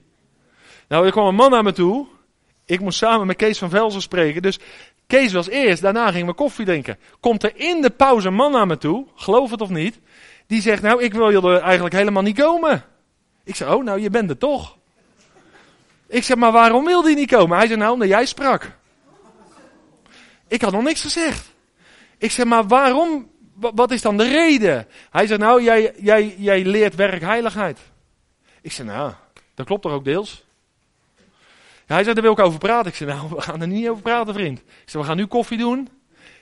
Nou, 0.88 1.06
er 1.06 1.12
kwam 1.12 1.28
een 1.28 1.36
man 1.36 1.52
naar 1.52 1.64
me 1.64 1.72
toe. 1.72 2.08
Ik 2.66 2.80
moest 2.80 2.98
samen 2.98 3.28
met 3.28 3.36
Kees 3.36 3.58
van 3.58 3.70
Velzen 3.70 4.02
spreken. 4.02 4.42
Dus 4.42 4.60
Kees 5.08 5.34
was 5.34 5.48
eerst, 5.48 5.82
daarna 5.82 6.12
gingen 6.12 6.28
we 6.28 6.34
koffie 6.34 6.66
drinken. 6.66 6.98
Komt 7.20 7.44
er 7.44 7.52
in 7.56 7.82
de 7.82 7.90
pauze 7.90 8.28
een 8.28 8.34
man 8.34 8.52
naar 8.52 8.68
me 8.68 8.78
toe, 8.78 9.06
geloof 9.16 9.52
het 9.52 9.62
of 9.62 9.70
niet. 9.70 10.00
Die 10.48 10.62
zegt, 10.62 10.82
nou, 10.82 11.04
ik 11.04 11.14
wil 11.14 11.52
er 11.52 11.62
eigenlijk 11.62 11.96
helemaal 11.96 12.24
niet 12.24 12.40
komen. 12.40 12.86
Ik 13.44 13.56
zei, 13.56 13.76
oh, 13.76 13.84
nou, 13.84 14.00
je 14.00 14.10
bent 14.10 14.30
er 14.30 14.38
toch. 14.38 14.78
Ik 16.08 16.24
zeg, 16.24 16.38
maar 16.38 16.52
waarom 16.52 16.86
wil 16.86 17.02
die 17.02 17.16
niet 17.16 17.32
komen? 17.32 17.58
Hij 17.58 17.68
zei, 17.68 17.80
nou, 17.80 17.94
omdat 17.94 18.08
jij 18.08 18.26
sprak. 18.26 18.72
Ik 20.48 20.62
had 20.62 20.72
nog 20.72 20.84
niks 20.84 21.02
gezegd. 21.02 21.54
Ik 22.18 22.32
zeg, 22.32 22.46
maar 22.46 22.68
waarom? 22.68 23.32
Wat 23.76 23.92
is 23.92 24.02
dan 24.02 24.18
de 24.18 24.28
reden? 24.28 24.88
Hij 25.10 25.28
zei, 25.28 25.40
nou, 25.40 25.64
jij, 25.64 25.94
jij, 25.98 26.36
jij 26.38 26.66
leert 26.66 26.96
werkheiligheid. 26.96 27.80
Ik 28.62 28.72
zei, 28.72 28.88
nou, 28.88 29.14
dat 29.54 29.66
klopt 29.66 29.82
toch 29.82 29.92
ook 29.92 30.06
deels? 30.06 30.44
hij 31.86 32.04
zei, 32.04 32.14
daar 32.14 32.24
wil 32.24 32.32
ik 32.32 32.40
over 32.40 32.60
praten. 32.60 32.92
Ik 32.92 32.98
zei, 32.98 33.14
nou, 33.14 33.30
we 33.30 33.42
gaan 33.42 33.62
er 33.62 33.68
niet 33.68 33.90
over 33.90 34.04
praten, 34.04 34.34
vriend. 34.34 34.60
Ik 34.60 34.90
zei, 34.90 35.04
we 35.04 35.10
gaan 35.10 35.18
nu 35.18 35.26
koffie 35.26 35.58
doen. 35.58 35.90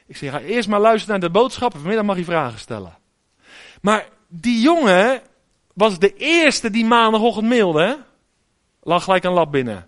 Ik 0.07 0.17
zei, 0.17 0.31
ga 0.31 0.39
eerst 0.39 0.69
maar 0.69 0.79
luisteren 0.79 1.19
naar 1.19 1.29
de 1.29 1.39
boodschappen. 1.39 1.79
Vanmiddag 1.79 2.05
mag 2.05 2.17
je 2.17 2.23
vragen 2.23 2.59
stellen. 2.59 2.97
Maar 3.81 4.07
die 4.27 4.61
jongen 4.61 5.21
was 5.73 5.99
de 5.99 6.15
eerste 6.15 6.69
die 6.69 6.85
maandagochtend 6.85 7.47
mailde. 7.47 7.97
Lag 8.83 9.03
gelijk 9.03 9.23
een 9.23 9.31
lab 9.31 9.51
binnen. 9.51 9.87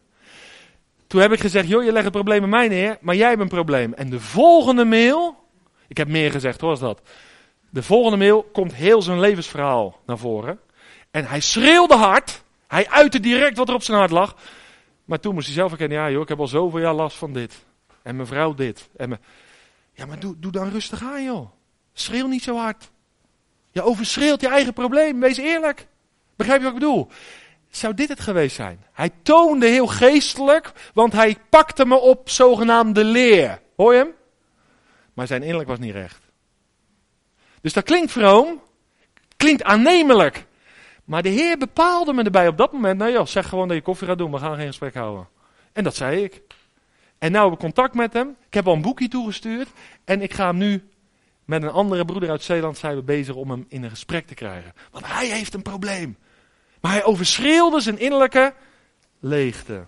Toen 1.07 1.21
heb 1.21 1.31
ik 1.31 1.39
gezegd, 1.39 1.67
joh, 1.67 1.83
je 1.83 1.91
legt 1.91 2.03
het 2.03 2.13
probleem 2.13 2.39
bij 2.39 2.49
mij 2.49 2.67
neer, 2.67 2.97
maar 3.01 3.15
jij 3.15 3.29
hebt 3.29 3.41
een 3.41 3.47
probleem. 3.47 3.93
En 3.93 4.09
de 4.09 4.19
volgende 4.19 4.85
mail, 4.85 5.42
ik 5.87 5.97
heb 5.97 6.07
meer 6.07 6.31
gezegd 6.31 6.61
hoor, 6.61 6.73
is 6.73 6.79
dat. 6.79 7.01
De 7.69 7.83
volgende 7.83 8.17
mail 8.17 8.43
komt 8.43 8.73
heel 8.73 9.01
zijn 9.01 9.19
levensverhaal 9.19 9.99
naar 10.05 10.17
voren. 10.17 10.59
En 11.11 11.25
hij 11.25 11.39
schreeuwde 11.39 11.95
hard. 11.95 12.43
Hij 12.67 12.89
uitte 12.89 13.19
direct 13.19 13.57
wat 13.57 13.69
er 13.69 13.75
op 13.75 13.83
zijn 13.83 13.97
hart 13.97 14.11
lag. 14.11 14.35
Maar 15.05 15.19
toen 15.19 15.33
moest 15.33 15.45
hij 15.45 15.55
zelf 15.55 15.71
erkennen, 15.71 15.97
ja 15.97 16.09
joh, 16.09 16.21
ik 16.21 16.27
heb 16.27 16.39
al 16.39 16.47
zoveel 16.47 16.79
jaar 16.79 16.93
last 16.93 17.17
van 17.17 17.33
dit. 17.33 17.65
En 18.01 18.15
mijn 18.15 18.27
vrouw 18.27 18.53
dit. 18.53 18.89
En 18.97 19.09
me... 19.09 19.17
Ja, 19.93 20.05
maar 20.05 20.19
doe, 20.19 20.35
doe 20.39 20.51
dan 20.51 20.69
rustig 20.69 21.03
aan 21.03 21.23
joh. 21.23 21.49
Schreeuw 21.93 22.27
niet 22.27 22.43
zo 22.43 22.55
hard. 22.55 22.91
Je 23.71 23.81
overschreeuwt 23.81 24.41
je 24.41 24.47
eigen 24.47 24.73
probleem, 24.73 25.19
wees 25.19 25.37
eerlijk. 25.37 25.87
Begrijp 26.35 26.59
je 26.59 26.65
wat 26.65 26.73
ik 26.73 26.79
bedoel? 26.79 27.07
Zou 27.69 27.93
dit 27.93 28.09
het 28.09 28.19
geweest 28.19 28.55
zijn? 28.55 28.83
Hij 28.91 29.09
toonde 29.23 29.67
heel 29.67 29.87
geestelijk, 29.87 30.71
want 30.93 31.13
hij 31.13 31.37
pakte 31.49 31.85
me 31.85 31.95
op 31.95 32.29
zogenaamde 32.29 33.03
leer. 33.03 33.61
Hoor 33.75 33.93
je 33.93 33.99
hem? 33.99 34.11
Maar 35.13 35.27
zijn 35.27 35.41
innerlijk 35.41 35.69
was 35.69 35.79
niet 35.79 35.93
recht. 35.93 36.21
Dus 37.61 37.73
dat 37.73 37.83
klinkt 37.83 38.11
vroom, 38.11 38.61
klinkt 39.37 39.63
aannemelijk. 39.63 40.45
Maar 41.03 41.21
de 41.21 41.29
Heer 41.29 41.57
bepaalde 41.57 42.13
me 42.13 42.23
erbij 42.23 42.47
op 42.47 42.57
dat 42.57 42.71
moment, 42.71 42.97
nou 42.97 43.11
ja, 43.11 43.25
zeg 43.25 43.49
gewoon 43.49 43.67
dat 43.67 43.77
je 43.77 43.83
koffie 43.83 44.07
gaat 44.07 44.17
doen, 44.17 44.31
we 44.31 44.37
gaan 44.37 44.55
geen 44.55 44.67
gesprek 44.67 44.93
houden. 44.93 45.27
En 45.73 45.83
dat 45.83 45.95
zei 45.95 46.23
ik. 46.23 46.41
En 47.17 47.31
nu 47.31 47.37
heb 47.37 47.51
ik 47.51 47.59
contact 47.59 47.93
met 47.93 48.13
hem. 48.13 48.35
Ik 48.47 48.53
heb 48.53 48.67
al 48.67 48.73
een 48.73 48.81
boekje 48.81 49.07
toegestuurd. 49.07 49.67
En 50.03 50.21
ik 50.21 50.33
ga 50.33 50.45
hem 50.45 50.57
nu 50.57 50.89
met 51.45 51.63
een 51.63 51.69
andere 51.69 52.05
broeder 52.05 52.29
uit 52.29 52.43
Zeeland 52.43 52.77
zijn 52.77 52.95
we 52.95 53.01
bezig 53.01 53.35
om 53.35 53.49
hem 53.49 53.65
in 53.67 53.83
een 53.83 53.89
gesprek 53.89 54.27
te 54.27 54.33
krijgen. 54.33 54.73
Want 54.91 55.07
hij 55.07 55.27
heeft 55.27 55.53
een 55.53 55.61
probleem. 55.61 56.17
Maar 56.81 56.91
hij 56.91 57.03
overschreeuwde 57.03 57.79
zijn 57.79 57.99
innerlijke 57.99 58.53
leegte. 59.19 59.85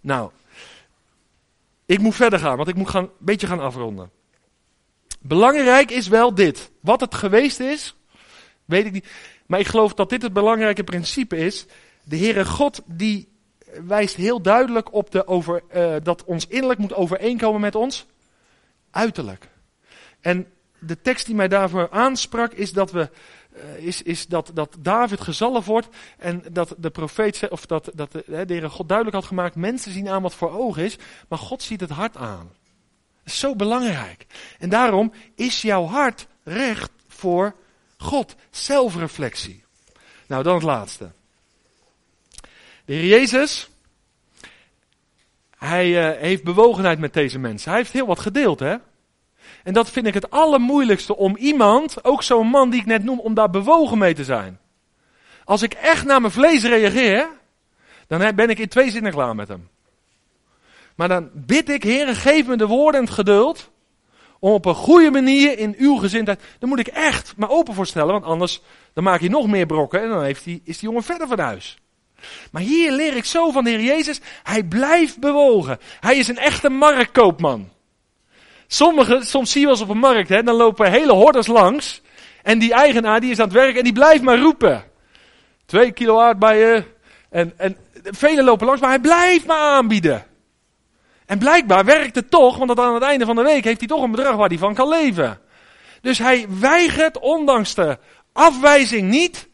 Nou, 0.00 0.30
ik 1.86 1.98
moet 1.98 2.14
verder 2.14 2.38
gaan, 2.38 2.56
want 2.56 2.68
ik 2.68 2.74
moet 2.74 2.88
gaan, 2.88 3.02
een 3.02 3.10
beetje 3.18 3.46
gaan 3.46 3.60
afronden. 3.60 4.10
Belangrijk 5.18 5.90
is 5.90 6.08
wel 6.08 6.34
dit. 6.34 6.70
Wat 6.80 7.00
het 7.00 7.14
geweest 7.14 7.60
is, 7.60 7.96
weet 8.64 8.86
ik 8.86 8.92
niet. 8.92 9.06
Maar 9.46 9.60
ik 9.60 9.66
geloof 9.66 9.94
dat 9.94 10.10
dit 10.10 10.22
het 10.22 10.32
belangrijke 10.32 10.84
principe 10.84 11.36
is. 11.36 11.66
De 12.04 12.18
Heere 12.18 12.44
God 12.44 12.82
die 12.86 13.28
wijst 13.86 14.14
heel 14.14 14.42
duidelijk 14.42 14.92
op 14.92 15.10
de 15.10 15.26
over, 15.26 15.62
uh, 15.74 15.94
dat 16.02 16.24
ons 16.24 16.46
innerlijk 16.46 16.80
moet 16.80 16.94
overeenkomen 16.94 17.60
met 17.60 17.74
ons 17.74 18.06
uiterlijk. 18.90 19.48
En 20.20 20.46
de 20.78 21.00
tekst 21.00 21.26
die 21.26 21.34
mij 21.34 21.48
daarvoor 21.48 21.90
aansprak 21.90 22.52
is 22.52 22.72
dat 22.72 22.90
we 22.90 23.10
uh, 23.56 23.86
is, 23.86 24.02
is 24.02 24.26
dat, 24.26 24.50
dat 24.54 24.76
David 24.78 25.20
gezalfd 25.20 25.66
wordt 25.66 25.88
en 26.18 26.42
dat 26.52 26.74
de 26.78 26.90
profeet, 26.90 27.48
of 27.48 27.66
dat, 27.66 27.90
dat 27.94 28.12
de, 28.12 28.44
de 28.46 28.68
God 28.68 28.88
duidelijk 28.88 29.16
had 29.16 29.26
gemaakt, 29.26 29.54
mensen 29.54 29.92
zien 29.92 30.08
aan 30.08 30.22
wat 30.22 30.34
voor 30.34 30.50
ogen 30.50 30.84
is, 30.84 30.98
maar 31.28 31.38
God 31.38 31.62
ziet 31.62 31.80
het 31.80 31.90
hart 31.90 32.16
aan. 32.16 32.50
Is 33.28 33.38
zo 33.38 33.56
belangrijk. 33.56 34.26
En 34.58 34.68
daarom 34.68 35.12
is 35.34 35.62
jouw 35.62 35.84
hart 35.84 36.26
recht 36.44 36.90
voor 37.08 37.54
God. 37.96 38.34
Zelfreflectie. 38.50 39.64
Nou, 40.26 40.42
dan 40.42 40.54
het 40.54 40.62
laatste. 40.62 41.10
De 42.84 42.92
Heer 42.94 43.06
Jezus, 43.06 43.68
hij 45.58 46.12
uh, 46.14 46.20
heeft 46.20 46.44
bewogenheid 46.44 46.98
met 46.98 47.12
deze 47.12 47.38
mensen. 47.38 47.70
Hij 47.70 47.78
heeft 47.78 47.92
heel 47.92 48.06
wat 48.06 48.18
gedeeld, 48.18 48.60
hè? 48.60 48.76
En 49.62 49.72
dat 49.72 49.90
vind 49.90 50.06
ik 50.06 50.14
het 50.14 50.30
allermoeilijkste 50.30 51.16
om 51.16 51.36
iemand, 51.36 52.04
ook 52.04 52.22
zo'n 52.22 52.46
man 52.46 52.70
die 52.70 52.80
ik 52.80 52.86
net 52.86 53.04
noem, 53.04 53.20
om 53.20 53.34
daar 53.34 53.50
bewogen 53.50 53.98
mee 53.98 54.14
te 54.14 54.24
zijn. 54.24 54.58
Als 55.44 55.62
ik 55.62 55.74
echt 55.74 56.04
naar 56.04 56.20
mijn 56.20 56.32
vlees 56.32 56.62
reageer, 56.62 57.28
dan 58.06 58.34
ben 58.34 58.50
ik 58.50 58.58
in 58.58 58.68
twee 58.68 58.90
zinnen 58.90 59.12
klaar 59.12 59.34
met 59.34 59.48
hem. 59.48 59.68
Maar 60.98 61.08
dan 61.08 61.30
bid 61.34 61.68
ik, 61.68 61.82
Heer, 61.82 62.16
geef 62.16 62.46
me 62.46 62.56
de 62.56 62.66
woorden 62.66 63.00
en 63.00 63.06
het 63.06 63.14
geduld. 63.14 63.70
Om 64.40 64.52
op 64.52 64.64
een 64.64 64.74
goede 64.74 65.10
manier 65.10 65.58
in 65.58 65.74
uw 65.78 65.96
gezindheid. 65.96 66.40
Dan 66.58 66.68
moet 66.68 66.78
ik 66.78 66.86
echt 66.86 67.34
me 67.36 67.48
open 67.48 67.74
voorstellen, 67.74 68.12
want 68.12 68.24
anders 68.24 68.60
dan 68.92 69.04
maak 69.04 69.20
je 69.20 69.30
nog 69.30 69.46
meer 69.46 69.66
brokken 69.66 70.02
en 70.02 70.08
dan 70.08 70.22
heeft 70.22 70.46
is 70.46 70.60
die 70.62 70.74
jongen 70.78 71.02
verder 71.02 71.28
van 71.28 71.38
huis. 71.38 71.78
Maar 72.50 72.62
hier 72.62 72.92
leer 72.92 73.16
ik 73.16 73.24
zo 73.24 73.50
van 73.50 73.64
de 73.64 73.70
Heer 73.70 73.80
Jezus. 73.80 74.20
Hij 74.42 74.62
blijft 74.62 75.18
bewogen. 75.18 75.78
Hij 76.00 76.16
is 76.16 76.28
een 76.28 76.38
echte 76.38 76.68
marktkoopman. 76.68 77.68
Sommige, 78.66 79.20
soms 79.22 79.50
zie 79.50 79.60
je 79.60 79.66
wel 79.66 79.74
eens 79.74 79.84
op 79.84 79.90
een 79.90 79.98
markt, 79.98 80.28
hè, 80.28 80.42
dan 80.42 80.54
lopen 80.54 80.90
hele 80.90 81.12
hordes 81.12 81.46
langs. 81.46 82.02
En 82.42 82.58
die 82.58 82.72
eigenaar 82.72 83.20
die 83.20 83.30
is 83.30 83.38
aan 83.38 83.44
het 83.44 83.54
werk 83.54 83.76
en 83.76 83.84
die 83.84 83.92
blijft 83.92 84.22
maar 84.22 84.38
roepen. 84.38 84.84
Twee 85.66 85.92
kilo 85.92 86.20
aardbeien. 86.20 86.86
En, 87.30 87.52
en 87.56 87.76
velen 88.02 88.44
lopen 88.44 88.66
langs, 88.66 88.80
maar 88.80 88.90
hij 88.90 89.00
blijft 89.00 89.46
maar 89.46 89.58
aanbieden. 89.58 90.26
En 91.28 91.38
blijkbaar 91.38 91.84
werkt 91.84 92.14
het 92.14 92.30
toch, 92.30 92.56
want 92.56 92.78
aan 92.78 92.94
het 92.94 93.02
einde 93.02 93.24
van 93.24 93.36
de 93.36 93.42
week 93.42 93.64
heeft 93.64 93.78
hij 93.78 93.88
toch 93.88 94.02
een 94.02 94.10
bedrag 94.10 94.36
waar 94.36 94.48
hij 94.48 94.58
van 94.58 94.74
kan 94.74 94.88
leven. 94.88 95.40
Dus 96.00 96.18
hij 96.18 96.46
weigert, 96.48 97.18
ondanks 97.18 97.74
de 97.74 97.98
afwijzing 98.32 99.08
niet, 99.08 99.48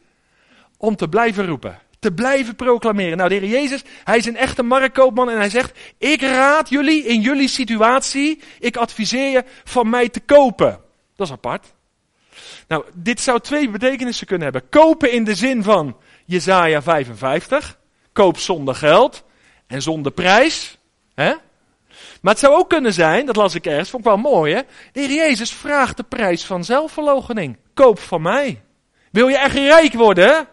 om 0.77 0.95
te 0.95 1.09
blijven 1.09 1.45
roepen 1.45 1.79
te 2.05 2.13
blijven 2.13 2.55
proclameren. 2.55 3.17
Nou, 3.17 3.29
de 3.29 3.35
Heer 3.35 3.49
Jezus, 3.49 3.83
hij 4.03 4.17
is 4.17 4.25
een 4.25 4.37
echte 4.37 4.63
marktkoopman 4.63 5.29
en 5.29 5.37
hij 5.37 5.49
zegt, 5.49 5.77
ik 5.97 6.21
raad 6.21 6.69
jullie 6.69 7.03
in 7.03 7.21
jullie 7.21 7.47
situatie, 7.47 8.41
ik 8.59 8.77
adviseer 8.77 9.29
je 9.29 9.43
van 9.63 9.89
mij 9.89 10.09
te 10.09 10.19
kopen. 10.19 10.79
Dat 11.15 11.27
is 11.27 11.33
apart. 11.33 11.73
Nou, 12.67 12.85
dit 12.93 13.19
zou 13.19 13.39
twee 13.39 13.69
betekenissen 13.69 14.27
kunnen 14.27 14.51
hebben. 14.51 14.69
Kopen 14.69 15.11
in 15.11 15.23
de 15.23 15.35
zin 15.35 15.63
van 15.63 15.97
Jezaja 16.25 16.81
55, 16.81 17.77
koop 18.13 18.37
zonder 18.37 18.75
geld 18.75 19.23
en 19.67 19.81
zonder 19.81 20.11
prijs. 20.11 20.77
Hè? 21.15 21.33
Maar 22.21 22.33
het 22.33 22.41
zou 22.41 22.55
ook 22.55 22.69
kunnen 22.69 22.93
zijn, 22.93 23.25
dat 23.25 23.35
las 23.35 23.55
ik 23.55 23.65
ergens, 23.65 23.89
vond 23.89 24.03
ik 24.05 24.09
wel 24.09 24.17
mooi 24.17 24.53
hè. 24.53 24.61
De 24.91 24.99
Heer 24.99 25.11
Jezus 25.11 25.51
vraagt 25.51 25.97
de 25.97 26.03
prijs 26.03 26.45
van 26.45 26.63
zelfverloochening. 26.63 27.57
Koop 27.73 27.99
van 27.99 28.21
mij. 28.21 28.61
Wil 29.11 29.27
je 29.27 29.37
echt 29.37 29.55
rijk 29.55 29.93
worden? 29.93 30.47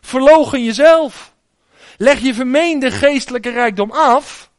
Verlogen 0.00 0.64
jezelf. 0.64 1.34
Leg 1.96 2.20
je 2.20 2.34
vermeende 2.34 2.90
geestelijke 2.90 3.50
rijkdom 3.50 3.90
af. 3.90 4.50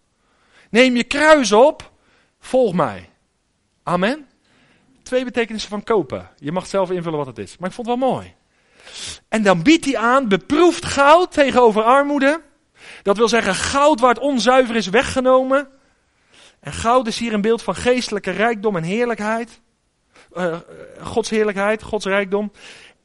Neem 0.69 0.95
je 0.95 1.03
kruis 1.03 1.51
op. 1.51 1.91
Volg 2.39 2.73
mij. 2.73 3.09
Amen. 3.84 4.28
Twee 5.03 5.23
betekenissen 5.23 5.69
van 5.69 5.84
kopen. 5.84 6.30
Je 6.38 6.51
mag 6.51 6.67
zelf 6.67 6.91
invullen 6.91 7.17
wat 7.17 7.28
het 7.28 7.38
is. 7.38 7.57
Maar 7.57 7.69
ik 7.69 7.75
vond 7.75 7.88
het 7.88 7.99
wel 7.99 8.09
mooi. 8.09 8.34
En 9.30 9.43
dan 9.43 9.63
biedt 9.63 9.86
hij 9.86 9.97
aan 9.97 10.28
beproefd 10.28 10.86
goud 10.86 11.32
tegenover 11.32 11.84
armoede. 11.84 12.41
Dat 13.03 13.17
wil 13.17 13.28
zeggen 13.28 13.55
goud 13.55 13.99
waar 13.99 14.13
het 14.13 14.23
onzuiver 14.23 14.75
is 14.75 14.88
weggenomen. 14.88 15.69
En 16.68 16.74
goud 16.74 17.07
is 17.07 17.20
hier 17.20 17.34
een 17.34 17.41
beeld 17.41 17.63
van 17.63 17.76
geestelijke 17.76 18.32
rijkdom 18.32 18.76
en 18.76 18.84
heerlijkheid. 18.84 19.61
Uh, 20.34 20.57
Gods 21.01 21.30
heerlijkheid, 21.30 21.84
Gods 21.84 22.05
rijkdom. 22.05 22.51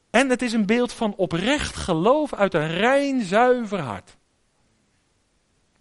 En 0.09 0.29
het 0.29 0.41
is 0.41 0.53
een 0.53 0.65
beeld 0.65 0.93
van 0.93 1.15
oprecht 1.15 1.75
geloof 1.75 2.33
uit 2.33 2.53
een 2.53 2.67
rein, 2.67 3.21
zuiver 3.21 3.79
hart. 3.79 4.17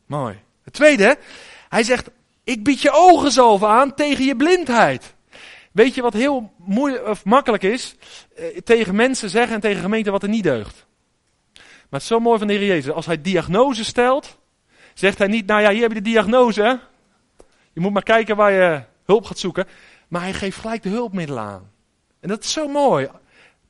Mooi. 0.07 0.41
Het 0.64 0.72
tweede, 0.72 1.18
hij 1.68 1.83
zegt, 1.83 2.11
ik 2.45 2.64
bied 2.64 2.80
je 2.80 2.91
ogenzalf 2.91 3.64
aan 3.64 3.95
tegen 3.95 4.24
je 4.24 4.37
blindheid. 4.37 5.14
Weet 5.72 5.95
je 5.95 6.03
wat 6.03 6.12
heel 6.12 6.53
moeilijk 6.57 7.07
of 7.07 7.24
makkelijk 7.24 7.62
is? 7.62 7.97
Eh, 8.37 8.45
tegen 8.64 8.95
mensen 8.95 9.30
zeggen 9.30 9.55
en 9.55 9.61
tegen 9.61 9.83
gemeenten 9.83 10.12
wat 10.12 10.22
er 10.22 10.28
niet 10.28 10.43
deugt. 10.43 10.87
Maar 11.55 11.64
het 12.01 12.03
is 12.03 12.07
zo 12.07 12.20
mooi 12.20 12.39
van 12.39 12.47
de 12.47 12.53
Heer 12.53 12.66
Jezus. 12.66 12.93
Als 12.93 13.07
hij 13.07 13.22
diagnose 13.22 13.85
stelt, 13.85 14.39
zegt 14.95 15.18
hij 15.18 15.28
niet, 15.28 15.47
nou 15.47 15.61
ja, 15.61 15.70
hier 15.70 15.83
heb 15.83 15.93
je 15.93 16.03
de 16.03 16.11
diagnose. 16.11 16.91
Je 17.73 17.81
moet 17.81 17.93
maar 17.93 18.03
kijken 18.03 18.37
waar 18.37 18.53
je 18.53 18.83
hulp 19.05 19.25
gaat 19.25 19.39
zoeken. 19.39 19.66
Maar 20.09 20.23
hij 20.23 20.33
geeft 20.33 20.59
gelijk 20.59 20.83
de 20.83 20.89
hulpmiddelen 20.89 21.43
aan. 21.43 21.70
En 22.20 22.29
dat 22.29 22.45
is 22.45 22.53
zo 22.53 22.68
mooi 22.68 23.09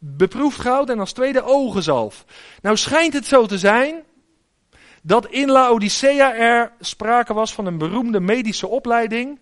beproefd 0.04 0.60
goud 0.60 0.90
en 0.90 0.98
als 0.98 1.12
tweede 1.12 1.42
ogenzalf. 1.42 2.24
Nou 2.62 2.76
schijnt 2.76 3.12
het 3.12 3.26
zo 3.26 3.46
te 3.46 3.58
zijn 3.58 4.02
dat 5.02 5.26
in 5.26 5.50
Laodicea 5.50 6.34
er 6.34 6.72
sprake 6.80 7.34
was 7.34 7.54
van 7.54 7.66
een 7.66 7.78
beroemde 7.78 8.20
medische 8.20 8.66
opleiding, 8.66 9.38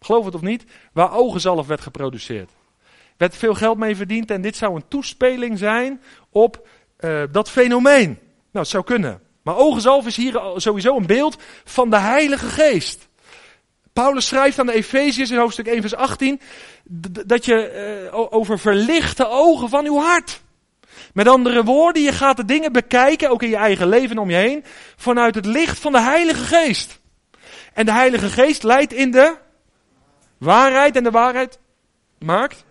geloof 0.00 0.24
het 0.24 0.34
of 0.34 0.40
niet, 0.40 0.64
waar 0.92 1.12
ogenzalf 1.12 1.66
werd 1.66 1.80
geproduceerd. 1.80 2.50
Er 2.50 3.16
werd 3.16 3.36
veel 3.36 3.54
geld 3.54 3.78
mee 3.78 3.96
verdiend 3.96 4.30
en 4.30 4.42
dit 4.42 4.56
zou 4.56 4.74
een 4.74 4.88
toespeling 4.88 5.58
zijn 5.58 6.02
op 6.30 6.68
uh, 7.00 7.22
dat 7.30 7.50
fenomeen. 7.50 8.08
Nou, 8.08 8.18
het 8.52 8.68
zou 8.68 8.84
kunnen. 8.84 9.20
Maar 9.42 9.56
ogenzalf 9.56 10.06
is 10.06 10.16
hier 10.16 10.40
sowieso 10.56 10.96
een 10.96 11.06
beeld 11.06 11.36
van 11.64 11.90
de 11.90 11.98
Heilige 11.98 12.46
Geest. 12.46 13.08
Paulus 13.92 14.26
schrijft 14.26 14.58
aan 14.58 14.66
de 14.66 14.72
Efeziërs 14.72 15.30
in 15.30 15.38
hoofdstuk 15.38 15.66
1 15.66 15.80
vers 15.80 15.94
18 15.94 16.40
dat 17.26 17.44
je 17.44 18.08
uh, 18.12 18.26
over 18.30 18.58
verlichte 18.58 19.28
ogen 19.28 19.68
van 19.68 19.84
uw 19.84 19.98
hart. 19.98 20.40
Met 21.12 21.28
andere 21.28 21.64
woorden, 21.64 22.02
je 22.02 22.12
gaat 22.12 22.36
de 22.36 22.44
dingen 22.44 22.72
bekijken, 22.72 23.30
ook 23.30 23.42
in 23.42 23.48
je 23.48 23.56
eigen 23.56 23.88
leven 23.88 24.10
en 24.10 24.22
om 24.22 24.30
je 24.30 24.36
heen, 24.36 24.64
vanuit 24.96 25.34
het 25.34 25.46
licht 25.46 25.78
van 25.78 25.92
de 25.92 26.00
Heilige 26.00 26.44
Geest. 26.44 27.00
En 27.72 27.86
de 27.86 27.92
Heilige 27.92 28.28
Geest 28.28 28.62
leidt 28.62 28.92
in 28.92 29.10
de 29.10 29.36
waarheid 30.38 30.96
en 30.96 31.04
de 31.04 31.10
waarheid 31.10 31.58
maakt. 32.18 32.64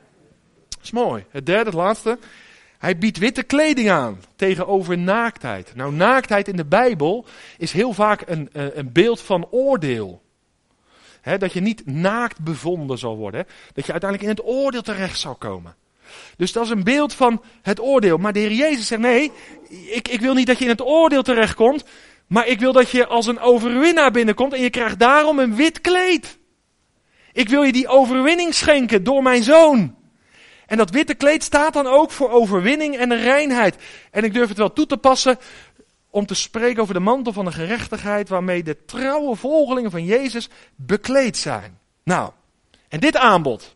Dat 0.70 0.84
is 0.84 0.92
mooi. 0.92 1.26
Het 1.30 1.46
derde, 1.46 1.66
het 1.66 1.74
laatste. 1.74 2.18
Hij 2.78 2.98
biedt 2.98 3.18
witte 3.18 3.44
kleding 3.44 3.90
aan 3.90 4.22
tegenover 4.36 4.98
naaktheid. 4.98 5.76
Nou, 5.76 5.94
naaktheid 5.94 6.48
in 6.48 6.56
de 6.56 6.66
Bijbel 6.66 7.26
is 7.58 7.72
heel 7.72 7.94
vaak 7.94 8.24
een, 8.26 8.50
eh, 8.54 8.76
een 8.76 8.92
beeld 8.92 9.22
van 9.22 9.48
oordeel. 9.50 10.22
Dat 11.38 11.54
je 11.54 11.62
niet 11.62 11.86
naakt 11.86 12.40
bevonden 12.40 12.98
zal 12.98 13.18
worden. 13.18 13.46
Dat 13.74 13.86
je 13.86 13.92
uiteindelijk 13.92 14.30
in 14.32 14.36
het 14.38 14.54
oordeel 14.56 14.82
terecht 14.82 15.20
zal 15.20 15.36
komen. 15.36 15.76
Dus 16.38 16.52
dat 16.52 16.64
is 16.64 16.70
een 16.70 16.84
beeld 16.84 17.14
van 17.14 17.42
het 17.62 17.80
oordeel. 17.80 18.18
Maar 18.18 18.34
de 18.34 18.40
Heer 18.40 18.52
Jezus 18.52 18.88
zegt: 18.88 19.02
nee, 19.02 19.32
ik, 19.70 20.08
ik 20.08 20.22
wil 20.22 20.34
niet 20.34 20.48
dat 20.48 20.58
je 20.58 20.64
in 20.64 20.70
het 20.70 20.82
oordeel 20.82 21.24
terechtkomt. 21.24 21.84
Maar 22.28 22.48
ik 22.48 22.60
wil 22.60 22.74
dat 22.74 22.90
je 22.90 23.08
als 23.08 23.28
een 23.28 23.40
overwinnaar 23.40 24.12
binnenkomt 24.12 24.54
en 24.54 24.62
je 24.62 24.70
krijgt 24.70 25.00
daarom 25.00 25.40
een 25.40 25.56
wit 25.56 25.82
kleed. 25.82 26.38
Ik 27.34 27.50
wil 27.50 27.64
je 27.64 27.72
die 27.72 27.88
overwinning 27.88 28.54
schenken 28.54 29.04
door 29.04 29.24
mijn 29.24 29.44
zoon. 29.44 29.96
En 30.66 30.78
dat 30.78 30.90
witte 30.90 31.14
kleed 31.14 31.44
staat 31.44 31.74
dan 31.74 31.88
ook 31.88 32.12
voor 32.12 32.30
overwinning 32.30 32.98
en 32.98 33.18
reinheid. 33.18 33.76
En 34.12 34.24
ik 34.24 34.34
durf 34.34 34.50
het 34.50 34.58
wel 34.58 34.74
toe 34.74 34.86
te 34.86 34.98
passen 34.98 35.38
om 36.12 36.26
te 36.26 36.36
spreken 36.36 36.82
over 36.82 36.94
de 36.94 37.00
mantel 37.00 37.34
van 37.34 37.46
de 37.46 37.52
gerechtigheid 37.52 38.30
waarmee 38.30 38.64
de 38.64 38.86
trouwe 38.86 39.36
volgelingen 39.36 39.92
van 39.92 40.06
Jezus 40.06 40.50
bekleed 40.76 41.38
zijn. 41.38 41.80
Nou, 42.04 42.32
en 42.88 43.00
dit 43.00 43.18
aanbod 43.18 43.76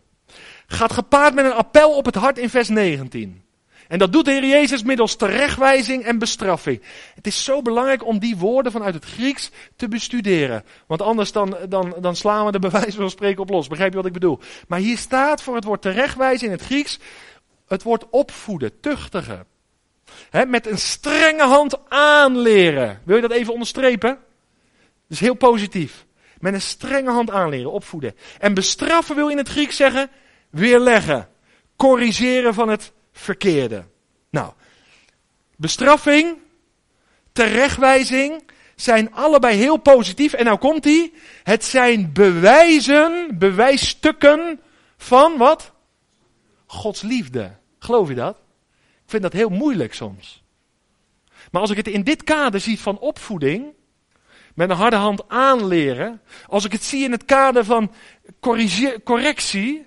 gaat 0.68 0.94
gepaard 0.94 1.34
met 1.34 1.46
een 1.46 1.54
appel 1.54 1.96
op 1.96 2.06
het 2.06 2.16
hart 2.16 2.38
in 2.38 2.50
vers 2.50 2.70
19. 2.70 3.44
En 3.88 4.00
dat 4.00 4.12
doet 4.12 4.26
de 4.26 4.32
Heer 4.32 4.46
Jezus 4.46 4.84
middels 4.84 5.16
terechtwijzing 5.16 6.04
en 6.04 6.20
bestraffing. 6.20 6.82
Het 7.16 7.28
is 7.28 7.44
zo 7.44 7.62
belangrijk 7.62 8.06
om 8.06 8.20
die 8.20 8.38
woorden 8.38 8.72
vanuit 8.72 8.94
het 8.94 9.06
Grieks 9.06 9.52
te 9.76 9.88
bestuderen. 9.88 10.64
Want 10.88 11.02
anders 11.02 11.32
dan, 11.32 11.58
dan, 11.70 11.96
dan 12.00 12.16
slaan 12.16 12.46
we 12.46 12.52
de 12.52 12.60
bewijs 12.60 12.96
van 12.96 13.10
spreken 13.10 13.42
op 13.42 13.50
los. 13.50 13.68
Begrijp 13.68 13.92
je 13.92 13.98
wat 13.98 14.06
ik 14.06 14.14
bedoel? 14.14 14.40
Maar 14.68 14.80
hier 14.80 14.98
staat 14.98 15.42
voor 15.42 15.56
het 15.56 15.64
woord 15.64 15.82
terechtwijzen 15.82 16.46
in 16.46 16.54
het 16.54 16.62
Grieks 16.62 17.00
het 17.68 17.84
woord 17.84 18.10
opvoeden, 18.10 18.80
tuchtigen. 18.80 19.46
Met 20.48 20.68
een 20.68 20.78
strenge 20.78 21.44
hand 21.44 21.90
aanleren. 21.90 23.02
Wil 23.04 23.16
je 23.16 23.22
dat 23.22 23.32
even 23.32 23.54
onderstrepen? 23.54 24.10
Dat 24.10 24.20
is 25.08 25.20
heel 25.20 25.34
positief. 25.34 26.06
Met 26.40 26.54
een 26.54 26.62
strenge 26.62 27.12
hand 27.12 27.30
aanleren, 27.30 27.72
opvoeden. 27.72 28.16
En 28.40 28.54
bestraffen 28.54 29.16
wil 29.16 29.30
in 29.30 29.38
het 29.38 29.50
Grieks 29.50 29.76
zeggen 29.76 30.10
weerleggen. 30.50 31.30
Corrigeren 31.76 32.54
van 32.54 32.70
het 32.70 32.92
verkeerde. 33.12 33.86
Nou, 34.30 34.54
bestraffing, 35.56 36.38
terechtwijzing 37.32 38.44
zijn 38.76 39.14
allebei 39.14 39.58
heel 39.58 39.78
positief. 39.78 40.34
En 40.34 40.46
nou 40.46 40.58
komt 40.58 40.84
hij. 40.84 41.14
Het 41.44 41.66
zijn 41.66 42.14
bewijzen, 42.14 43.28
bewijsstukken 43.38 44.62
van 44.98 45.38
wat? 45.38 45.72
Gods 46.66 47.02
liefde. 47.02 47.56
Geloof 47.80 48.10
je 48.10 48.16
dat? 48.16 48.38
Ik 49.06 49.12
vind 49.12 49.24
dat 49.24 49.34
heel 49.34 49.50
moeilijk 49.50 49.94
soms. 49.94 50.44
Maar 51.52 51.62
als 51.62 51.70
ik 51.70 51.78
het 51.78 51.88
in 51.88 52.04
dit 52.04 52.24
kader 52.24 52.60
zie 52.60 52.80
van 52.80 53.00
opvoeding, 53.00 53.74
met 54.56 54.70
een 54.70 54.76
harde 54.76 54.96
hand 54.96 55.30
aanleren, 55.30 56.22
als 56.48 56.66
ik 56.66 56.72
het 56.72 56.84
zie 56.84 57.04
in 57.04 57.12
het 57.12 57.26
kader 57.26 57.66
van 57.66 57.92
correctie, 59.04 59.86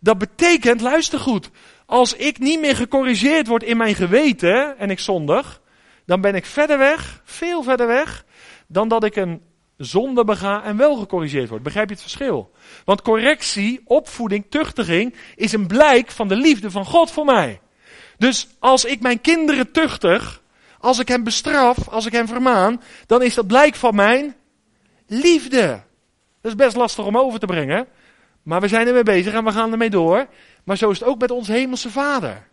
dat 0.00 0.18
betekent, 0.18 0.80
luister 0.80 1.18
goed, 1.18 1.50
als 1.86 2.14
ik 2.14 2.38
niet 2.38 2.60
meer 2.60 2.76
gecorrigeerd 2.76 3.46
word 3.46 3.62
in 3.62 3.76
mijn 3.76 3.94
geweten 3.94 4.78
en 4.78 4.90
ik 4.90 4.98
zondig, 4.98 5.60
dan 6.04 6.20
ben 6.20 6.34
ik 6.34 6.46
verder 6.46 6.78
weg, 6.78 7.22
veel 7.24 7.62
verder 7.62 7.86
weg, 7.86 8.24
dan 8.66 8.88
dat 8.88 9.04
ik 9.04 9.16
een 9.16 9.42
zonde 9.76 10.24
bega 10.24 10.64
en 10.64 10.76
wel 10.76 10.96
gecorrigeerd 10.96 11.48
word. 11.48 11.62
Begrijp 11.62 11.88
je 11.88 11.94
het 11.94 12.02
verschil? 12.02 12.52
Want 12.84 13.02
correctie, 13.02 13.80
opvoeding, 13.84 14.44
tuchtiging 14.48 15.14
is 15.36 15.52
een 15.52 15.66
blijk 15.66 16.10
van 16.10 16.28
de 16.28 16.36
liefde 16.36 16.70
van 16.70 16.84
God 16.84 17.10
voor 17.10 17.24
mij. 17.24 17.60
Dus 18.18 18.48
als 18.58 18.84
ik 18.84 19.00
mijn 19.00 19.20
kinderen 19.20 19.72
tuchtig, 19.72 20.42
als 20.80 20.98
ik 20.98 21.08
hen 21.08 21.24
bestraf, 21.24 21.88
als 21.88 22.06
ik 22.06 22.12
hen 22.12 22.26
vermaan, 22.26 22.82
dan 23.06 23.22
is 23.22 23.34
dat 23.34 23.46
blijk 23.46 23.74
van 23.74 23.94
mijn 23.94 24.36
liefde. 25.06 25.82
Dat 26.40 26.50
is 26.52 26.54
best 26.54 26.76
lastig 26.76 27.04
om 27.04 27.18
over 27.18 27.38
te 27.38 27.46
brengen. 27.46 27.86
Maar 28.42 28.60
we 28.60 28.68
zijn 28.68 28.86
ermee 28.86 29.02
bezig 29.02 29.32
en 29.32 29.44
we 29.44 29.52
gaan 29.52 29.72
ermee 29.72 29.90
door. 29.90 30.26
Maar 30.64 30.76
zo 30.76 30.90
is 30.90 30.98
het 30.98 31.08
ook 31.08 31.20
met 31.20 31.30
onze 31.30 31.52
hemelse 31.52 31.90
vader. 31.90 32.48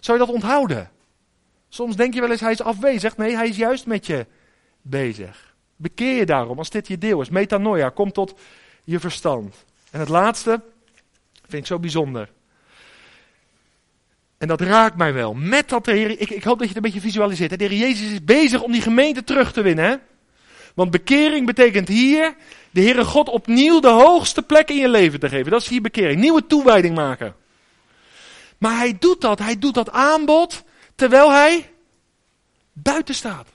Zou 0.00 0.18
je 0.18 0.24
dat 0.24 0.34
onthouden? 0.34 0.90
Soms 1.68 1.96
denk 1.96 2.14
je 2.14 2.20
wel 2.20 2.30
eens, 2.30 2.40
hij 2.40 2.52
is 2.52 2.62
afwezig. 2.62 3.16
Nee, 3.16 3.36
hij 3.36 3.48
is 3.48 3.56
juist 3.56 3.86
met 3.86 4.06
je 4.06 4.26
bezig. 4.82 5.54
Bekeer 5.76 6.14
je 6.14 6.26
daarom, 6.26 6.58
als 6.58 6.70
dit 6.70 6.88
je 6.88 6.98
deel 6.98 7.20
is. 7.20 7.28
Metanoia, 7.28 7.88
kom 7.88 8.12
tot 8.12 8.34
je 8.84 9.00
verstand. 9.00 9.64
En 9.90 10.00
het 10.00 10.08
laatste, 10.08 10.60
vind 11.32 11.62
ik 11.62 11.66
zo 11.66 11.78
bijzonder. 11.78 12.30
En 14.38 14.48
dat 14.48 14.60
raakt 14.60 14.96
mij 14.96 15.12
wel. 15.12 15.34
Met 15.34 15.68
dat 15.68 15.84
de 15.84 15.92
Heer, 15.92 16.10
ik, 16.10 16.30
ik 16.30 16.44
hoop 16.44 16.58
dat 16.58 16.68
je 16.68 16.74
het 16.74 16.76
een 16.76 16.90
beetje 16.90 17.08
visualiseert. 17.08 17.58
De 17.58 17.64
Heer 17.64 17.78
Jezus 17.78 18.10
is 18.10 18.24
bezig 18.24 18.62
om 18.62 18.72
die 18.72 18.82
gemeente 18.82 19.24
terug 19.24 19.52
te 19.52 19.62
winnen. 19.62 19.84
Hè? 19.84 19.96
Want 20.74 20.90
bekering 20.90 21.46
betekent 21.46 21.88
hier 21.88 22.34
de 22.70 22.80
Heere 22.80 23.04
God 23.04 23.28
opnieuw 23.28 23.80
de 23.80 23.88
hoogste 23.88 24.42
plek 24.42 24.68
in 24.68 24.76
je 24.76 24.88
leven 24.88 25.20
te 25.20 25.28
geven. 25.28 25.50
Dat 25.50 25.60
is 25.60 25.68
hier 25.68 25.80
bekering. 25.80 26.20
Nieuwe 26.20 26.46
toewijding 26.46 26.94
maken. 26.94 27.34
Maar 28.58 28.76
hij 28.76 28.96
doet 28.98 29.20
dat. 29.20 29.38
Hij 29.38 29.58
doet 29.58 29.74
dat 29.74 29.90
aanbod 29.90 30.64
terwijl 30.94 31.30
hij 31.32 31.70
buiten 32.72 33.14
staat. 33.14 33.46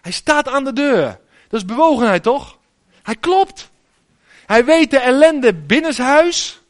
Hij 0.00 0.12
staat 0.12 0.48
aan 0.48 0.64
de 0.64 0.72
deur. 0.72 1.20
Dat 1.48 1.60
is 1.60 1.64
bewogenheid 1.64 2.22
toch? 2.22 2.58
Hij 3.02 3.16
klopt. 3.16 3.70
Hij 4.46 4.64
weet 4.64 4.90
de 4.90 4.98
ellende 4.98 5.54
binnenshuis. 5.54 6.61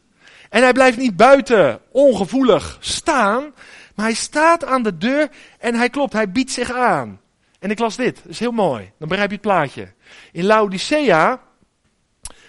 En 0.53 0.63
hij 0.63 0.73
blijft 0.73 0.99
niet 0.99 1.17
buiten 1.17 1.81
ongevoelig 1.91 2.77
staan. 2.81 3.55
Maar 3.95 4.07
hij 4.07 4.15
staat 4.15 4.65
aan 4.65 4.83
de 4.83 4.99
deur 4.99 5.29
en 5.59 5.75
hij 5.75 5.91
klopt. 5.91 6.13
Hij 6.13 6.31
biedt 6.31 6.51
zich 6.51 6.73
aan. 6.73 7.21
En 7.59 7.71
ik 7.71 7.79
las 7.79 7.97
dit. 7.97 8.17
Dat 8.17 8.33
is 8.33 8.39
heel 8.39 8.53
mooi. 8.53 8.91
Dan 8.99 9.09
begrijp 9.09 9.29
je 9.29 9.37
het 9.37 9.45
plaatje. 9.45 9.93
In 10.33 10.45
Laodicea 10.45 11.41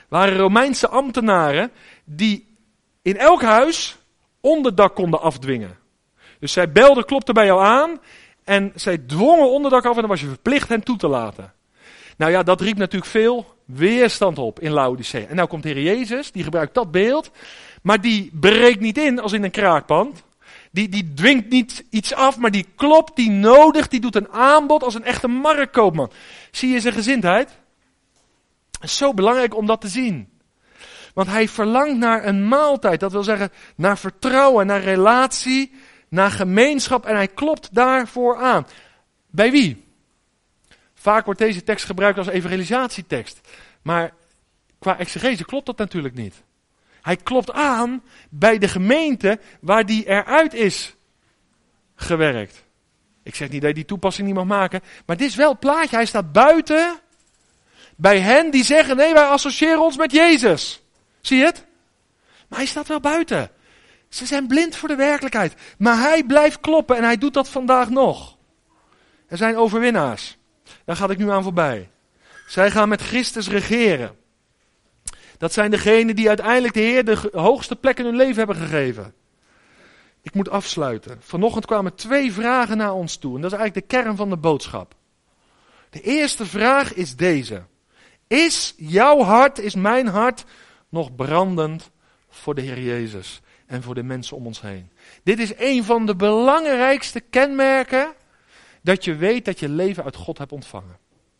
waren 0.08 0.38
Romeinse 0.38 0.88
ambtenaren 0.88 1.72
die 2.04 2.56
in 3.02 3.18
elk 3.18 3.42
huis 3.42 3.98
onderdak 4.42 4.96
konden 4.96 5.22
afdwingen. 5.22 5.78
Dus 6.40 6.52
zij 6.52 6.72
belden, 6.72 7.06
klopten 7.06 7.34
bij 7.34 7.46
jou 7.46 7.64
aan 7.64 8.00
en 8.44 8.72
zij 8.76 8.98
dwongen 8.98 9.52
onderdak 9.52 9.86
af 9.86 9.96
en 9.96 10.02
dan 10.02 10.10
was 10.10 10.22
je 10.22 10.28
verplicht 10.28 10.70
hen 10.70 10.84
toe 10.84 10.98
te 10.98 11.08
laten. 11.08 11.54
Nou 12.18 12.32
ja, 12.32 12.44
dat 12.44 12.62
riep 12.62 12.78
natuurlijk 12.78 13.12
veel 13.12 13.56
weerstand 13.66 14.38
op 14.38 14.60
in 14.60 14.72
Laodicea. 14.72 15.28
En 15.28 15.36
nou 15.36 15.48
komt 15.48 15.64
de 15.64 15.70
Heer 15.70 15.84
Jezus, 15.84 16.32
die 16.32 16.44
gebruikt 16.44 16.74
dat 16.74 16.92
beeld, 16.92 17.32
maar 17.84 18.02
die 18.02 18.32
breekt 18.34 18.80
niet 18.80 18.98
in 18.98 19.20
als 19.20 19.32
in 19.32 19.44
een 19.44 19.52
kraakpand. 19.52 20.24
Die, 20.72 20.90
die 20.90 21.14
dwingt 21.14 21.50
niet 21.50 21.86
iets 21.90 22.14
af, 22.14 22.38
maar 22.38 22.52
die 22.52 22.66
klopt, 22.76 23.16
die 23.16 23.30
nodigt, 23.30 23.92
die 23.92 24.00
doet 24.00 24.16
een 24.16 24.30
aanbod 24.30 24.84
als 24.84 24.96
een 24.96 25.04
echte 25.04 25.28
marktkoopman. 25.28 26.12
Zie 26.52 26.70
je 26.70 26.80
zijn 26.80 26.94
gezindheid? 26.94 27.50
Zo 28.82 29.14
belangrijk 29.14 29.56
om 29.56 29.66
dat 29.66 29.82
te 29.82 29.88
zien. 29.88 30.30
Want 31.14 31.28
hij 31.28 31.48
verlangt 31.48 31.98
naar 31.98 32.26
een 32.26 32.48
maaltijd. 32.48 33.00
Dat 33.00 33.12
wil 33.12 33.24
zeggen 33.24 33.52
naar 33.76 33.98
vertrouwen, 33.98 34.66
naar 34.66 34.82
relatie, 34.82 35.74
naar 36.10 36.32
gemeenschap. 36.32 37.06
En 37.06 37.16
hij 37.16 37.28
klopt 37.28 37.74
daarvoor 37.74 38.38
aan. 38.38 38.68
Bij 39.30 39.52
wie? 39.52 39.84
Vaak 40.94 41.26
wordt 41.26 41.40
deze 41.40 41.64
tekst 41.64 41.86
gebruikt 41.86 42.18
als 42.18 42.28
evangelisatietekst. 42.28 43.42
Maar 43.82 44.14
qua 44.80 44.98
exegese 44.98 45.46
klopt 45.46 45.66
dat 45.66 45.78
natuurlijk 45.78 46.16
niet. 46.16 46.44
Hij 47.04 47.16
klopt 47.16 47.52
aan 47.52 48.04
bij 48.30 48.58
de 48.58 48.68
gemeente 48.68 49.40
waar 49.62 49.86
die 49.86 50.06
eruit 50.08 50.54
is 50.54 50.96
gewerkt. 51.96 52.64
Ik 53.24 53.36
zeg 53.36 53.50
niet 53.50 53.62
dat 53.62 53.70
je 53.70 53.76
die 53.76 53.86
toepassing 53.86 54.28
niet 54.28 54.36
mag 54.36 54.46
maken. 54.46 54.82
Maar 55.06 55.18
dit 55.18 55.28
is 55.28 55.36
wel 55.36 55.50
het 55.50 55.60
plaatje. 55.60 55.96
Hij 55.96 56.06
staat 56.06 56.32
buiten 56.32 57.00
bij 57.96 58.20
hen 58.20 58.52
die 58.52 58.64
zeggen: 58.64 58.96
nee, 58.96 59.14
wij 59.14 59.24
associëren 59.24 59.82
ons 59.82 59.98
met 59.98 60.12
Jezus. 60.12 60.84
Zie 61.22 61.38
je 61.38 61.46
het? 61.46 61.66
Maar 62.48 62.60
hij 62.60 62.68
staat 62.68 62.88
wel 62.88 63.00
buiten. 63.00 63.52
Ze 64.10 64.26
zijn 64.26 64.48
blind 64.48 64.76
voor 64.76 64.90
de 64.90 64.96
werkelijkheid. 64.96 65.54
Maar 65.78 65.98
hij 65.98 66.24
blijft 66.24 66.60
kloppen 66.60 66.98
en 66.98 67.04
hij 67.04 67.18
doet 67.18 67.34
dat 67.34 67.50
vandaag 67.50 67.90
nog. 67.90 68.38
Er 69.28 69.38
zijn 69.38 69.58
overwinnaars. 69.58 70.38
Daar 70.86 70.96
ga 70.96 71.10
ik 71.10 71.18
nu 71.18 71.32
aan 71.32 71.44
voorbij. 71.44 71.90
Zij 72.48 72.72
gaan 72.72 72.90
met 72.90 73.02
Christus 73.02 73.50
regeren. 73.50 74.16
Dat 75.38 75.54
zijn 75.54 75.72
degenen 75.72 76.16
die 76.16 76.28
uiteindelijk 76.28 76.74
de 76.74 76.80
Heer 76.80 77.06
de 77.06 77.30
hoogste 77.32 77.76
plek 77.76 78.00
in 78.00 78.06
hun 78.06 78.16
leven 78.16 78.38
hebben 78.38 78.56
gegeven. 78.56 79.14
Ik 80.22 80.34
moet 80.34 80.50
afsluiten. 80.50 81.18
Vanochtend 81.20 81.66
kwamen 81.66 81.96
twee 81.96 82.34
vragen 82.34 82.78
naar 82.78 82.94
ons 82.94 83.18
toe. 83.18 83.36
En 83.36 83.42
dat 83.42 83.52
is 83.52 83.58
eigenlijk 83.58 83.90
de 83.90 83.98
kern 83.98 84.16
van 84.16 84.30
de 84.30 84.38
boodschap. 84.38 84.96
De 85.90 86.02
eerste 86.02 86.46
vraag 86.46 86.94
is 86.94 87.16
deze. 87.16 87.64
Is 88.28 88.74
jouw 88.78 89.22
hart, 89.22 89.60
is 89.60 89.76
mijn 89.76 90.08
hart 90.08 90.44
nog 90.90 91.16
brandend 91.16 91.92
voor 92.30 92.56
de 92.56 92.62
Heer 92.62 92.80
Jezus 92.80 93.42
en 93.66 93.84
voor 93.84 93.96
de 93.96 94.04
mensen 94.04 94.38
om 94.38 94.46
ons 94.46 94.62
heen? 94.62 94.90
Dit 95.24 95.40
is 95.40 95.54
een 95.58 95.84
van 95.84 96.06
de 96.06 96.16
belangrijkste 96.16 97.20
kenmerken 97.20 98.14
dat 98.82 99.04
je 99.04 99.16
weet 99.16 99.46
dat 99.46 99.60
je 99.60 99.70
leven 99.70 100.04
uit 100.04 100.16
God 100.16 100.38
hebt 100.38 100.52
ontvangen. 100.52 100.98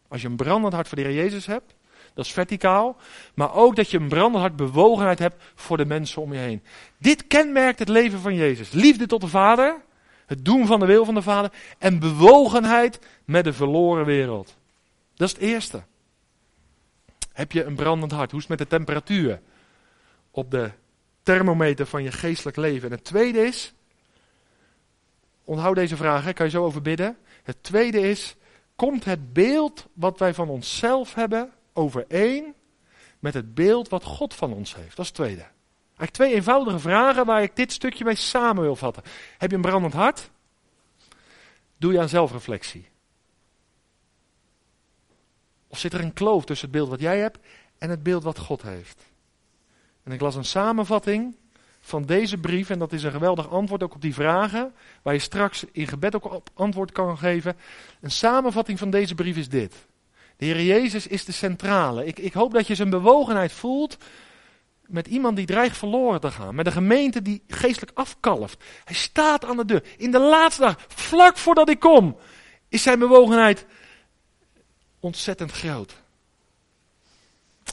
Als 0.08 0.22
je 0.22 0.28
een 0.28 0.36
brandend 0.36 0.74
hart 0.74 0.88
voor 0.88 0.98
de 0.98 1.04
Heer 1.04 1.16
Jezus 1.16 1.46
hebt, 1.46 1.76
dat 2.14 2.26
is 2.26 2.32
verticaal. 2.32 2.98
Maar 3.34 3.54
ook 3.54 3.76
dat 3.76 3.92
je 3.92 3.98
een 3.98 4.08
brandend 4.08 4.42
hart 4.42 4.56
bewogenheid 4.56 5.20
hebt 5.20 5.44
voor 5.56 5.78
de 5.78 5.86
mensen 5.86 6.22
om 6.22 6.34
je 6.34 6.40
heen. 6.40 6.64
Dit 6.98 7.28
kenmerkt 7.28 7.80
het 7.80 7.90
leven 7.90 8.20
van 8.20 8.36
Jezus. 8.36 8.72
Liefde 8.72 9.06
tot 9.06 9.22
de 9.22 9.28
Vader, 9.28 9.82
het 10.26 10.46
doen 10.46 10.66
van 10.66 10.80
de 10.80 10.86
wil 10.86 11.06
van 11.06 11.14
de 11.14 11.22
Vader 11.22 11.52
en 11.78 12.00
bewogenheid 12.00 13.00
met 13.26 13.44
de 13.44 13.54
verloren 13.54 14.06
wereld. 14.06 14.56
Dat 15.16 15.28
is 15.28 15.34
het 15.34 15.44
eerste. 15.44 15.84
Heb 17.34 17.52
je 17.52 17.64
een 17.64 17.76
brandend 17.76 18.12
hart? 18.12 18.32
Hoe 18.32 18.40
is 18.40 18.48
het 18.48 18.60
met 18.60 18.70
de 18.70 18.76
temperatuur 18.76 19.42
op 20.32 20.52
de 20.52 20.72
thermometer 21.24 21.86
van 21.86 22.04
je 22.04 22.12
geestelijk 22.12 22.58
leven? 22.58 22.90
En 22.90 22.96
het 22.96 23.04
tweede 23.04 23.46
is, 23.46 23.74
onthoud 25.44 25.76
deze 25.76 25.96
vraag, 25.96 26.34
kan 26.34 26.46
je 26.46 26.52
zo 26.52 26.64
over 26.64 26.82
bidden. 26.82 27.18
Het 27.44 27.64
tweede 27.64 28.00
is, 28.00 28.36
komt 28.76 29.06
het 29.06 29.34
beeld 29.34 29.88
wat 29.94 30.20
wij 30.20 30.34
van 30.34 30.50
onszelf 30.50 31.14
hebben 31.14 31.52
overeen 31.74 32.54
met 33.20 33.34
het 33.34 33.54
beeld 33.54 33.90
wat 33.90 34.04
God 34.04 34.34
van 34.34 34.54
ons 34.54 34.76
heeft? 34.76 34.96
Dat 34.96 35.00
is 35.00 35.08
het 35.08 35.16
tweede. 35.16 35.46
Eigenlijk 35.98 36.12
twee 36.12 36.34
eenvoudige 36.34 36.80
vragen 36.80 37.26
waar 37.26 37.44
ik 37.44 37.56
dit 37.56 37.72
stukje 37.72 38.04
mee 38.04 38.16
samen 38.16 38.64
wil 38.64 38.76
vatten. 38.76 39.04
Heb 39.38 39.50
je 39.50 39.56
een 39.56 39.62
brandend 39.62 39.94
hart? 39.94 40.32
Doe 41.78 41.94
je 41.94 42.00
aan 42.00 42.10
zelfreflectie? 42.10 42.90
Of 45.68 45.80
zit 45.80 45.94
er 45.94 46.00
een 46.00 46.14
kloof 46.14 46.46
tussen 46.46 46.68
het 46.68 46.78
beeld 46.78 46.90
wat 46.90 47.00
jij 47.00 47.20
hebt 47.20 47.40
en 47.78 47.90
het 47.90 48.04
beeld 48.04 48.24
wat 48.24 48.40
God 48.40 48.62
heeft? 48.62 49.04
En 50.04 50.12
ik 50.12 50.22
las 50.22 50.36
een 50.36 50.46
samenvatting 50.46 51.36
van 51.80 52.06
deze 52.06 52.38
brief, 52.38 52.70
en 52.70 52.80
dat 52.80 52.94
is 52.94 53.04
een 53.04 53.12
geweldig 53.12 53.50
antwoord 53.50 53.84
ook 53.84 53.94
op 53.94 54.02
die 54.02 54.14
vragen, 54.14 54.74
waar 55.02 55.14
je 55.14 55.20
straks 55.20 55.66
in 55.72 55.88
gebed 55.88 56.16
ook 56.16 56.32
op 56.32 56.50
antwoord 56.54 56.92
kan 56.92 57.18
geven. 57.18 57.58
Een 58.02 58.12
samenvatting 58.12 58.80
van 58.80 58.90
deze 58.90 59.16
brief 59.16 59.38
is 59.38 59.50
dit. 59.50 59.86
De 60.38 60.46
Heer 60.46 60.62
Jezus 60.62 61.08
is 61.08 61.26
de 61.26 61.32
centrale. 61.32 62.06
Ik, 62.06 62.20
ik 62.20 62.34
hoop 62.34 62.54
dat 62.54 62.68
je 62.68 62.76
zijn 62.76 62.90
bewogenheid 62.90 63.52
voelt 63.52 63.98
met 64.88 65.08
iemand 65.08 65.36
die 65.36 65.46
dreigt 65.46 65.78
verloren 65.78 66.20
te 66.20 66.32
gaan. 66.32 66.56
Met 66.56 66.66
een 66.66 66.72
gemeente 66.72 67.22
die 67.22 67.44
geestelijk 67.48 67.98
afkalft. 67.98 68.64
Hij 68.84 68.96
staat 68.96 69.46
aan 69.46 69.58
de 69.58 69.66
deur. 69.66 69.84
In 69.98 70.12
de 70.12 70.20
laatste 70.20 70.62
dag, 70.62 70.86
vlak 70.88 71.38
voordat 71.38 71.70
ik 71.70 71.80
kom, 71.80 72.18
is 72.70 72.84
zijn 72.84 73.00
bewogenheid 73.00 73.66
ontzettend 75.00 75.52
groot. 75.52 75.96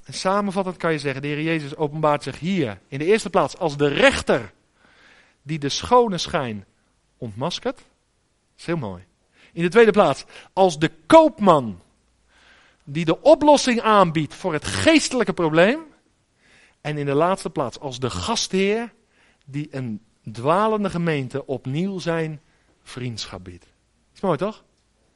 En 0.05 0.15
samenvattend 0.15 0.77
kan 0.77 0.93
je 0.93 0.99
zeggen, 0.99 1.23
de 1.23 1.29
Heer 1.29 1.43
Jezus 1.43 1.77
openbaart 1.77 2.23
zich 2.23 2.39
hier 2.39 2.81
in 2.89 2.99
de 2.99 3.05
eerste 3.05 3.31
plaats 3.31 3.59
als 3.59 3.77
de 3.77 3.89
rechter 3.89 4.53
die 5.43 5.59
de 5.59 5.69
schone 5.69 6.19
schijn 6.19 6.65
ontmaskert. 7.17 7.77
Dat 7.77 7.85
is 8.57 8.67
heel 8.67 8.77
mooi. 8.77 9.05
In 9.53 9.63
de 9.63 9.69
tweede 9.69 9.91
plaats 9.91 10.25
als 10.53 10.79
de 10.79 10.91
koopman 11.07 11.81
die 12.93 13.05
de 13.05 13.21
oplossing 13.23 13.81
aanbiedt 13.81 14.35
voor 14.35 14.53
het 14.53 14.65
geestelijke 14.65 15.33
probleem. 15.33 15.81
En 16.81 16.99
in 16.99 17.07
de 17.07 17.15
laatste 17.15 17.51
plaats 17.51 17.79
als 17.79 17.99
de 17.99 18.11
gastheer 18.11 18.93
die 19.47 19.69
een 19.71 20.03
dwalende 20.33 20.91
gemeente 20.91 21.47
opnieuw 21.47 21.99
zijn 21.99 22.41
vriendschap 22.83 23.45
biedt. 23.45 23.67
Is 24.15 24.21
mooi 24.21 24.39
toch? 24.39 24.65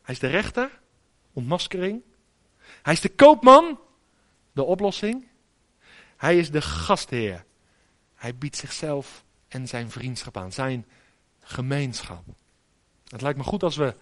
Hij 0.03 0.15
is 0.15 0.21
de 0.21 0.27
rechter, 0.27 0.81
ontmaskering. 1.33 2.03
Hij 2.83 2.93
is 2.93 3.01
de 3.01 3.09
koopman, 3.09 3.79
de 4.53 4.63
oplossing. 4.63 5.29
Hij 6.17 6.39
is 6.39 6.51
de 6.51 6.63
gastheer. 6.63 7.45
Hij 8.15 8.37
biedt 8.37 8.57
zichzelf 8.57 9.25
en 9.49 9.69
zijn 9.69 9.91
vriendschap 9.91 10.37
aan, 10.37 10.53
zijn 10.53 10.87
gemeenschap. 11.41 12.25
Het 13.09 13.21
lijkt 13.21 13.39
me 13.39 13.45
goed 13.45 13.63
als 13.63 13.77
we 13.77 13.95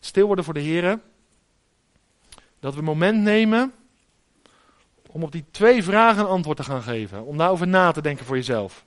stil 0.00 0.26
worden 0.26 0.44
voor 0.44 0.54
de 0.54 0.60
Heer. 0.60 1.00
Dat 2.60 2.72
we 2.72 2.78
een 2.78 2.84
moment 2.84 3.22
nemen 3.22 3.72
om 5.10 5.22
op 5.22 5.32
die 5.32 5.44
twee 5.50 5.82
vragen 5.82 6.22
een 6.22 6.28
antwoord 6.28 6.56
te 6.56 6.62
gaan 6.62 6.82
geven. 6.82 7.24
Om 7.24 7.36
daarover 7.36 7.68
na 7.68 7.92
te 7.92 8.02
denken 8.02 8.26
voor 8.26 8.36
jezelf. 8.36 8.84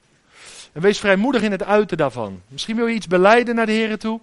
En 0.72 0.82
wees 0.82 0.99
vrijmoedig 0.99 1.41
in 1.41 1.51
het 1.51 1.63
uiten 1.63 1.97
daarvan. 1.97 2.41
Misschien 2.47 2.76
wil 2.76 2.88
je 2.88 2.95
iets 2.95 3.07
beleiden 3.07 3.55
naar 3.55 3.65
de 3.65 3.72
Heer 3.72 3.97
toe. 3.97 4.19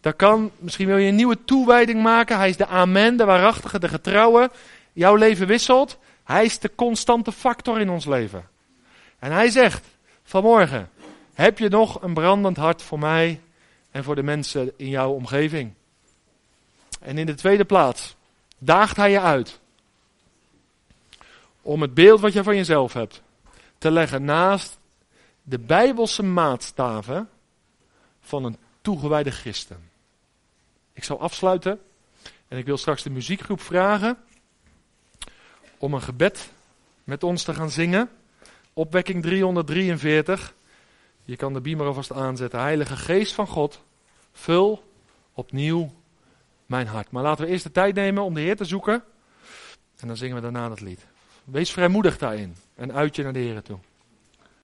Dat 0.00 0.16
kan. 0.16 0.50
Misschien 0.58 0.86
wil 0.86 0.96
je 0.96 1.08
een 1.08 1.14
nieuwe 1.14 1.44
toewijding 1.44 2.02
maken. 2.02 2.36
Hij 2.36 2.48
is 2.48 2.56
de 2.56 2.66
amen, 2.66 3.16
de 3.16 3.24
waarachtige, 3.24 3.78
de 3.78 3.88
getrouwe. 3.88 4.50
Jouw 4.92 5.14
leven 5.14 5.46
wisselt. 5.46 5.98
Hij 6.24 6.44
is 6.44 6.58
de 6.58 6.70
constante 6.74 7.32
factor 7.32 7.80
in 7.80 7.90
ons 7.90 8.06
leven. 8.06 8.48
En 9.18 9.32
hij 9.32 9.50
zegt 9.50 9.86
vanmorgen: 10.22 10.90
Heb 11.34 11.58
je 11.58 11.68
nog 11.68 12.02
een 12.02 12.14
brandend 12.14 12.56
hart 12.56 12.82
voor 12.82 12.98
mij 12.98 13.40
en 13.90 14.04
voor 14.04 14.14
de 14.14 14.22
mensen 14.22 14.72
in 14.76 14.88
jouw 14.88 15.10
omgeving? 15.10 15.72
En 17.00 17.18
in 17.18 17.26
de 17.26 17.34
tweede 17.34 17.64
plaats 17.64 18.16
daagt 18.64 18.96
hij 18.96 19.10
je 19.10 19.20
uit 19.20 19.60
om 21.62 21.82
het 21.82 21.94
beeld 21.94 22.20
wat 22.20 22.32
je 22.32 22.42
van 22.42 22.56
jezelf 22.56 22.92
hebt 22.92 23.22
te 23.78 23.90
leggen 23.90 24.24
naast 24.24 24.78
de 25.42 25.58
bijbelse 25.58 26.22
maatstaven 26.22 27.28
van 28.20 28.44
een 28.44 28.56
toegewijde 28.80 29.30
christen. 29.30 29.90
Ik 30.92 31.04
zal 31.04 31.20
afsluiten 31.20 31.80
en 32.48 32.58
ik 32.58 32.64
wil 32.64 32.76
straks 32.76 33.02
de 33.02 33.10
muziekgroep 33.10 33.60
vragen 33.60 34.18
om 35.78 35.94
een 35.94 36.02
gebed 36.02 36.50
met 37.04 37.22
ons 37.22 37.42
te 37.42 37.54
gaan 37.54 37.70
zingen. 37.70 38.10
Opwekking 38.72 39.22
343. 39.22 40.54
Je 41.24 41.36
kan 41.36 41.52
de 41.52 41.60
beamer 41.60 41.86
alvast 41.86 42.12
aanzetten. 42.12 42.60
Heilige 42.60 42.96
Geest 42.96 43.32
van 43.32 43.46
God, 43.46 43.82
vul 44.32 44.92
opnieuw 45.32 45.92
mijn 46.72 46.86
hart. 46.86 47.10
Maar 47.10 47.22
laten 47.22 47.44
we 47.44 47.50
eerst 47.50 47.64
de 47.64 47.70
tijd 47.70 47.94
nemen 47.94 48.22
om 48.22 48.34
de 48.34 48.40
Heer 48.40 48.56
te 48.56 48.64
zoeken. 48.64 49.02
En 49.98 50.06
dan 50.06 50.16
zingen 50.16 50.36
we 50.36 50.42
daarna 50.42 50.68
dat 50.68 50.80
lied. 50.80 51.06
Wees 51.44 51.72
vrijmoedig 51.72 52.18
daarin 52.18 52.56
en 52.74 52.92
uit 52.92 53.16
je 53.16 53.22
naar 53.22 53.32
de 53.32 53.38
Heer 53.38 53.62
toe. 53.62 53.78